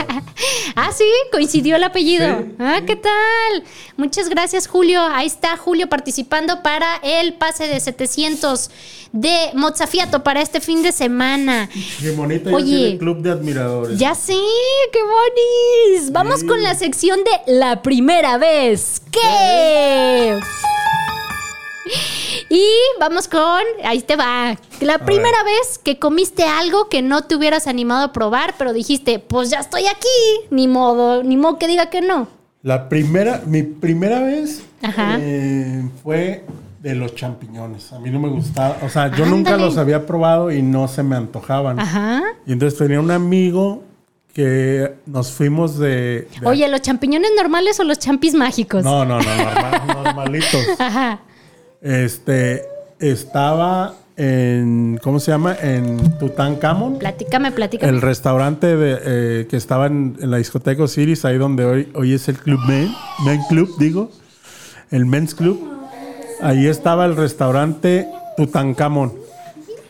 ah, 0.74 0.90
sí, 0.92 1.08
coincidió 1.30 1.76
el 1.76 1.84
apellido. 1.84 2.44
Ah, 2.58 2.80
¿qué 2.84 2.96
tal? 2.96 3.62
Muchas 3.96 4.28
gracias, 4.28 4.66
Julio. 4.66 5.00
Ahí 5.00 5.28
está 5.28 5.56
Julio 5.56 5.88
participando 5.88 6.60
para 6.62 6.96
el 7.04 7.34
pase 7.34 7.68
de 7.68 7.78
700 7.78 8.70
de 9.14 9.50
Mozafiato 9.54 10.24
para 10.24 10.42
este 10.42 10.60
fin 10.60 10.82
de 10.82 10.90
semana. 10.90 11.70
Qué 12.00 12.10
bonito 12.10 12.50
Oye, 12.50 12.92
el 12.92 12.98
club 12.98 13.22
de 13.22 13.30
admiradores. 13.44 13.98
Ya 13.98 14.14
sé, 14.14 14.38
qué 14.92 14.98
bonis. 15.02 16.12
Vamos 16.12 16.42
con 16.44 16.62
la 16.62 16.74
sección 16.74 17.20
de 17.24 17.52
la 17.52 17.82
primera 17.82 18.38
vez. 18.38 19.02
¿Qué? 19.10 20.40
Y 22.48 22.64
vamos 22.98 23.28
con, 23.28 23.62
ahí 23.84 24.00
te 24.00 24.16
va, 24.16 24.56
la 24.80 24.98
primera 24.98 25.42
vez 25.44 25.78
que 25.82 25.98
comiste 25.98 26.44
algo 26.44 26.88
que 26.88 27.02
no 27.02 27.22
te 27.22 27.36
hubieras 27.36 27.66
animado 27.66 28.04
a 28.04 28.12
probar, 28.12 28.54
pero 28.56 28.72
dijiste, 28.72 29.18
pues 29.18 29.50
ya 29.50 29.58
estoy 29.58 29.86
aquí, 29.86 30.48
ni 30.50 30.66
modo, 30.66 31.22
ni 31.22 31.36
modo 31.36 31.58
que 31.58 31.66
diga 31.66 31.90
que 31.90 32.00
no. 32.00 32.28
La 32.62 32.88
primera, 32.88 33.42
mi 33.44 33.62
primera 33.62 34.22
vez 34.22 34.62
eh, 34.82 35.82
fue 36.02 36.44
de 36.84 36.94
los 36.94 37.14
champiñones. 37.14 37.94
A 37.94 37.98
mí 37.98 38.10
no 38.10 38.20
me 38.20 38.28
gustaba. 38.28 38.76
O 38.82 38.90
sea, 38.90 39.10
yo 39.10 39.24
nunca 39.24 39.56
los 39.56 39.78
había 39.78 40.04
probado 40.04 40.52
y 40.52 40.60
no 40.60 40.86
se 40.86 41.02
me 41.02 41.16
antojaban. 41.16 41.80
Ajá. 41.80 42.22
Y 42.46 42.52
entonces 42.52 42.78
tenía 42.78 43.00
un 43.00 43.10
amigo 43.10 43.82
que 44.34 44.92
nos 45.06 45.32
fuimos 45.32 45.78
de, 45.78 46.28
Oye, 46.44 46.68
¿los 46.68 46.82
champiñones 46.82 47.30
normales 47.36 47.80
o 47.80 47.84
los 47.84 47.98
champis 47.98 48.34
mágicos? 48.34 48.84
No, 48.84 49.06
no, 49.06 49.18
no, 49.18 49.94
normalitos. 50.04 50.60
Ajá. 50.78 51.20
Este, 51.80 52.64
estaba 52.98 53.94
en, 54.18 55.00
¿cómo 55.02 55.20
se 55.20 55.30
llama? 55.30 55.56
En 55.62 56.18
Tutankamón. 56.18 56.98
Platícame, 56.98 57.50
platícame. 57.52 57.92
El 57.92 58.02
restaurante 58.02 58.76
de, 58.76 59.00
eh, 59.04 59.46
que 59.48 59.56
estaba 59.56 59.86
en, 59.86 60.18
la 60.18 60.36
discoteca 60.36 60.82
Osiris, 60.82 61.24
ahí 61.24 61.38
donde 61.38 61.64
hoy, 61.64 61.88
hoy 61.94 62.12
es 62.12 62.28
el 62.28 62.36
Club 62.36 62.60
Men, 62.68 62.90
Men 63.24 63.40
Club, 63.48 63.74
digo, 63.78 64.10
el 64.90 65.06
Men's 65.06 65.34
Club. 65.34 65.73
Ahí 66.44 66.66
estaba 66.66 67.06
el 67.06 67.16
restaurante 67.16 68.06
Tutankamón. 68.36 69.14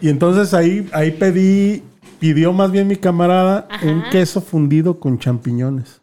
Y 0.01 0.09
entonces 0.09 0.55
ahí, 0.55 0.89
ahí 0.93 1.11
pedí, 1.11 1.83
pidió 2.21 2.53
más 2.53 2.71
bien 2.71 2.87
mi 2.87 2.95
camarada 2.95 3.67
un 3.83 4.05
queso 4.13 4.41
fundido 4.41 5.01
con 5.01 5.19
champiñones. 5.19 6.01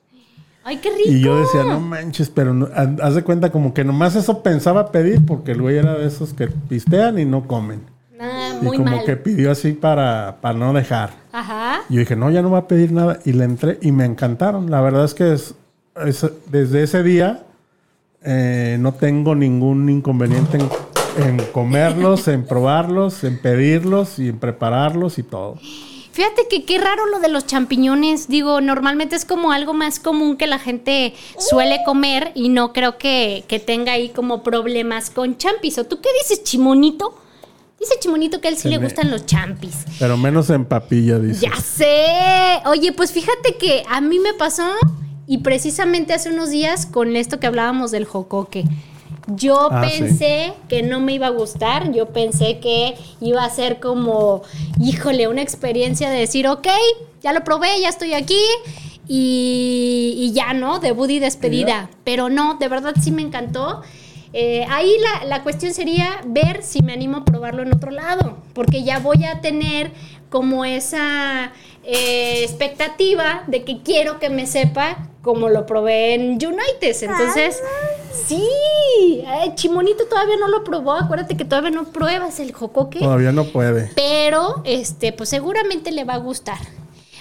¡Ay, 0.65 0.77
qué 0.77 0.89
rico! 0.89 1.09
Y 1.09 1.21
yo 1.21 1.39
decía, 1.39 1.63
no 1.63 1.79
manches, 1.79 2.29
pero 2.29 2.53
no, 2.53 2.67
haz 2.75 3.15
de 3.15 3.23
cuenta 3.23 3.49
como 3.49 3.73
que 3.73 3.85
nomás 3.85 4.15
eso 4.17 4.43
pensaba 4.43 4.91
pedir 4.91 5.25
porque 5.25 5.53
el 5.53 5.61
güey 5.61 5.77
era 5.77 5.97
de 5.97 6.05
esos 6.05 6.33
que 6.33 6.47
pistean 6.47 7.17
y 7.17 7.23
no 7.23 7.47
comen. 7.47 7.83
Ah, 8.19 8.59
muy 8.61 8.75
y 8.75 8.79
como 8.79 9.05
que 9.05 9.15
pidió 9.15 9.51
así 9.51 9.71
para, 9.71 10.39
para 10.41 10.59
no 10.59 10.73
dejar. 10.73 11.11
Ajá. 11.31 11.79
Y 11.87 11.93
yo 11.93 11.99
dije, 12.01 12.17
no, 12.17 12.29
ya 12.29 12.41
no 12.41 12.51
va 12.51 12.59
a 12.59 12.67
pedir 12.67 12.91
nada. 12.91 13.19
Y 13.23 13.31
le 13.31 13.45
entré 13.45 13.79
y 13.81 13.93
me 13.93 14.03
encantaron. 14.03 14.69
La 14.69 14.81
verdad 14.81 15.05
es 15.05 15.13
que 15.13 15.31
es, 15.31 15.55
desde 16.51 16.83
ese 16.83 17.03
día 17.03 17.45
eh, 18.23 18.77
no 18.79 18.93
tengo 18.93 19.35
ningún 19.35 19.89
inconveniente 19.89 20.57
en, 20.57 20.69
en 21.23 21.37
comerlos, 21.51 22.27
en 22.27 22.45
probarlos, 22.45 23.23
en 23.23 23.41
pedirlos 23.41 24.19
y 24.19 24.29
en 24.29 24.39
prepararlos 24.39 25.17
y 25.17 25.23
todo. 25.23 25.57
Fíjate 26.11 26.47
que 26.49 26.65
qué 26.65 26.77
raro 26.77 27.05
lo 27.05 27.19
de 27.19 27.29
los 27.29 27.45
champiñones. 27.47 28.27
Digo, 28.27 28.59
normalmente 28.59 29.15
es 29.15 29.23
como 29.23 29.51
algo 29.51 29.73
más 29.73 29.99
común 29.99 30.35
que 30.35 30.45
la 30.45 30.59
gente 30.59 31.13
suele 31.37 31.79
comer 31.85 32.31
y 32.35 32.49
no 32.49 32.73
creo 32.73 32.97
que, 32.97 33.45
tenga 33.65 33.93
ahí 33.93 34.09
como 34.09 34.43
problemas 34.43 35.09
con 35.09 35.37
champis. 35.37 35.77
¿O 35.77 35.85
tú 35.85 36.01
qué 36.01 36.09
dices, 36.21 36.43
Chimonito? 36.43 37.17
Dice 37.79 37.95
Chimonito 37.99 38.41
que 38.41 38.49
a 38.49 38.51
él 38.51 38.57
sí 38.57 38.67
le 38.67 38.77
gustan 38.77 39.09
los 39.09 39.25
champis. 39.25 39.85
Pero 39.99 40.17
menos 40.17 40.49
en 40.49 40.65
papilla, 40.65 41.17
dice. 41.17 41.47
Ya 41.47 41.55
sé. 41.55 42.61
Oye, 42.65 42.91
pues 42.91 43.11
fíjate 43.13 43.55
que 43.57 43.83
a 43.89 44.01
mí 44.01 44.19
me 44.19 44.33
pasó 44.33 44.65
y 45.31 45.37
precisamente 45.37 46.13
hace 46.13 46.29
unos 46.29 46.49
días 46.49 46.85
con 46.85 47.15
esto 47.15 47.39
que 47.39 47.47
hablábamos 47.47 47.91
del 47.91 48.03
jocoque. 48.03 48.65
Yo 49.27 49.69
ah, 49.71 49.79
pensé 49.79 50.51
que 50.67 50.83
no 50.83 50.99
me 50.99 51.13
iba 51.13 51.27
a 51.27 51.29
gustar, 51.29 51.93
yo 51.93 52.07
pensé 52.07 52.59
que 52.59 52.95
iba 53.21 53.45
a 53.45 53.49
ser 53.49 53.79
como, 53.79 54.41
híjole, 54.77 55.29
una 55.29 55.41
experiencia 55.41 56.09
de 56.09 56.19
decir, 56.19 56.49
ok, 56.49 56.67
ya 57.21 57.31
lo 57.31 57.45
probé, 57.45 57.79
ya 57.79 57.87
estoy 57.87 58.13
aquí 58.13 58.41
y, 59.07 60.33
ya, 60.35 60.51
¿no? 60.53 60.79
Debut 60.79 61.09
y 61.09 61.19
despedida. 61.19 61.89
Pero 62.03 62.27
no, 62.27 62.55
de 62.55 62.67
verdad 62.67 62.93
sí 63.01 63.11
me 63.11 63.21
encantó. 63.21 63.83
Eh, 64.33 64.65
ahí 64.69 64.93
la, 64.99 65.23
la, 65.27 65.43
cuestión 65.43 65.73
sería 65.73 66.19
ver 66.25 66.61
si 66.61 66.81
me 66.83 66.91
animo 66.91 67.19
a 67.19 67.23
probarlo 67.23 67.63
en 67.63 67.73
otro 67.73 67.91
lado, 67.91 68.39
porque 68.53 68.83
ya 68.83 68.99
voy 68.99 69.23
a 69.23 69.39
tener 69.39 69.91
como 70.29 70.65
esa 70.65 71.53
eh, 71.83 72.43
expectativa 72.43 73.43
de 73.47 73.63
que 73.63 73.81
quiero 73.81 74.19
que 74.19 74.29
me 74.29 74.45
sepa 74.45 75.07
como 75.21 75.49
lo 75.49 75.65
probé 75.65 76.15
en 76.15 76.33
United. 76.33 76.95
Entonces, 77.01 77.61
sí, 78.25 79.23
Chimonito 79.55 80.05
todavía 80.05 80.35
no 80.37 80.47
lo 80.47 80.63
probó. 80.63 80.93
Acuérdate 80.93 81.37
que 81.37 81.45
todavía 81.45 81.71
no 81.71 81.85
pruebas 81.85 82.39
el 82.39 82.51
jocoque. 82.51 82.99
Todavía 82.99 83.31
no 83.31 83.45
puede. 83.45 83.91
Pero, 83.95 84.61
este, 84.65 85.13
pues 85.13 85.29
seguramente 85.29 85.91
le 85.91 86.03
va 86.03 86.15
a 86.15 86.17
gustar. 86.17 86.57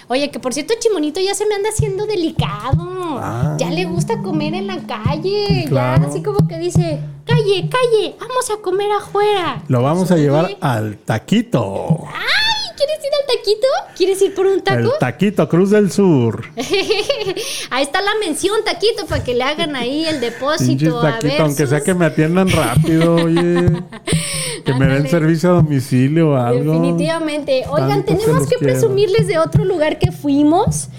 Oye, 0.07 0.29
que 0.29 0.39
por 0.39 0.53
cierto, 0.53 0.73
Chimonito 0.77 1.21
ya 1.21 1.33
se 1.33 1.45
me 1.45 1.55
anda 1.55 1.69
haciendo 1.69 2.05
delicado. 2.05 3.17
Ah. 3.17 3.55
Ya 3.57 3.69
le 3.69 3.85
gusta 3.85 4.21
comer 4.21 4.53
en 4.55 4.67
la 4.67 4.79
calle. 4.79 5.67
Ya 5.71 5.93
así 5.93 6.21
como 6.21 6.47
que 6.49 6.57
dice, 6.57 6.99
calle, 7.25 7.69
calle, 7.69 8.15
vamos 8.19 8.49
a 8.51 8.61
comer 8.61 8.91
afuera. 8.91 9.63
Lo 9.69 9.81
vamos 9.81 10.11
a 10.11 10.17
llevar 10.17 10.57
al 10.59 10.97
taquito. 10.97 11.99
¡Ay! 12.07 12.50
¿Quieres 12.81 13.05
ir 13.05 13.11
al 13.13 13.37
taquito? 13.37 13.67
¿Quieres 13.95 14.21
ir 14.21 14.33
por 14.33 14.47
un 14.47 14.61
taco? 14.61 14.93
El 14.93 14.99
taquito, 14.99 15.47
Cruz 15.47 15.69
del 15.69 15.91
Sur. 15.91 16.45
ahí 17.69 17.83
está 17.83 18.01
la 18.01 18.15
mención, 18.19 18.55
taquito, 18.65 19.05
para 19.05 19.23
que 19.23 19.35
le 19.35 19.43
hagan 19.43 19.75
ahí 19.75 20.05
el 20.05 20.19
depósito. 20.19 20.99
Taquito, 20.99 21.43
aunque 21.43 21.67
sea 21.67 21.81
que 21.81 21.93
me 21.93 22.05
atiendan 22.05 22.49
rápido, 22.49 23.15
oye. 23.15 23.83
Que 24.65 24.75
me 24.75 24.85
den 24.85 25.07
servicio 25.07 25.49
a 25.49 25.53
domicilio 25.53 26.31
o 26.31 26.35
algo. 26.35 26.73
Definitivamente. 26.73 27.63
Oigan, 27.67 28.05
tenemos 28.05 28.47
que 28.47 28.57
presumirles 28.59 29.25
de 29.25 29.39
otro 29.39 29.65
lugar 29.65 29.97
que 29.97 30.11
fuimos 30.11 30.89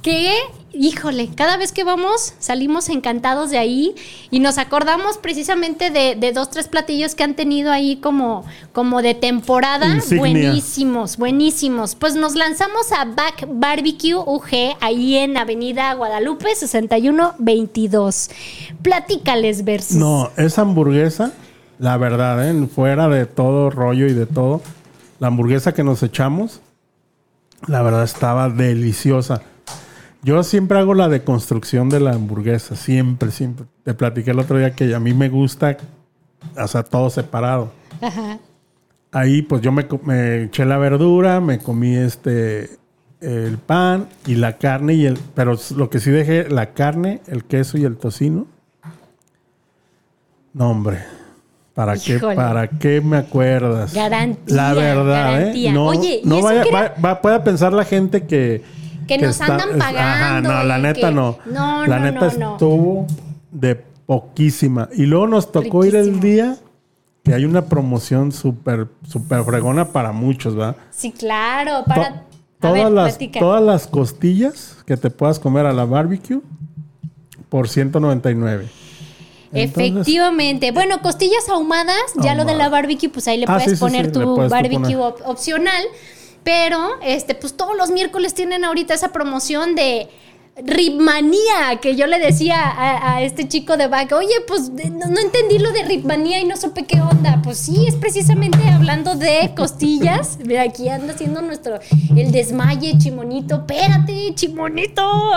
que 0.00 0.32
híjole, 0.72 1.28
cada 1.34 1.56
vez 1.56 1.72
que 1.72 1.84
vamos 1.84 2.34
salimos 2.38 2.88
encantados 2.88 3.50
de 3.50 3.58
ahí 3.58 3.94
y 4.30 4.40
nos 4.40 4.58
acordamos 4.58 5.18
precisamente 5.18 5.90
de, 5.90 6.32
dos, 6.32 6.50
tres 6.50 6.68
platillos 6.68 7.14
que 7.14 7.24
han 7.24 7.34
tenido 7.34 7.72
ahí 7.72 7.96
como, 7.96 8.44
como 8.72 9.02
de 9.02 9.14
temporada. 9.14 9.98
Buenísimos, 10.16 11.16
buenísimos. 11.16 11.94
Pues 11.94 12.14
nos 12.14 12.34
lanzamos 12.34 12.92
a 12.92 13.04
Back 13.04 13.46
Barbecue 13.48 14.14
UG 14.14 14.76
ahí 14.80 15.16
en 15.16 15.36
Avenida 15.36 15.94
Guadalupe 15.94 16.54
6122. 16.54 18.30
Platícales, 18.82 19.64
Versus. 19.64 19.96
No, 19.96 20.30
esa 20.36 20.62
hamburguesa 20.62 21.32
la 21.80 21.96
verdad, 21.96 22.46
¿eh? 22.46 22.66
fuera 22.66 23.08
de 23.08 23.24
todo 23.24 23.70
rollo 23.70 24.06
y 24.06 24.12
de 24.12 24.26
todo, 24.26 24.60
la 25.18 25.28
hamburguesa 25.28 25.72
que 25.72 25.82
nos 25.82 26.02
echamos, 26.02 26.60
la 27.66 27.82
verdad 27.82 28.04
estaba 28.04 28.50
deliciosa. 28.50 29.42
Yo 30.22 30.42
siempre 30.42 30.78
hago 30.78 30.94
la 30.94 31.08
deconstrucción 31.08 31.88
de 31.88 32.00
la 32.00 32.12
hamburguesa, 32.12 32.76
siempre, 32.76 33.30
siempre. 33.30 33.66
Te 33.84 33.94
platiqué 33.94 34.32
el 34.32 34.38
otro 34.38 34.58
día 34.58 34.72
que 34.72 34.94
a 34.94 35.00
mí 35.00 35.14
me 35.14 35.28
gusta, 35.28 35.76
o 36.56 36.68
sea, 36.68 36.82
todo 36.82 37.08
separado. 37.10 37.72
Ahí 39.12 39.42
pues 39.42 39.62
yo 39.62 39.72
me, 39.72 39.86
me, 40.04 40.44
eché 40.44 40.64
la 40.64 40.78
verdura, 40.78 41.40
me 41.40 41.58
comí 41.58 41.96
este 41.96 42.78
el 43.20 43.58
pan 43.58 44.08
y 44.26 44.36
la 44.36 44.56
carne 44.56 44.94
y 44.94 45.04
el 45.04 45.18
pero 45.34 45.58
lo 45.76 45.90
que 45.90 46.00
sí 46.00 46.10
dejé 46.10 46.48
la 46.48 46.72
carne, 46.72 47.20
el 47.26 47.44
queso 47.44 47.76
y 47.76 47.84
el 47.84 47.96
tocino. 47.96 48.46
No, 50.52 50.70
hombre, 50.70 51.00
¿Para 51.74 51.96
qué, 51.96 52.18
¿Para 52.18 52.68
qué 52.68 53.00
me 53.00 53.16
acuerdas? 53.16 53.94
Garantía. 53.94 54.54
La 54.54 54.74
verdad, 54.74 55.42
¿eh? 55.42 55.72
No, 55.72 55.86
Oye, 55.86 56.20
no 56.24 56.42
vaya, 56.42 56.64
va, 57.02 57.22
pueda 57.22 57.42
pensar 57.44 57.72
la 57.72 57.84
gente 57.84 58.26
que. 58.26 58.62
Que, 59.18 59.26
nos 59.26 59.40
andan 59.40 59.76
pagando. 59.76 59.98
Ajá, 59.98 60.40
no, 60.40 60.64
la 60.64 60.78
neta 60.78 61.10
no. 61.10 61.38
No, 61.46 61.84
La 61.84 61.98
neta 61.98 62.28
estuvo 62.28 63.06
de 63.50 63.74
poquísima. 63.74 64.88
Y 64.92 65.06
luego 65.06 65.26
nos 65.26 65.50
tocó 65.50 65.84
ir 65.84 65.96
el 65.96 66.20
día 66.20 66.56
que 67.24 67.34
hay 67.34 67.44
una 67.44 67.66
promoción 67.66 68.30
súper, 68.30 68.86
súper 69.02 69.42
fregona 69.42 69.88
para 69.92 70.12
muchos, 70.12 70.58
¿va? 70.58 70.76
Sí, 70.90 71.10
claro. 71.10 71.84
Para. 71.86 72.22
todas, 72.60 72.92
las, 72.92 73.18
todas 73.38 73.62
las 73.62 73.86
costillas 73.88 74.76
que 74.86 74.96
te 74.96 75.10
puedas 75.10 75.40
comer 75.40 75.66
a 75.66 75.72
la 75.72 75.84
barbecue 75.84 76.40
por 77.48 77.68
199. 77.68 78.68
Efectivamente. 79.52 80.70
Bueno, 80.70 81.02
costillas 81.02 81.48
ahumadas, 81.48 81.96
ya 82.22 82.36
lo 82.36 82.44
de 82.44 82.54
la 82.54 82.68
barbecue, 82.68 83.08
pues 83.08 83.26
ahí 83.26 83.38
le 83.38 83.46
ah, 83.48 83.58
puedes 83.58 83.80
poner 83.80 84.12
tu 84.12 84.36
barbecue 84.36 84.96
opcional. 84.96 85.82
Pero, 86.42 86.98
este, 87.02 87.34
pues 87.34 87.56
todos 87.56 87.76
los 87.76 87.90
miércoles 87.90 88.34
tienen 88.34 88.64
ahorita 88.64 88.94
esa 88.94 89.12
promoción 89.12 89.74
de 89.74 90.08
Ripmanía, 90.56 91.78
que 91.80 91.96
yo 91.96 92.06
le 92.06 92.18
decía 92.18 92.56
a, 92.60 93.22
este 93.22 93.48
chico 93.48 93.76
de 93.76 93.86
back, 93.86 94.12
oye, 94.12 94.34
pues 94.46 94.70
no, 94.70 95.20
entendí 95.20 95.58
lo 95.58 95.72
de 95.72 95.84
Ripmanía 95.84 96.40
y 96.40 96.44
no 96.44 96.56
supe 96.56 96.84
qué 96.84 97.00
onda. 97.00 97.40
Pues 97.42 97.58
sí, 97.58 97.86
es 97.86 97.94
precisamente 97.94 98.58
hablando 98.68 99.14
de 99.14 99.52
costillas. 99.56 100.38
Mira, 100.44 100.62
aquí 100.62 100.88
anda 100.88 101.14
haciendo 101.14 101.40
nuestro, 101.40 101.78
el 102.14 102.32
desmaye, 102.32 102.98
chimonito. 102.98 103.56
Espérate, 103.56 104.34
chimonito. 104.34 105.02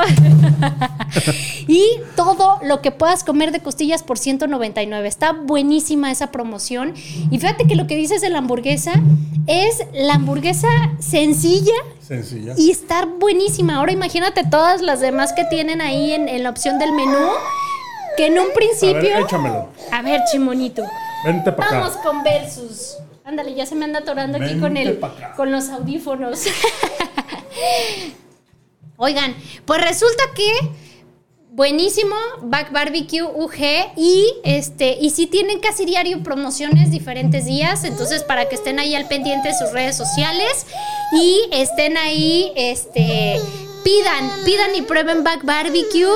y 1.67 1.83
todo 2.15 2.59
lo 2.63 2.81
que 2.81 2.91
puedas 2.91 3.23
comer 3.23 3.51
de 3.51 3.61
costillas 3.61 4.03
por 4.03 4.17
199. 4.17 5.07
Está 5.07 5.31
buenísima 5.31 6.11
esa 6.11 6.31
promoción. 6.31 6.93
Y 7.31 7.39
fíjate 7.39 7.65
que 7.65 7.75
lo 7.75 7.87
que 7.87 7.95
dices 7.95 8.21
de 8.21 8.29
la 8.29 8.39
hamburguesa 8.39 8.93
es 9.47 9.83
la 9.93 10.15
hamburguesa 10.15 10.67
sencilla. 10.99 11.73
Sencilla. 12.13 12.53
Y 12.57 12.71
estar 12.71 13.07
buenísima. 13.07 13.77
Ahora 13.77 13.91
imagínate 13.91 14.43
todas 14.43 14.81
las 14.81 14.99
demás 14.99 15.33
que 15.33 15.45
tienen 15.45 15.81
ahí 15.81 16.13
en, 16.13 16.43
la 16.43 16.49
opción 16.49 16.79
del 16.79 16.93
menú. 16.93 17.29
Que 18.17 18.27
en 18.27 18.37
un 18.37 18.53
principio. 18.53 18.97
A 18.97 19.01
ver, 19.01 19.21
échamelo. 19.23 19.69
A 19.91 20.01
ver, 20.03 20.21
chimonito. 20.31 20.83
Vente 21.25 21.51
para 21.51 21.67
acá. 21.67 21.79
Vamos 21.79 21.97
con 21.97 22.23
Versus. 22.23 22.97
Ándale, 23.25 23.55
ya 23.55 23.65
se 23.65 23.73
me 23.73 23.85
anda 23.85 23.99
atorando 23.99 24.37
aquí 24.37 24.59
con 24.59 24.77
el, 24.77 24.99
con 25.35 25.51
los 25.51 25.69
audífonos. 25.69 26.43
Oigan, 28.97 29.35
pues 29.65 29.81
resulta 29.81 30.23
que 30.35 30.51
buenísimo, 31.53 32.15
Back 32.41 32.71
Barbecue 32.71 33.21
UG 33.21 33.93
y 33.95 34.25
este 34.43 34.97
y 34.99 35.11
si 35.11 35.27
tienen 35.27 35.59
casi 35.59 35.85
diario 35.85 36.23
promociones 36.23 36.89
diferentes 36.89 37.45
días, 37.45 37.83
entonces 37.83 38.23
para 38.23 38.49
que 38.49 38.55
estén 38.55 38.79
ahí 38.79 38.95
al 38.95 39.07
pendiente 39.07 39.49
de 39.49 39.53
sus 39.53 39.71
redes 39.71 39.95
sociales 39.95 40.65
y 41.13 41.41
estén 41.51 41.95
ahí 41.97 42.51
este 42.55 43.39
pidan, 43.83 44.31
pidan 44.45 44.75
y 44.75 44.81
prueben 44.81 45.23
Back 45.23 45.43
Barbecue. 45.43 46.07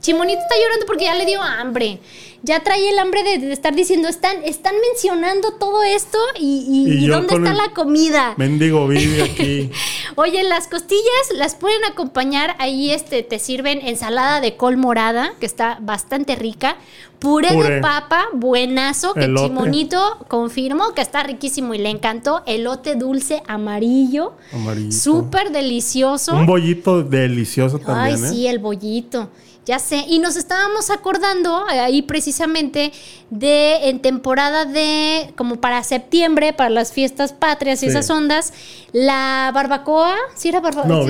Chimonito 0.00 0.40
está 0.40 0.54
llorando 0.62 0.86
porque 0.86 1.06
ya 1.06 1.16
le 1.16 1.26
dio 1.26 1.42
hambre. 1.42 1.98
Ya 2.46 2.62
trae 2.62 2.88
el 2.88 2.98
hambre 2.98 3.24
de, 3.24 3.52
estar 3.52 3.74
diciendo, 3.74 4.08
están, 4.08 4.36
están 4.44 4.74
mencionando 4.92 5.52
todo 5.54 5.82
esto 5.82 6.16
y, 6.38 7.06
dónde 7.08 7.34
está 7.34 7.52
la 7.52 7.74
comida. 7.74 8.34
Mendigo 8.36 8.86
vive 8.86 9.22
aquí. 9.30 9.70
Oye, 10.14 10.44
las 10.44 10.68
costillas 10.68 11.02
las 11.34 11.56
pueden 11.56 11.84
acompañar, 11.84 12.54
ahí 12.58 12.92
este, 12.92 13.24
te 13.24 13.40
sirven 13.40 13.80
ensalada 13.82 14.40
de 14.40 14.56
col 14.56 14.76
morada, 14.76 15.32
que 15.40 15.46
está 15.46 15.78
bastante 15.80 16.36
rica, 16.36 16.76
puré, 17.18 17.50
de 17.50 17.80
papa, 17.80 18.26
buenazo, 18.32 19.12
que 19.14 19.22
chimonito 19.22 19.98
confirmo 20.28 20.94
que 20.94 21.02
está 21.02 21.24
riquísimo 21.24 21.74
y 21.74 21.78
le 21.78 21.90
encantó, 21.90 22.44
elote 22.46 22.94
dulce 22.94 23.42
amarillo, 23.48 24.34
amarillo. 24.52 24.92
súper 24.92 25.50
delicioso. 25.50 26.36
Un 26.36 26.46
bollito 26.46 27.02
delicioso 27.02 27.80
también. 27.80 28.24
Ay, 28.24 28.30
sí, 28.30 28.46
¿eh? 28.46 28.50
el 28.50 28.60
bollito. 28.60 29.30
Ya 29.66 29.80
sé, 29.80 30.04
y 30.06 30.20
nos 30.20 30.36
estábamos 30.36 30.90
acordando 30.90 31.68
eh, 31.68 31.80
ahí 31.80 32.00
precisamente 32.00 32.92
de 33.30 33.88
en 33.88 33.98
temporada 33.98 34.64
de 34.64 35.32
como 35.34 35.56
para 35.56 35.82
septiembre, 35.82 36.52
para 36.52 36.70
las 36.70 36.92
fiestas 36.92 37.32
patrias 37.32 37.82
y 37.82 37.86
esas 37.86 38.08
ondas, 38.08 38.52
la 38.92 39.50
barbacoa, 39.52 40.14
sí 40.36 40.50
era 40.50 40.60
barbacoa, 40.60 40.88
no, 40.88 41.04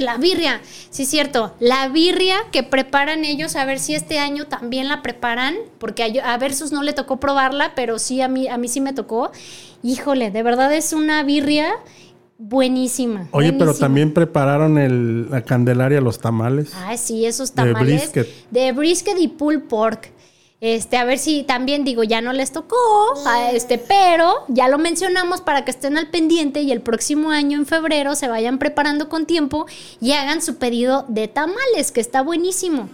la 0.00 0.16
birria, 0.16 0.60
sí 0.90 1.04
es 1.04 1.08
cierto, 1.08 1.54
la 1.60 1.86
birria 1.86 2.36
que 2.50 2.64
preparan 2.64 3.24
ellos, 3.24 3.54
a 3.54 3.64
ver 3.64 3.78
si 3.78 3.94
este 3.94 4.18
año 4.18 4.46
también 4.46 4.88
la 4.88 5.02
preparan, 5.02 5.54
porque 5.78 6.02
a, 6.02 6.34
a 6.34 6.36
Versus 6.36 6.72
no 6.72 6.82
le 6.82 6.92
tocó 6.92 7.20
probarla, 7.20 7.76
pero 7.76 8.00
sí 8.00 8.20
a 8.22 8.26
mí 8.26 8.48
a 8.48 8.58
mí 8.58 8.66
sí 8.66 8.80
me 8.80 8.92
tocó. 8.92 9.30
Híjole, 9.84 10.32
de 10.32 10.42
verdad 10.42 10.72
es 10.74 10.92
una 10.92 11.22
birria 11.22 11.72
Buenísima. 12.42 13.28
Oye, 13.32 13.52
pero 13.52 13.74
también 13.74 14.14
prepararon 14.14 14.78
el, 14.78 15.30
la 15.30 15.42
Candelaria, 15.42 16.00
los 16.00 16.18
tamales. 16.18 16.72
Ah, 16.74 16.96
sí, 16.96 17.26
esos 17.26 17.52
tamales. 17.52 17.76
De 17.76 18.22
brisket. 18.22 18.28
De 18.50 18.72
brisket 18.72 19.18
y 19.18 19.28
pulled 19.28 19.64
pork. 19.68 20.10
Este, 20.60 20.98
a 20.98 21.04
ver 21.04 21.18
si 21.18 21.42
también 21.42 21.84
digo, 21.84 22.02
ya 22.04 22.20
no 22.20 22.34
les 22.34 22.52
tocó, 22.52 22.76
este, 23.50 23.78
pero 23.78 24.44
ya 24.48 24.68
lo 24.68 24.76
mencionamos 24.76 25.40
para 25.40 25.64
que 25.64 25.70
estén 25.70 25.96
al 25.96 26.08
pendiente 26.08 26.60
y 26.60 26.70
el 26.70 26.82
próximo 26.82 27.30
año 27.30 27.56
en 27.56 27.64
febrero 27.64 28.14
se 28.14 28.28
vayan 28.28 28.58
preparando 28.58 29.08
con 29.08 29.24
tiempo 29.24 29.64
y 30.02 30.12
hagan 30.12 30.42
su 30.42 30.56
pedido 30.56 31.06
de 31.08 31.28
tamales, 31.28 31.92
que 31.92 32.02
está 32.02 32.20
buenísimo. 32.20 32.90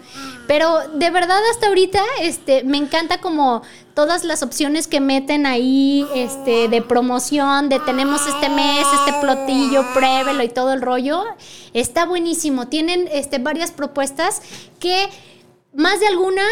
Pero 0.47 0.79
de 0.95 1.11
verdad 1.11 1.41
hasta 1.51 1.67
ahorita, 1.67 2.01
este, 2.21 2.63
me 2.63 2.77
encanta 2.77 3.21
como 3.21 3.63
todas 3.95 4.23
las 4.23 4.45
opciones 4.45 4.87
que 4.87 5.01
meten 5.01 5.45
ahí, 5.45 6.07
este, 6.15 6.69
de 6.69 6.83
promoción, 6.83 7.69
de 7.69 7.81
tenemos 7.81 8.21
este 8.29 8.49
mes, 8.49 8.87
este 9.01 9.19
plotillo, 9.21 9.85
pruébelo 9.93 10.45
y 10.45 10.51
todo 10.51 10.73
el 10.73 10.83
rollo. 10.83 11.25
Está 11.73 12.07
buenísimo. 12.07 12.69
Tienen, 12.69 13.09
este, 13.11 13.39
varias 13.39 13.73
propuestas 13.73 14.41
que 14.79 15.09
más 15.75 15.99
de 15.99 16.07
alguna 16.07 16.43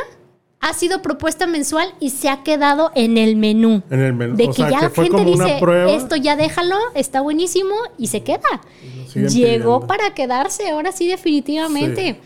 ha 0.64 0.72
sido 0.72 1.02
propuesta 1.02 1.46
mensual 1.46 1.92
y 2.00 2.08
se 2.08 2.30
ha 2.30 2.42
quedado 2.42 2.90
en 2.94 3.18
el 3.18 3.36
menú. 3.36 3.82
En 3.90 4.00
el 4.00 4.14
menú. 4.14 4.34
De 4.34 4.48
que 4.48 4.62
ya 4.62 4.80
la 4.80 4.90
gente 4.90 5.22
dice, 5.22 5.60
esto 5.88 6.16
ya 6.16 6.36
déjalo, 6.36 6.78
está 6.94 7.20
buenísimo 7.20 7.74
y 7.98 8.06
se 8.06 8.22
queda. 8.22 8.62
Llegó 9.14 9.86
para 9.86 10.14
quedarse, 10.14 10.70
ahora 10.70 10.90
sí 10.92 11.06
definitivamente. 11.06 12.18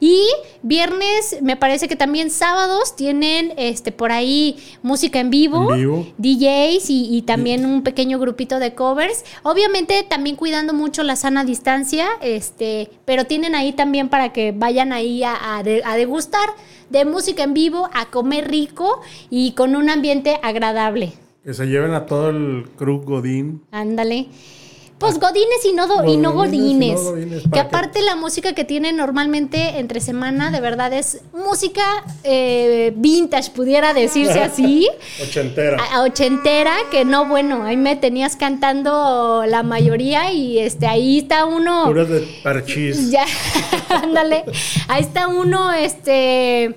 Y 0.00 0.26
viernes, 0.62 1.38
me 1.42 1.56
parece 1.56 1.88
que 1.88 1.96
también 1.96 2.30
sábados 2.30 2.96
tienen 2.96 3.52
este 3.56 3.92
por 3.92 4.12
ahí 4.12 4.56
música 4.82 5.20
en 5.20 5.30
vivo, 5.30 5.74
DJs 6.18 6.86
y, 6.88 7.22
también 7.26 7.64
un 7.66 7.82
pequeño 7.82 8.18
grupito 8.18 8.58
de 8.58 8.74
covers. 8.74 9.24
Obviamente 9.42 10.04
también 10.08 10.36
cuidando 10.36 10.74
mucho 10.74 11.02
la 11.02 11.16
sana 11.16 11.44
distancia, 11.44 12.08
este, 12.20 12.90
pero 13.04 13.24
tienen 13.24 13.54
ahí 13.54 13.72
también 13.72 14.08
para 14.08 14.32
que 14.32 14.52
vayan 14.52 14.92
ahí 14.92 15.22
a 15.24 15.62
degustar 15.96 16.48
de 16.90 17.04
música 17.04 17.42
en 17.42 17.54
vivo, 17.54 17.88
a 17.92 18.06
comer 18.06 18.48
rico 18.48 19.00
y 19.30 19.52
con 19.52 19.76
un 19.76 19.90
ambiente 19.90 20.38
agradable. 20.42 21.12
Que 21.44 21.52
se 21.52 21.66
lleven 21.66 21.92
a 21.92 22.06
todo 22.06 22.30
el 22.30 22.70
crew 22.76 23.02
Godín. 23.02 23.62
Ándale. 23.70 24.28
Pues 24.98 25.18
godines 25.18 25.64
y 25.64 25.72
no, 25.72 26.04
y 26.06 26.16
no 26.16 26.32
godines. 26.32 27.00
que 27.52 27.60
aparte 27.60 28.00
la 28.00 28.14
música 28.14 28.52
que 28.54 28.64
tienen 28.64 28.96
normalmente 28.96 29.78
entre 29.78 30.00
semana, 30.00 30.50
de 30.50 30.60
verdad 30.60 30.92
es 30.92 31.20
música 31.32 31.82
eh, 32.22 32.92
vintage, 32.96 33.50
pudiera 33.50 33.92
decirse 33.92 34.40
así. 34.40 34.88
ochentera. 35.20 35.78
A, 35.92 36.02
ochentera, 36.02 36.74
que 36.90 37.04
no, 37.04 37.26
bueno, 37.26 37.64
ahí 37.64 37.76
me 37.76 37.96
tenías 37.96 38.36
cantando 38.36 39.44
la 39.46 39.62
mayoría 39.62 40.32
y 40.32 40.58
este 40.58 40.86
ahí 40.86 41.18
está 41.18 41.44
uno. 41.44 41.84
Puras 41.86 42.08
de 42.08 42.20
parchís. 42.42 43.10
Ya, 43.10 43.26
ándale. 43.88 44.44
Ahí 44.88 45.02
está 45.02 45.26
uno, 45.26 45.72
este 45.72 46.76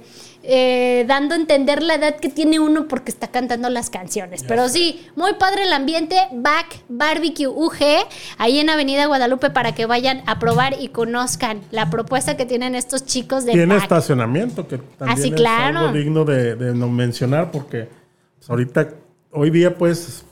eh, 0.50 1.04
dando 1.10 1.36
a 1.36 1.38
entender 1.38 1.84
la 1.84 1.96
edad 1.96 2.16
que 2.16 2.30
tiene 2.30 2.58
uno 2.62 2.88
porque 2.88 3.12
está 3.12 3.28
cantando 3.28 3.70
las 3.70 3.90
canciones. 3.90 4.46
Pero 4.48 4.70
sí, 4.70 5.06
muy 5.18 5.34
padre 5.34 5.64
el 5.64 5.74
ambiente. 5.74 6.16
Back 6.32 6.84
Barbecue 6.88 7.48
UG, 7.48 8.08
ahí 8.38 8.60
en 8.60 8.70
Avenida 8.70 9.08
Guadalupe, 9.08 9.50
para 9.50 9.76
que 9.76 9.86
vayan 9.86 10.24
a 10.26 10.40
probar 10.40 10.78
y 10.80 10.88
conozcan 10.88 11.60
la 11.72 11.90
propuesta 11.90 12.38
que 12.38 12.46
tienen 12.46 12.76
estos 12.76 13.06
chicos 13.06 13.44
de. 13.44 13.52
Tiene 13.52 13.76
estacionamiento, 13.76 14.66
que 14.70 14.78
también 14.78 15.34
es 15.36 15.46
algo 15.46 15.92
digno 15.92 16.24
de, 16.24 16.56
no 16.74 16.88
mencionar, 16.88 17.52
porque 17.52 17.90
pues, 18.38 18.50
ahorita, 18.50 18.88
hoy 19.32 19.50
día, 19.50 19.78
pues, 19.78 20.24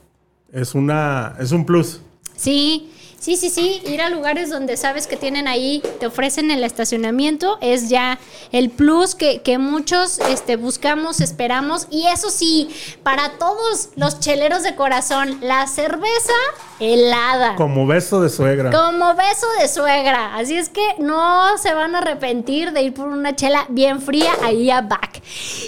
es 0.54 0.76
una 0.76 1.36
es 1.40 1.52
un 1.52 1.66
plus. 1.66 2.00
Sí. 2.36 2.92
Sí, 3.26 3.38
sí, 3.38 3.50
sí, 3.50 3.82
ir 3.88 4.04
a 4.04 4.10
lugares 4.10 4.52
donde 4.52 4.78
sabes 4.78 5.08
que 5.08 5.18
tienen 5.18 5.48
ahí, 5.48 5.82
te 6.00 6.06
ofrecen 6.06 6.52
el 6.52 6.64
estacionamiento, 6.64 7.58
es 7.60 7.90
ya 7.90 8.20
el 8.52 8.70
plus 8.70 9.16
que, 9.16 9.58
muchos 9.58 10.20
este, 10.20 10.58
buscamos, 10.58 11.22
esperamos. 11.22 11.88
Y 11.90 12.06
eso 12.06 12.30
sí, 12.30 12.70
para 13.02 13.32
todos 13.40 13.90
los 13.96 14.20
cheleros 14.20 14.62
de 14.62 14.76
corazón, 14.76 15.40
la 15.42 15.66
cerveza 15.66 16.34
helada. 16.80 17.56
Como 17.56 17.88
beso 17.88 18.22
de 18.22 18.30
suegra. 18.30 18.70
Como 18.70 19.16
beso 19.16 19.48
de 19.60 19.70
suegra. 19.70 20.36
Así 20.36 20.56
es 20.56 20.70
que 20.70 20.88
no 21.00 21.58
se 21.58 21.74
van 21.74 21.96
a 21.96 22.00
arrepentir 22.00 22.74
de 22.74 22.84
ir 22.84 22.94
por 22.94 23.08
una 23.08 23.36
chela 23.36 23.66
bien 23.70 24.04
fría 24.04 24.34
ahí 24.44 24.70
a 24.70 24.82
Back. 24.82 25.24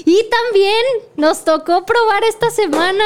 Y 0.05 0.29
también 0.29 0.85
nos 1.15 1.43
tocó 1.43 1.87
probar 1.87 2.23
esta 2.23 2.51
semana 2.51 3.03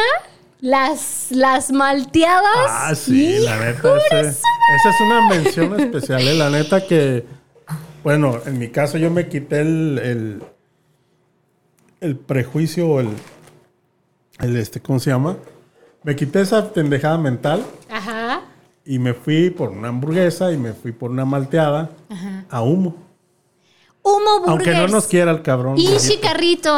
las, 0.61 1.27
las 1.31 1.71
malteadas. 1.71 2.67
Ah, 2.69 2.93
sí, 2.95 3.39
la 3.39 3.59
neta. 3.59 3.97
esa 3.97 4.29
es 4.29 5.01
una 5.01 5.27
mención 5.27 5.79
especial, 5.79 6.21
¿eh? 6.21 6.35
La 6.35 6.49
neta 6.49 6.85
que, 6.85 7.25
bueno, 8.03 8.39
en 8.45 8.57
mi 8.59 8.69
caso 8.69 8.97
yo 8.97 9.09
me 9.11 9.27
quité 9.27 9.61
el, 9.61 9.99
el, 9.99 10.43
el 11.99 12.15
prejuicio 12.15 12.87
o 12.87 12.99
el, 12.99 13.09
el, 14.39 14.55
este, 14.55 14.79
¿cómo 14.79 14.99
se 14.99 15.09
llama? 15.09 15.37
Me 16.03 16.15
quité 16.15 16.41
esa 16.41 16.71
pendejada 16.71 17.17
mental. 17.17 17.63
Ajá. 17.89 18.41
Y 18.85 18.97
me 18.97 19.13
fui 19.13 19.51
por 19.51 19.69
una 19.69 19.89
hamburguesa 19.89 20.51
y 20.51 20.57
me 20.57 20.73
fui 20.73 20.91
por 20.91 21.11
una 21.11 21.25
malteada 21.25 21.91
a 22.49 22.61
humo. 22.61 22.95
Humo 24.03 24.39
Burgers. 24.39 24.49
Aunque 24.49 24.71
no 24.73 24.87
nos 24.87 25.05
quiera 25.05 25.31
el 25.31 25.43
cabrón. 25.43 25.77
Y 25.77 25.95
Chicarrito, 25.97 26.75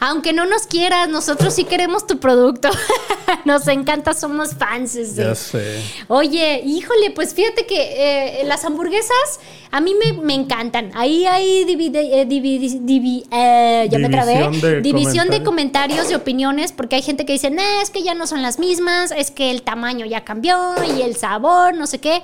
aunque 0.00 0.34
no 0.34 0.44
nos 0.44 0.66
quieras, 0.66 1.08
nosotros 1.08 1.54
sí 1.54 1.64
queremos 1.64 2.06
tu 2.06 2.18
producto. 2.18 2.68
nos 3.46 3.66
encanta, 3.68 4.12
somos 4.12 4.54
fans. 4.54 5.16
De... 5.16 5.24
Ya 5.24 5.34
sé. 5.34 5.82
Oye, 6.08 6.60
híjole, 6.62 7.10
pues 7.12 7.32
fíjate 7.32 7.64
que 7.64 8.40
eh, 8.40 8.44
las 8.44 8.66
hamburguesas 8.66 9.40
a 9.70 9.80
mí 9.80 9.94
me, 10.22 10.34
encantan. 10.34 10.90
Ahí 10.94 11.24
hay 11.24 11.64
divide, 11.64 12.20
eh, 12.20 13.24
eh, 13.30 13.88
ya 13.90 13.98
me 13.98 14.10
trabé. 14.10 14.82
división 14.82 15.30
de 15.30 15.42
comentarios 15.42 16.10
y 16.10 16.14
opiniones, 16.14 16.72
porque 16.72 16.96
hay 16.96 17.02
gente 17.02 17.24
que 17.24 17.32
dice, 17.32 17.50
nah, 17.50 17.80
es 17.80 17.88
que 17.88 18.02
ya 18.02 18.14
no 18.14 18.26
son 18.26 18.42
las 18.42 18.58
mismas, 18.58 19.10
es 19.16 19.30
que 19.30 19.50
el 19.50 19.62
tamaño 19.62 20.04
ya 20.04 20.22
cambió 20.24 20.74
y 20.96 21.00
el 21.00 21.16
sabor, 21.16 21.74
no 21.74 21.86
sé 21.86 21.98
qué. 21.98 22.22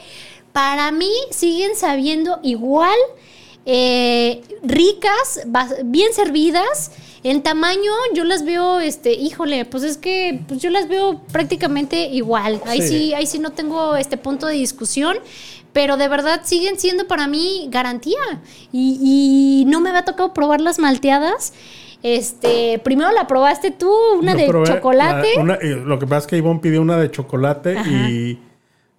Para 0.53 0.93
mí 0.93 1.11
siguen 1.31 1.77
sabiendo 1.77 2.41
igual 2.43 2.97
eh, 3.71 4.41
ricas, 4.63 5.47
bien 5.85 6.15
servidas. 6.15 6.91
En 7.23 7.43
tamaño 7.43 7.93
yo 8.15 8.25
las 8.25 8.43
veo, 8.45 8.81
este, 8.81 9.13
híjole, 9.13 9.67
pues 9.67 9.83
es 9.83 9.99
que 9.99 10.41
pues 10.49 10.63
yo 10.63 10.71
las 10.71 10.89
veo 10.89 11.21
prácticamente 11.31 12.07
igual. 12.07 12.63
Ahí 12.65 12.81
sí. 12.81 13.13
ahí 13.13 13.27
sí 13.27 13.39
no 13.39 13.51
tengo 13.51 13.95
este 13.97 14.17
punto 14.17 14.47
de 14.47 14.55
discusión 14.55 15.19
pero 15.75 15.99
de 15.99 16.09
verdad 16.09 16.41
siguen 16.45 16.79
siendo 16.79 17.07
para 17.07 17.29
mí 17.29 17.69
garantía. 17.71 18.41
Y, 18.73 19.65
no 19.69 19.81
me 19.81 19.91
había 19.91 20.05
tocado 20.05 20.33
probar 20.33 20.61
las 20.61 20.79
malteadas. 20.79 21.53
Este, 22.03 22.81
primero 22.83 23.13
la 23.13 23.27
probaste 23.27 23.71
tú, 23.71 23.93
una 24.19 24.35
de 24.35 24.47
chocolate. 24.47 25.29
lo 25.85 25.99
que 25.99 26.07
pasa 26.07 26.19
es 26.21 26.27
que 26.27 26.37
Ivonne 26.39 26.61
pidió 26.61 26.81
una 26.81 26.97
de 26.97 27.11
chocolate 27.11 27.77
y 27.87 28.41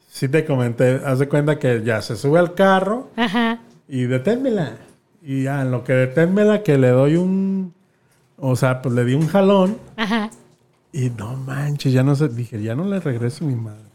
sí 0.08 0.30
te 0.30 0.46
comenté, 0.46 1.02
haz 1.04 1.20
de 1.20 1.28
cuenta 1.28 1.58
que 1.58 1.82
ya 1.84 2.02
se 2.02 2.16
sube 2.16 2.40
al 2.40 2.54
carro. 2.54 3.10
Ajá 3.18 3.60
y 3.90 4.04
deténmela. 4.04 4.78
Y 5.22 5.44
ya, 5.44 5.62
en 5.62 5.72
lo 5.72 5.84
que 5.84 5.94
deténmela, 5.94 6.64
que 6.64 6.78
le 6.78 6.90
doy 6.90 7.16
un. 7.18 7.74
O 8.38 8.56
sea, 8.56 8.82
pues 8.82 8.96
le 8.96 9.04
di 9.04 9.16
un 9.16 9.28
jalón. 9.28 9.78
Ajá. 9.98 10.30
Y 10.94 11.10
no 11.10 11.36
manches, 11.36 11.92
ya 11.92 12.04
no 12.04 12.16
sé. 12.16 12.30
Dije, 12.30 12.62
ya 12.62 12.76
no 12.76 12.86
le 12.86 13.00
regreso 13.00 13.44
a 13.44 13.48
mi 13.48 13.56
madre. 13.56 13.90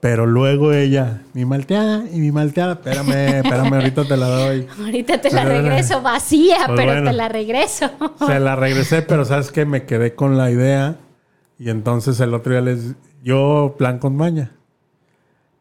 Pero 0.00 0.24
luego 0.24 0.72
ella, 0.72 1.22
mi 1.34 1.44
malteada 1.44 2.04
y 2.10 2.20
mi 2.20 2.32
malteada, 2.32 2.72
espérame, 2.72 3.42
espérame, 3.42 3.74
ahorita 3.74 4.04
te 4.04 4.16
la 4.16 4.28
doy. 4.28 4.66
Ahorita 4.78 5.20
te 5.20 5.30
la 5.30 5.44
regreso 5.44 6.00
vacía, 6.00 6.56
pues 6.66 6.78
pero 6.78 7.04
te 7.04 7.12
la 7.12 7.28
regreso. 7.28 7.90
Se 8.26 8.40
la 8.40 8.56
regresé, 8.56 9.02
pero 9.02 9.26
sabes 9.26 9.50
que 9.50 9.66
me 9.66 9.84
quedé 9.84 10.14
con 10.14 10.38
la 10.38 10.50
idea 10.50 10.96
y 11.58 11.68
entonces 11.68 12.18
el 12.20 12.32
otro 12.32 12.52
día 12.52 12.62
les, 12.62 12.94
yo 13.22 13.74
plan 13.76 13.98
con 13.98 14.16
maña, 14.16 14.52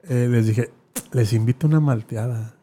eh, 0.07 0.29
les 0.31 0.47
dije, 0.47 0.69
les 1.11 1.33
invito 1.33 1.67
una 1.67 1.81
malteada. 1.81 2.53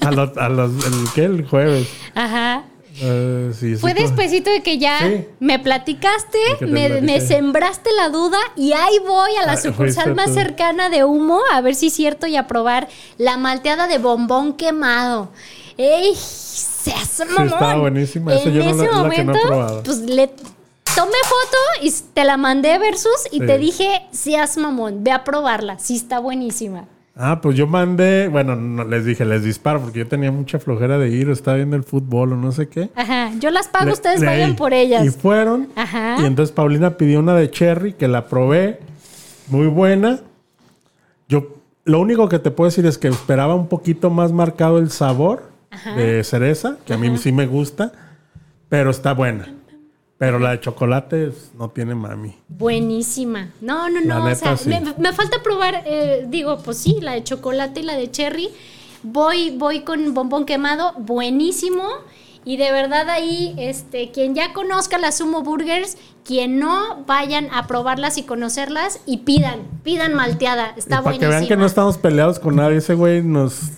A 0.00 0.10
los, 0.10 0.36
a 0.36 0.48
los 0.48 0.86
el, 0.86 1.12
¿qué? 1.14 1.24
El 1.24 1.46
jueves. 1.46 1.88
Ajá. 2.14 2.64
Uh, 3.02 3.52
Fue 3.78 3.94
despuesito 3.94 4.50
de 4.50 4.62
que 4.62 4.76
ya 4.78 4.98
me 5.38 5.58
platicaste, 5.58 6.38
me, 6.66 7.20
sembraste 7.20 7.90
la 7.96 8.10
duda 8.10 8.38
y 8.56 8.72
ahí 8.72 8.98
voy 9.06 9.30
a 9.40 9.46
la 9.46 9.52
ah, 9.52 9.56
sucursal 9.56 10.14
más 10.14 10.34
cercana 10.34 10.90
de 10.90 11.04
humo 11.04 11.40
a 11.52 11.60
ver 11.62 11.74
si 11.76 11.86
es 11.86 11.94
cierto 11.94 12.26
y 12.26 12.36
a 12.36 12.46
probar 12.46 12.88
la 13.16 13.38
malteada 13.38 13.86
de 13.86 13.98
bombón 13.98 14.54
quemado. 14.54 15.30
¡Ey! 15.78 16.14
Se 16.14 16.92
hace 16.92 17.24
sí, 17.26 17.42
estaba 17.42 17.76
buenísima. 17.76 18.34
Eso 18.34 18.48
en 18.48 18.54
yo 18.54 18.62
ese 18.62 18.86
no, 18.86 18.92
momento, 18.92 19.82
pues 19.84 19.98
le 19.98 20.28
tomé 20.28 21.18
foto 21.24 21.58
y 21.82 21.92
te 22.12 22.24
la 22.24 22.36
mandé 22.36 22.78
versus 22.78 23.28
y 23.30 23.40
te 23.40 23.56
dije, 23.56 24.02
seas 24.12 24.56
mamón, 24.56 25.04
ve 25.04 25.12
a 25.12 25.24
probarla. 25.24 25.78
Sí 25.78 25.96
está 25.96 26.18
buenísima. 26.18 26.86
Ah, 27.22 27.42
pues 27.42 27.54
yo 27.54 27.66
mandé, 27.66 28.28
bueno, 28.28 28.56
no 28.56 28.82
les 28.82 29.04
dije, 29.04 29.26
les 29.26 29.44
disparo 29.44 29.78
porque 29.82 29.98
yo 29.98 30.08
tenía 30.08 30.32
mucha 30.32 30.58
flojera 30.58 30.96
de 30.96 31.10
ir, 31.10 31.28
estaba 31.28 31.58
viendo 31.58 31.76
el 31.76 31.84
fútbol 31.84 32.32
o 32.32 32.36
no 32.36 32.50
sé 32.50 32.68
qué. 32.68 32.88
Ajá, 32.94 33.30
yo 33.38 33.50
las 33.50 33.68
pago, 33.68 33.92
ustedes 33.92 34.24
vayan 34.24 34.56
por 34.56 34.72
ellas. 34.72 35.04
Y 35.04 35.10
fueron. 35.10 35.68
Ajá. 35.76 36.16
Y 36.18 36.24
entonces 36.24 36.50
Paulina 36.50 36.96
pidió 36.96 37.18
una 37.18 37.34
de 37.34 37.50
cherry 37.50 37.92
que 37.92 38.08
la 38.08 38.26
probé, 38.26 38.80
muy 39.48 39.66
buena. 39.66 40.20
Yo, 41.28 41.56
lo 41.84 42.00
único 42.00 42.26
que 42.30 42.38
te 42.38 42.50
puedo 42.50 42.70
decir 42.70 42.86
es 42.86 42.96
que 42.96 43.08
esperaba 43.08 43.54
un 43.54 43.68
poquito 43.68 44.08
más 44.08 44.32
marcado 44.32 44.78
el 44.78 44.90
sabor 44.90 45.50
de 45.96 46.24
cereza, 46.24 46.78
que 46.86 46.94
a 46.94 46.96
mí 46.96 47.18
sí 47.18 47.32
me 47.32 47.46
gusta, 47.46 47.92
pero 48.70 48.88
está 48.88 49.12
buena. 49.12 49.52
Pero 50.20 50.38
la 50.38 50.50
de 50.50 50.60
chocolate 50.60 51.32
no 51.58 51.70
tiene 51.70 51.94
mami. 51.94 52.36
Buenísima. 52.46 53.54
No, 53.62 53.88
no, 53.88 54.02
no. 54.02 54.22
o 54.26 54.34
sea, 54.34 54.54
me, 54.66 55.12
falta 55.14 55.42
probar, 55.42 55.82
eh, 55.86 56.26
digo, 56.28 56.58
pues 56.58 56.76
sí, 56.76 56.98
la 57.00 57.12
de 57.12 57.24
chocolate 57.24 57.80
y 57.80 57.84
la 57.84 57.94
de 57.94 58.10
cherry. 58.10 58.50
Voy, 59.02 59.56
voy 59.56 59.80
con 59.80 60.12
bombón 60.12 60.44
quemado, 60.44 60.92
buenísimo. 60.98 61.84
Y 62.44 62.58
de 62.58 62.70
verdad 62.70 63.08
ahí, 63.08 63.54
este, 63.56 64.10
quien 64.10 64.34
ya 64.34 64.52
conozca 64.52 64.98
las 64.98 65.16
Sumo 65.16 65.42
Burgers, 65.42 65.96
quien 66.22 66.58
no, 66.58 67.02
vayan 67.06 67.48
a 67.50 67.66
probarlas 67.66 68.18
y 68.18 68.24
conocerlas 68.24 69.00
y 69.06 69.18
pidan, 69.18 69.60
pidan 69.84 70.12
malteada. 70.12 70.74
Está 70.76 71.00
buenísimo. 71.00 71.04
Para 71.04 71.18
que 71.18 71.26
vean 71.28 71.48
que 71.48 71.56
no 71.56 71.64
estamos 71.64 71.96
peleados 71.96 72.38
con 72.38 72.56
nadie, 72.56 72.76
ese 72.76 72.92
güey 72.92 73.22
nos 73.22 73.70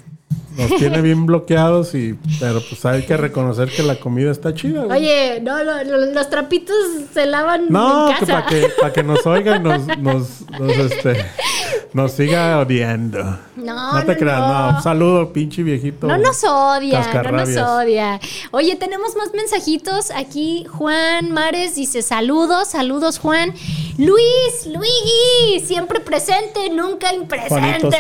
nos 0.57 0.76
tiene 0.76 1.00
bien 1.00 1.26
bloqueados 1.26 1.94
y 1.94 2.18
pero 2.40 2.61
pues 2.61 2.84
hay 2.84 3.03
que 3.05 3.16
reconocer 3.16 3.70
que 3.70 3.82
la 3.82 3.96
comida 3.96 4.30
está 4.30 4.55
chida. 4.55 4.84
Oye, 4.86 5.40
no, 5.42 5.62
los 5.84 6.30
trapitos 6.30 6.76
se 7.12 7.26
lavan 7.26 7.66
no, 7.68 8.11
en 8.11 8.16
casa. 8.16 8.46
que 8.46 8.68
para 8.80 8.92
que, 8.92 9.03
nos 9.03 9.26
oigan 9.26 9.62
nos, 9.62 9.98
nos, 9.98 10.42
este, 10.61 11.24
nos 11.92 12.12
siga 12.12 12.59
odiando. 12.59 13.38
No, 13.57 13.94
no 13.94 14.05
te 14.05 14.16
creas, 14.16 14.40
no. 14.40 14.82
Saludo, 14.82 15.32
pinche 15.32 15.62
viejito. 15.62 16.07
No 16.07 16.18
nos 16.18 16.42
odia, 16.44 17.22
no 17.22 17.32
nos 17.32 17.57
odia. 17.57 18.20
Oye, 18.50 18.76
tenemos 18.76 19.16
más 19.16 19.32
mensajitos. 19.34 20.11
Aquí 20.11 20.66
Juan 20.70 21.30
Mares 21.32 21.76
dice 21.76 22.03
saludos, 22.03 22.68
saludos 22.68 23.18
Juan. 23.18 23.55
Luis, 23.99 24.66
Luigi, 24.66 25.66
siempre 25.66 26.01
presente, 26.01 26.70
nunca 26.70 27.12
impresente. 27.12 27.97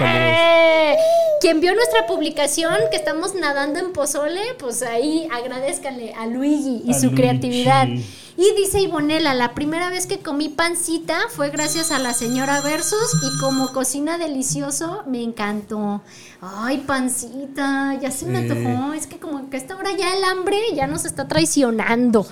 Quien 1.40 1.60
vio 1.60 1.74
nuestra 1.74 2.06
publicación 2.06 2.74
que 2.90 2.96
estamos 2.96 3.34
nadando 3.34 3.78
en 3.78 3.92
pozole, 3.92 4.40
pues 4.58 4.82
ahí 4.82 5.28
agradezcanle 5.30 6.14
a 6.14 6.26
Luigi 6.26 6.82
y 6.86 6.94
su 6.94 7.12
creatividad. 7.12 7.88
Y 7.88 8.54
dice 8.56 8.80
Ivonela, 8.80 9.34
la 9.34 9.54
primera 9.54 9.90
vez 9.90 10.06
que 10.06 10.20
comí 10.20 10.48
pancita 10.48 11.18
fue 11.28 11.50
gracias 11.50 11.90
a 11.90 11.98
la 11.98 12.14
señora 12.14 12.62
Versus 12.62 13.14
y 13.22 13.40
como 13.40 13.72
cocina 13.72 14.16
delicioso 14.16 15.02
me 15.06 15.22
encantó. 15.22 16.00
Ay, 16.44 16.78
pancita, 16.78 17.96
ya 18.02 18.10
se 18.10 18.26
me 18.26 18.38
antojó. 18.38 18.94
Es 18.94 19.06
que 19.06 19.20
como 19.20 19.48
que 19.48 19.56
a 19.56 19.60
esta 19.60 19.76
hora 19.76 19.92
ya 19.96 20.12
el 20.12 20.24
hambre 20.24 20.58
ya 20.74 20.88
nos 20.88 21.04
está 21.04 21.28
traicionando. 21.28 22.26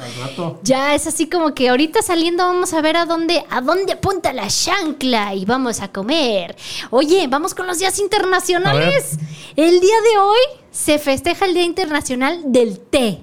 Ya 0.64 0.96
es 0.96 1.06
así 1.06 1.28
como 1.28 1.54
que 1.54 1.68
ahorita 1.68 2.02
saliendo 2.02 2.42
vamos 2.42 2.74
a 2.74 2.80
ver 2.80 2.96
a 2.96 3.06
dónde, 3.06 3.44
a 3.48 3.60
dónde 3.60 3.92
apunta 3.92 4.32
la 4.32 4.48
chancla 4.48 5.36
y 5.36 5.44
vamos 5.44 5.80
a 5.80 5.92
comer. 5.92 6.56
Oye, 6.90 7.28
vamos 7.28 7.54
con 7.54 7.68
los 7.68 7.78
días 7.78 8.00
internacionales. 8.00 9.16
El 9.54 9.78
día 9.78 10.00
de 10.10 10.18
hoy 10.18 10.40
se 10.72 10.98
festeja 10.98 11.46
el 11.46 11.54
Día 11.54 11.62
Internacional 11.62 12.40
del 12.46 12.80
Té. 12.80 13.20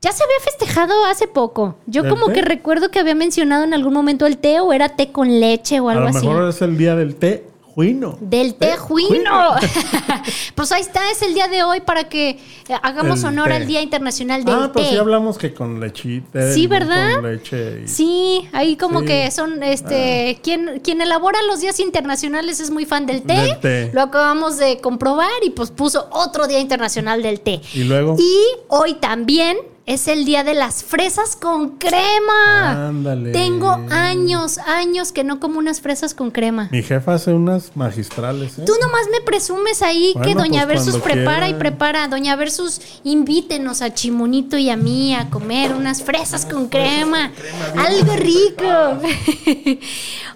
Ya 0.00 0.10
se 0.10 0.24
había 0.24 0.40
festejado 0.42 1.04
hace 1.04 1.28
poco. 1.28 1.76
Yo 1.86 2.08
como 2.08 2.26
que 2.32 2.42
recuerdo 2.42 2.90
que 2.90 2.98
había 2.98 3.14
mencionado 3.14 3.62
en 3.62 3.72
algún 3.72 3.92
momento 3.92 4.26
el 4.26 4.38
té 4.38 4.58
o 4.58 4.72
era 4.72 4.96
té 4.96 5.12
con 5.12 5.38
leche 5.38 5.78
o 5.78 5.90
algo 5.90 6.08
así. 6.08 6.26
A 6.26 6.30
lo 6.30 6.30
mejor 6.30 6.48
es 6.48 6.60
el 6.60 6.76
día 6.76 6.96
del 6.96 7.14
té 7.14 7.51
juino. 7.74 8.18
Del 8.20 8.54
té, 8.54 8.76
juino. 8.76 9.54
pues 10.54 10.72
ahí 10.72 10.82
está, 10.82 11.10
es 11.10 11.22
el 11.22 11.34
día 11.34 11.48
de 11.48 11.62
hoy 11.62 11.80
para 11.80 12.04
que 12.08 12.30
eh, 12.30 12.38
hagamos 12.82 13.24
honor 13.24 13.50
al 13.52 13.66
Día 13.66 13.80
Internacional 13.80 14.44
del 14.44 14.54
té. 14.54 14.60
Ah, 14.62 14.70
pues 14.72 14.88
sí 14.88 14.96
hablamos 14.96 15.38
que 15.38 15.54
con 15.54 15.80
lechita. 15.80 16.52
Sí, 16.52 16.66
¿verdad? 16.66 17.14
Con 17.14 17.32
leche. 17.32 17.88
Sí, 17.88 18.48
ahí 18.52 18.76
como 18.76 19.02
que 19.02 19.30
son, 19.30 19.62
este, 19.62 20.36
ah. 20.36 20.40
quien, 20.42 20.80
quien 20.80 21.00
elabora 21.00 21.38
los 21.42 21.60
días 21.60 21.80
internacionales 21.80 22.60
es 22.60 22.70
muy 22.70 22.84
fan 22.84 23.06
del 23.06 23.22
té. 23.22 23.34
Del 23.34 23.60
té. 23.60 23.90
Lo 23.92 24.02
acabamos 24.02 24.58
de 24.58 24.78
comprobar 24.78 25.30
y 25.44 25.50
pues 25.50 25.70
puso 25.70 26.08
otro 26.12 26.46
Día 26.46 26.60
Internacional 26.60 27.22
del 27.22 27.40
té. 27.40 27.60
Y 27.74 27.84
luego. 27.84 28.16
Y 28.18 28.40
hoy 28.68 28.94
también 28.94 29.56
es 29.84 30.06
el 30.06 30.24
día 30.24 30.44
de 30.44 30.54
las 30.54 30.84
fresas 30.84 31.34
con 31.34 31.78
crema. 31.78 32.88
Ándale. 32.88 33.32
Tengo 33.32 33.70
años, 33.90 34.58
años 34.58 35.10
que 35.10 35.24
no 35.24 35.40
como 35.40 35.58
unas 35.58 35.80
fresas 35.80 36.14
con 36.14 36.30
crema. 36.30 36.68
Mi 36.70 36.82
jefa 36.82 37.14
hace 37.14 37.32
unas 37.32 37.76
magistrales. 37.76 38.58
¿eh? 38.58 38.62
Tú 38.64 38.74
nomás 38.80 39.08
me 39.10 39.20
presumes 39.22 39.82
ahí 39.82 40.14
que 40.22 40.34
Doña 40.34 40.66
pues 40.66 40.84
Versus 40.84 41.02
prepara 41.02 41.48
y 41.48 41.54
prepara. 41.54 42.06
Doña 42.06 42.36
Versus, 42.36 42.80
invítenos 43.02 43.82
a 43.82 43.92
Chimonito 43.92 44.56
y 44.56 44.70
a 44.70 44.76
mí 44.76 45.14
a 45.14 45.30
comer 45.30 45.74
unas 45.74 46.02
fresas 46.02 46.46
con 46.46 46.68
crema. 46.68 47.32
Algo 47.76 48.14
rico. 48.14 48.64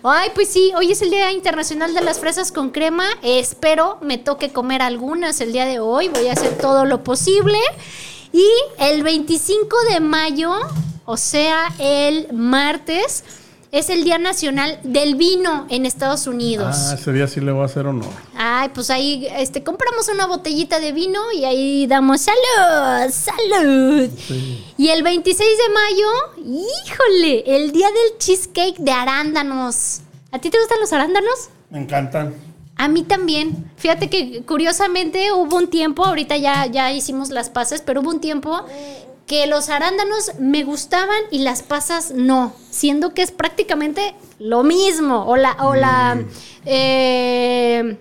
Ay, 0.02 0.30
pues 0.34 0.48
sí, 0.48 0.72
hoy 0.76 0.92
es 0.92 1.02
el 1.02 1.10
Día 1.10 1.32
Internacional 1.32 1.94
de 1.94 2.00
las 2.00 2.20
Fresas 2.20 2.52
con 2.52 2.70
Crema. 2.70 3.06
Espero 3.22 3.98
me 4.02 4.18
toque 4.18 4.50
comer 4.50 4.82
algunas 4.82 5.40
el 5.40 5.52
día 5.52 5.66
de 5.66 5.80
hoy. 5.80 6.08
Voy 6.08 6.28
a 6.28 6.32
hacer 6.32 6.58
todo 6.58 6.84
lo 6.84 7.02
posible. 7.02 7.58
Y 8.36 8.50
el 8.78 9.02
25 9.02 9.74
de 9.94 10.00
mayo, 10.00 10.52
o 11.06 11.16
sea, 11.16 11.72
el 11.78 12.30
martes, 12.34 13.24
es 13.72 13.88
el 13.88 14.04
Día 14.04 14.18
Nacional 14.18 14.78
del 14.82 15.14
Vino 15.14 15.66
en 15.70 15.86
Estados 15.86 16.26
Unidos. 16.26 16.76
Ah, 16.78 16.96
ese 17.00 17.14
día 17.14 17.28
sí 17.28 17.40
le 17.40 17.50
voy 17.52 17.62
a 17.62 17.64
hacer 17.64 17.86
honor. 17.86 18.10
Ay, 18.36 18.68
pues 18.74 18.90
ahí 18.90 19.26
este, 19.38 19.64
compramos 19.64 20.10
una 20.10 20.26
botellita 20.26 20.80
de 20.80 20.92
vino 20.92 21.32
y 21.32 21.46
ahí 21.46 21.86
damos 21.86 22.20
salud, 22.20 23.10
salud. 23.10 24.10
Y 24.76 24.88
el 24.90 25.02
26 25.02 25.38
de 25.38 25.72
mayo, 25.72 26.60
híjole, 26.84 27.56
el 27.56 27.72
Día 27.72 27.88
del 27.88 28.18
Cheesecake 28.18 28.76
de 28.76 28.92
arándanos. 28.92 30.00
¿A 30.30 30.38
ti 30.38 30.50
te 30.50 30.58
gustan 30.58 30.78
los 30.80 30.92
arándanos? 30.92 31.48
Me 31.70 31.80
encantan. 31.80 32.34
A 32.76 32.88
mí 32.88 33.02
también. 33.02 33.70
Fíjate 33.76 34.10
que 34.10 34.42
curiosamente 34.42 35.32
hubo 35.32 35.56
un 35.56 35.68
tiempo, 35.68 36.04
ahorita 36.04 36.36
ya, 36.36 36.66
ya 36.66 36.92
hicimos 36.92 37.30
las 37.30 37.48
pasas, 37.48 37.80
pero 37.80 38.02
hubo 38.02 38.10
un 38.10 38.20
tiempo 38.20 38.64
que 39.26 39.46
los 39.46 39.70
arándanos 39.70 40.32
me 40.38 40.62
gustaban 40.62 41.18
y 41.30 41.38
las 41.38 41.62
pasas 41.62 42.12
no, 42.12 42.54
siendo 42.70 43.12
que 43.12 43.22
es 43.22 43.32
prácticamente 43.32 44.14
lo 44.38 44.62
mismo. 44.62 45.26
O 45.26 45.36
la, 45.36 45.56
o 45.60 45.74
la, 45.74 46.14
mm. 46.16 46.28
eh, 46.66 47.96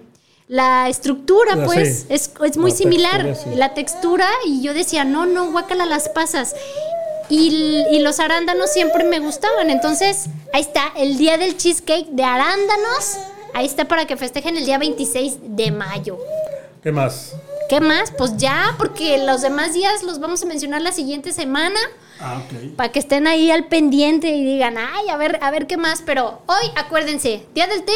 la 0.48 0.90
estructura, 0.90 1.66
pues, 1.66 2.06
es, 2.10 2.58
muy 2.58 2.72
similar. 2.72 3.36
La 3.56 3.74
textura, 3.74 4.28
y 4.46 4.62
yo 4.62 4.74
decía, 4.74 5.04
no, 5.04 5.26
no, 5.26 5.52
guácala 5.52 5.86
las 5.86 6.10
pasas. 6.10 6.54
Y, 7.28 7.84
y, 7.92 8.00
los 8.00 8.20
arándanos 8.20 8.72
siempre 8.72 9.04
me 9.04 9.20
gustaban. 9.20 9.72
Entonces, 9.72 10.26
ahí 10.54 10.62
está, 10.62 10.92
el 10.96 11.18
día 11.18 11.40
del 11.40 11.58
cheesecake 11.58 12.10
de 12.12 12.24
arándanos 12.24 13.18
Ahí 13.56 13.66
está 13.66 13.88
para 13.88 14.06
que 14.06 14.18
festejen 14.18 14.58
el 14.58 14.66
día 14.66 14.78
26 14.78 15.38
de 15.42 15.72
mayo. 15.72 16.20
¿Qué 16.84 16.92
más? 16.92 17.34
¿Qué 17.70 17.80
más? 17.80 18.12
Pues 18.12 18.36
ya, 18.36 18.76
porque 18.78 19.26
los 19.26 19.44
demás 19.44 19.74
días 19.74 20.04
los 20.04 20.20
vamos 20.20 20.44
a 20.44 20.46
mencionar 20.46 20.82
la 20.82 20.92
siguiente 20.92 21.32
semana. 21.32 21.80
Ah, 22.20 22.44
ok. 22.44 22.76
Para 22.76 22.92
que 22.92 23.00
estén 23.00 23.28
ahí 23.28 23.52
al 23.52 23.70
pendiente 23.70 24.28
y 24.36 24.44
digan, 24.44 24.76
ay, 24.78 25.08
a 25.08 25.16
ver, 25.16 25.40
a 25.42 25.52
ver 25.52 25.68
qué 25.68 25.78
más. 25.78 26.02
Pero 26.06 26.42
hoy, 26.48 26.70
acuérdense, 26.76 27.46
día 27.56 27.66
del 27.68 27.86
té 27.86 27.94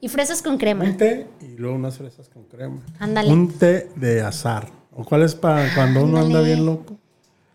y 0.00 0.08
fresas 0.08 0.42
con 0.42 0.58
crema. 0.58 0.82
Un 0.84 0.96
té 0.96 1.28
y 1.40 1.56
luego 1.56 1.76
unas 1.76 1.96
fresas 1.98 2.28
con 2.28 2.42
crema. 2.42 2.82
Ándale. 2.98 3.32
Un 3.32 3.56
té 3.56 3.88
de 3.94 4.22
azar. 4.22 4.72
¿O 4.92 5.04
cuál 5.04 5.22
es 5.22 5.36
para 5.36 5.72
cuando 5.72 6.02
uno 6.02 6.18
anda 6.18 6.40
bien 6.40 6.66
loco? 6.66 6.98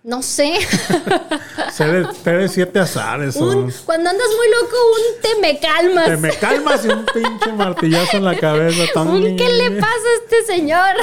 No 0.04 0.24
sé. 0.24 0.54
Té 2.24 2.32
de 2.32 2.50
siete 2.50 2.80
azares. 2.80 3.36
cuando 3.36 4.10
andas 4.10 4.28
muy 4.36 4.48
loco, 4.62 4.76
un 4.96 5.22
te 5.22 5.40
me 5.40 5.60
calmas. 5.60 6.06
Te 6.06 6.18
me 6.18 6.30
calmas 6.32 6.86
y 6.86 6.90
un 6.90 7.06
pinche 7.06 7.54
martillazo 7.54 8.18
en 8.18 8.26
la 8.26 8.38
cabeza. 8.38 8.84
¿Qué 8.94 9.50
le 9.50 9.80
pasa 9.80 9.94
a 9.94 10.24
este 10.24 10.46
señor? 10.46 10.96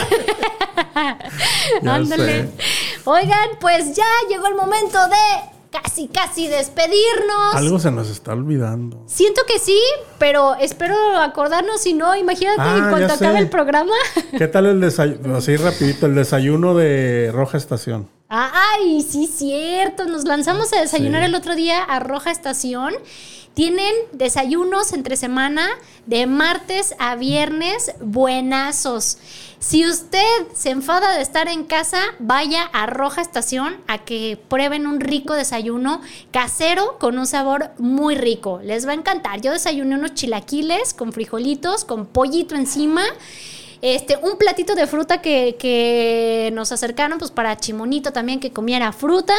Ándale. 1.88 2.48
Oigan, 3.04 3.50
pues 3.60 3.94
ya 3.94 4.04
llegó 4.28 4.48
el 4.48 4.56
momento 4.56 4.98
de 5.08 5.80
casi, 5.80 6.08
casi 6.08 6.48
despedirnos. 6.48 7.54
Algo 7.54 7.78
se 7.78 7.92
nos 7.92 8.10
está 8.10 8.32
olvidando. 8.32 9.04
Siento 9.06 9.42
que 9.46 9.60
sí, 9.60 9.80
pero 10.18 10.56
espero 10.56 10.96
acordarnos. 11.18 11.80
Si 11.80 11.94
no, 11.94 12.16
imagínate 12.16 12.62
en 12.62 12.84
ah, 12.84 12.88
cuanto 12.90 13.14
acabe 13.14 13.38
el 13.38 13.48
programa. 13.48 13.94
¿Qué 14.36 14.48
tal 14.48 14.66
el 14.66 14.80
desayuno? 14.80 15.36
Así 15.36 15.56
rapidito, 15.56 16.06
el 16.06 16.16
desayuno 16.16 16.74
de 16.74 17.30
Roja 17.32 17.58
Estación. 17.58 18.17
Ay, 18.28 19.00
sí, 19.08 19.26
cierto. 19.26 20.04
Nos 20.04 20.24
lanzamos 20.24 20.72
a 20.74 20.80
desayunar 20.80 21.22
el 21.22 21.34
otro 21.34 21.54
día 21.54 21.82
a 21.82 21.98
Roja 21.98 22.30
Estación. 22.30 22.92
Tienen 23.54 23.92
desayunos 24.12 24.92
entre 24.92 25.16
semana 25.16 25.66
de 26.04 26.26
martes 26.26 26.94
a 26.98 27.16
viernes 27.16 27.92
buenazos. 28.00 29.16
Si 29.58 29.84
usted 29.86 30.20
se 30.54 30.70
enfada 30.70 31.16
de 31.16 31.22
estar 31.22 31.48
en 31.48 31.64
casa, 31.64 32.00
vaya 32.18 32.64
a 32.72 32.86
Roja 32.86 33.22
Estación 33.22 33.78
a 33.88 33.98
que 33.98 34.38
prueben 34.48 34.86
un 34.86 35.00
rico 35.00 35.32
desayuno 35.32 36.02
casero 36.30 36.98
con 36.98 37.18
un 37.18 37.26
sabor 37.26 37.70
muy 37.78 38.14
rico. 38.14 38.60
Les 38.62 38.86
va 38.86 38.92
a 38.92 38.94
encantar. 38.94 39.40
Yo 39.40 39.52
desayuné 39.52 39.94
unos 39.94 40.14
chilaquiles 40.14 40.92
con 40.92 41.14
frijolitos, 41.14 41.86
con 41.86 42.04
pollito 42.04 42.54
encima. 42.54 43.02
Este, 43.80 44.16
un 44.16 44.38
platito 44.38 44.74
de 44.74 44.86
fruta 44.86 45.20
que, 45.20 45.56
que 45.58 46.50
nos 46.52 46.72
acercaron, 46.72 47.18
pues 47.18 47.30
para 47.30 47.56
Chimonito 47.56 48.12
también 48.12 48.40
que 48.40 48.50
comiera 48.50 48.92
fruta 48.92 49.34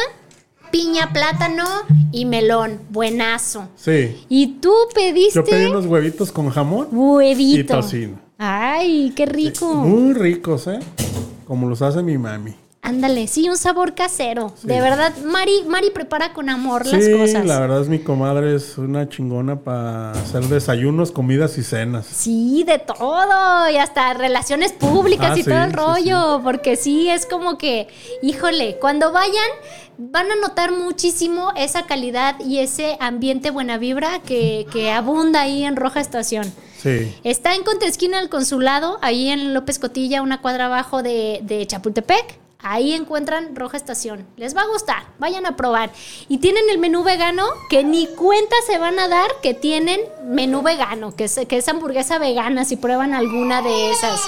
piña, 0.70 1.12
plátano 1.12 1.64
y 2.12 2.24
melón. 2.24 2.80
Buenazo. 2.90 3.68
Sí. 3.76 4.24
¿Y 4.28 4.58
tú 4.60 4.72
pediste? 4.94 5.34
Yo 5.34 5.44
pedí 5.44 5.66
unos 5.66 5.86
huevitos 5.86 6.32
con 6.32 6.50
jamón. 6.50 6.88
Huevito. 6.92 7.60
Y 7.60 7.64
tocino. 7.64 8.18
Ay, 8.38 9.12
qué 9.14 9.26
rico. 9.26 9.74
muy 9.74 10.14
ricos, 10.14 10.66
¿eh? 10.66 10.80
Como 11.46 11.68
los 11.68 11.82
hace 11.82 12.02
mi 12.02 12.16
mami. 12.16 12.54
Ándale, 12.90 13.28
sí, 13.28 13.48
un 13.48 13.56
sabor 13.56 13.94
casero. 13.94 14.52
De 14.64 14.80
verdad, 14.80 15.16
Mari, 15.24 15.62
Mari 15.64 15.90
prepara 15.90 16.32
con 16.32 16.50
amor 16.50 16.86
las 16.86 17.08
cosas. 17.08 17.42
Sí, 17.42 17.48
la 17.48 17.60
verdad 17.60 17.82
es 17.82 17.88
mi 17.88 18.00
comadre 18.00 18.56
es 18.56 18.78
una 18.78 19.08
chingona 19.08 19.60
para 19.60 20.10
hacer 20.10 20.42
desayunos, 20.46 21.12
comidas 21.12 21.56
y 21.56 21.62
cenas. 21.62 22.04
Sí, 22.06 22.64
de 22.66 22.80
todo. 22.80 23.70
Y 23.70 23.76
hasta 23.76 24.12
relaciones 24.14 24.72
públicas 24.72 25.34
ah, 25.36 25.38
y 25.38 25.44
todo 25.44 25.62
el 25.62 25.72
rollo. 25.72 26.40
porque 26.42 26.74
sí, 26.74 27.08
es 27.08 27.26
como 27.26 27.58
que, 27.58 27.86
híjole, 28.22 28.76
cuando 28.80 29.12
vayan, 29.12 29.50
van 29.96 30.28
a 30.32 30.34
notar 30.34 30.72
muchísimo 30.72 31.52
esa 31.56 31.86
calidad 31.86 32.40
y 32.40 32.58
ese 32.58 32.96
ambiente 32.98 33.52
buena 33.52 33.78
vibra 33.78 34.20
que, 34.26 34.66
que 34.72 34.90
abunda 34.90 35.42
ahí 35.42 35.62
en 35.62 35.76
Roja 35.76 36.00
Estación. 36.00 36.52
Sí. 36.76 37.14
Está 37.22 37.54
en 37.54 37.62
Contesquina 37.62 38.18
el 38.18 38.28
consulado, 38.28 38.98
ahí 39.00 39.28
en 39.28 39.54
López 39.54 39.78
Cotilla, 39.78 40.22
una 40.22 40.40
cuadra 40.40 40.66
abajo 40.66 41.04
de, 41.04 41.38
de 41.44 41.64
Chapultepec. 41.68 42.39
Ahí 42.62 42.92
encuentran 42.92 43.56
Roja 43.56 43.76
Estación. 43.76 44.26
Les 44.36 44.54
va 44.54 44.62
a 44.62 44.66
gustar. 44.66 45.04
Vayan 45.18 45.46
a 45.46 45.56
probar. 45.56 45.90
Y 46.28 46.38
tienen 46.38 46.68
el 46.70 46.78
menú 46.78 47.02
vegano 47.02 47.46
que 47.68 47.84
ni 47.84 48.06
cuenta 48.06 48.54
se 48.66 48.78
van 48.78 48.98
a 48.98 49.08
dar 49.08 49.30
que 49.42 49.54
tienen 49.54 50.00
menú 50.24 50.62
vegano, 50.62 51.16
que 51.16 51.24
es, 51.24 51.40
que 51.48 51.56
es 51.56 51.68
hamburguesa 51.68 52.18
vegana 52.18 52.64
si 52.64 52.76
prueban 52.76 53.14
alguna 53.14 53.62
de 53.62 53.92
esas. 53.92 54.20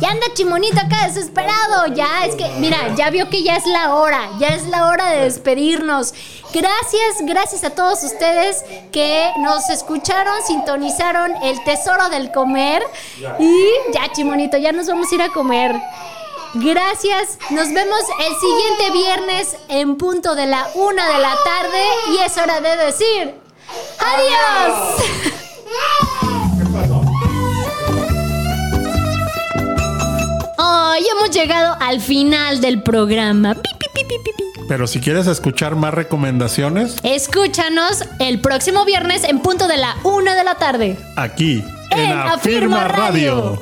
Ya 0.00 0.10
anda 0.10 0.26
Chimonito 0.34 0.78
acá 0.78 1.06
desesperado. 1.06 1.94
Ya 1.94 2.24
es 2.26 2.34
que, 2.34 2.48
mira, 2.58 2.94
ya 2.96 3.10
vio 3.10 3.28
que 3.28 3.42
ya 3.42 3.56
es 3.56 3.66
la 3.66 3.94
hora. 3.94 4.30
Ya 4.38 4.48
es 4.48 4.66
la 4.68 4.88
hora 4.88 5.10
de 5.10 5.24
despedirnos. 5.24 6.14
Gracias, 6.52 7.16
gracias 7.22 7.64
a 7.64 7.70
todos 7.70 8.02
ustedes 8.02 8.64
que 8.92 9.30
nos 9.38 9.70
escucharon, 9.70 10.34
sintonizaron 10.46 11.32
el 11.42 11.62
tesoro 11.64 12.08
del 12.08 12.32
comer. 12.32 12.82
Y 13.38 13.66
ya, 13.92 14.10
Chimonito, 14.12 14.56
ya 14.56 14.72
nos 14.72 14.86
vamos 14.86 15.10
a 15.12 15.14
ir 15.14 15.22
a 15.22 15.28
comer. 15.28 15.74
Gracias. 16.54 17.38
Nos 17.50 17.72
vemos 17.72 18.00
el 18.18 18.34
siguiente 18.40 18.90
viernes 18.92 19.56
en 19.68 19.96
punto 19.96 20.34
de 20.34 20.46
la 20.46 20.68
una 20.74 21.08
de 21.08 21.18
la 21.18 21.34
tarde 21.44 21.82
y 22.12 22.18
es 22.24 22.36
hora 22.36 22.60
de 22.60 22.76
decir 22.84 23.34
adiós. 24.00 25.02
Hoy 30.58 31.06
hemos 31.08 31.30
llegado 31.30 31.76
al 31.80 32.00
final 32.00 32.60
del 32.60 32.82
programa. 32.82 33.56
Pero 34.68 34.86
si 34.86 35.00
quieres 35.00 35.26
escuchar 35.26 35.74
más 35.74 35.94
recomendaciones, 35.94 36.96
escúchanos 37.02 38.04
el 38.20 38.40
próximo 38.40 38.84
viernes 38.84 39.24
en 39.24 39.40
punto 39.40 39.66
de 39.66 39.76
la 39.76 39.96
una 40.04 40.34
de 40.34 40.44
la 40.44 40.56
tarde. 40.56 40.96
Aquí, 41.16 41.64
en, 41.90 42.12
Afirma, 42.12 42.86
Radio. 42.86 43.58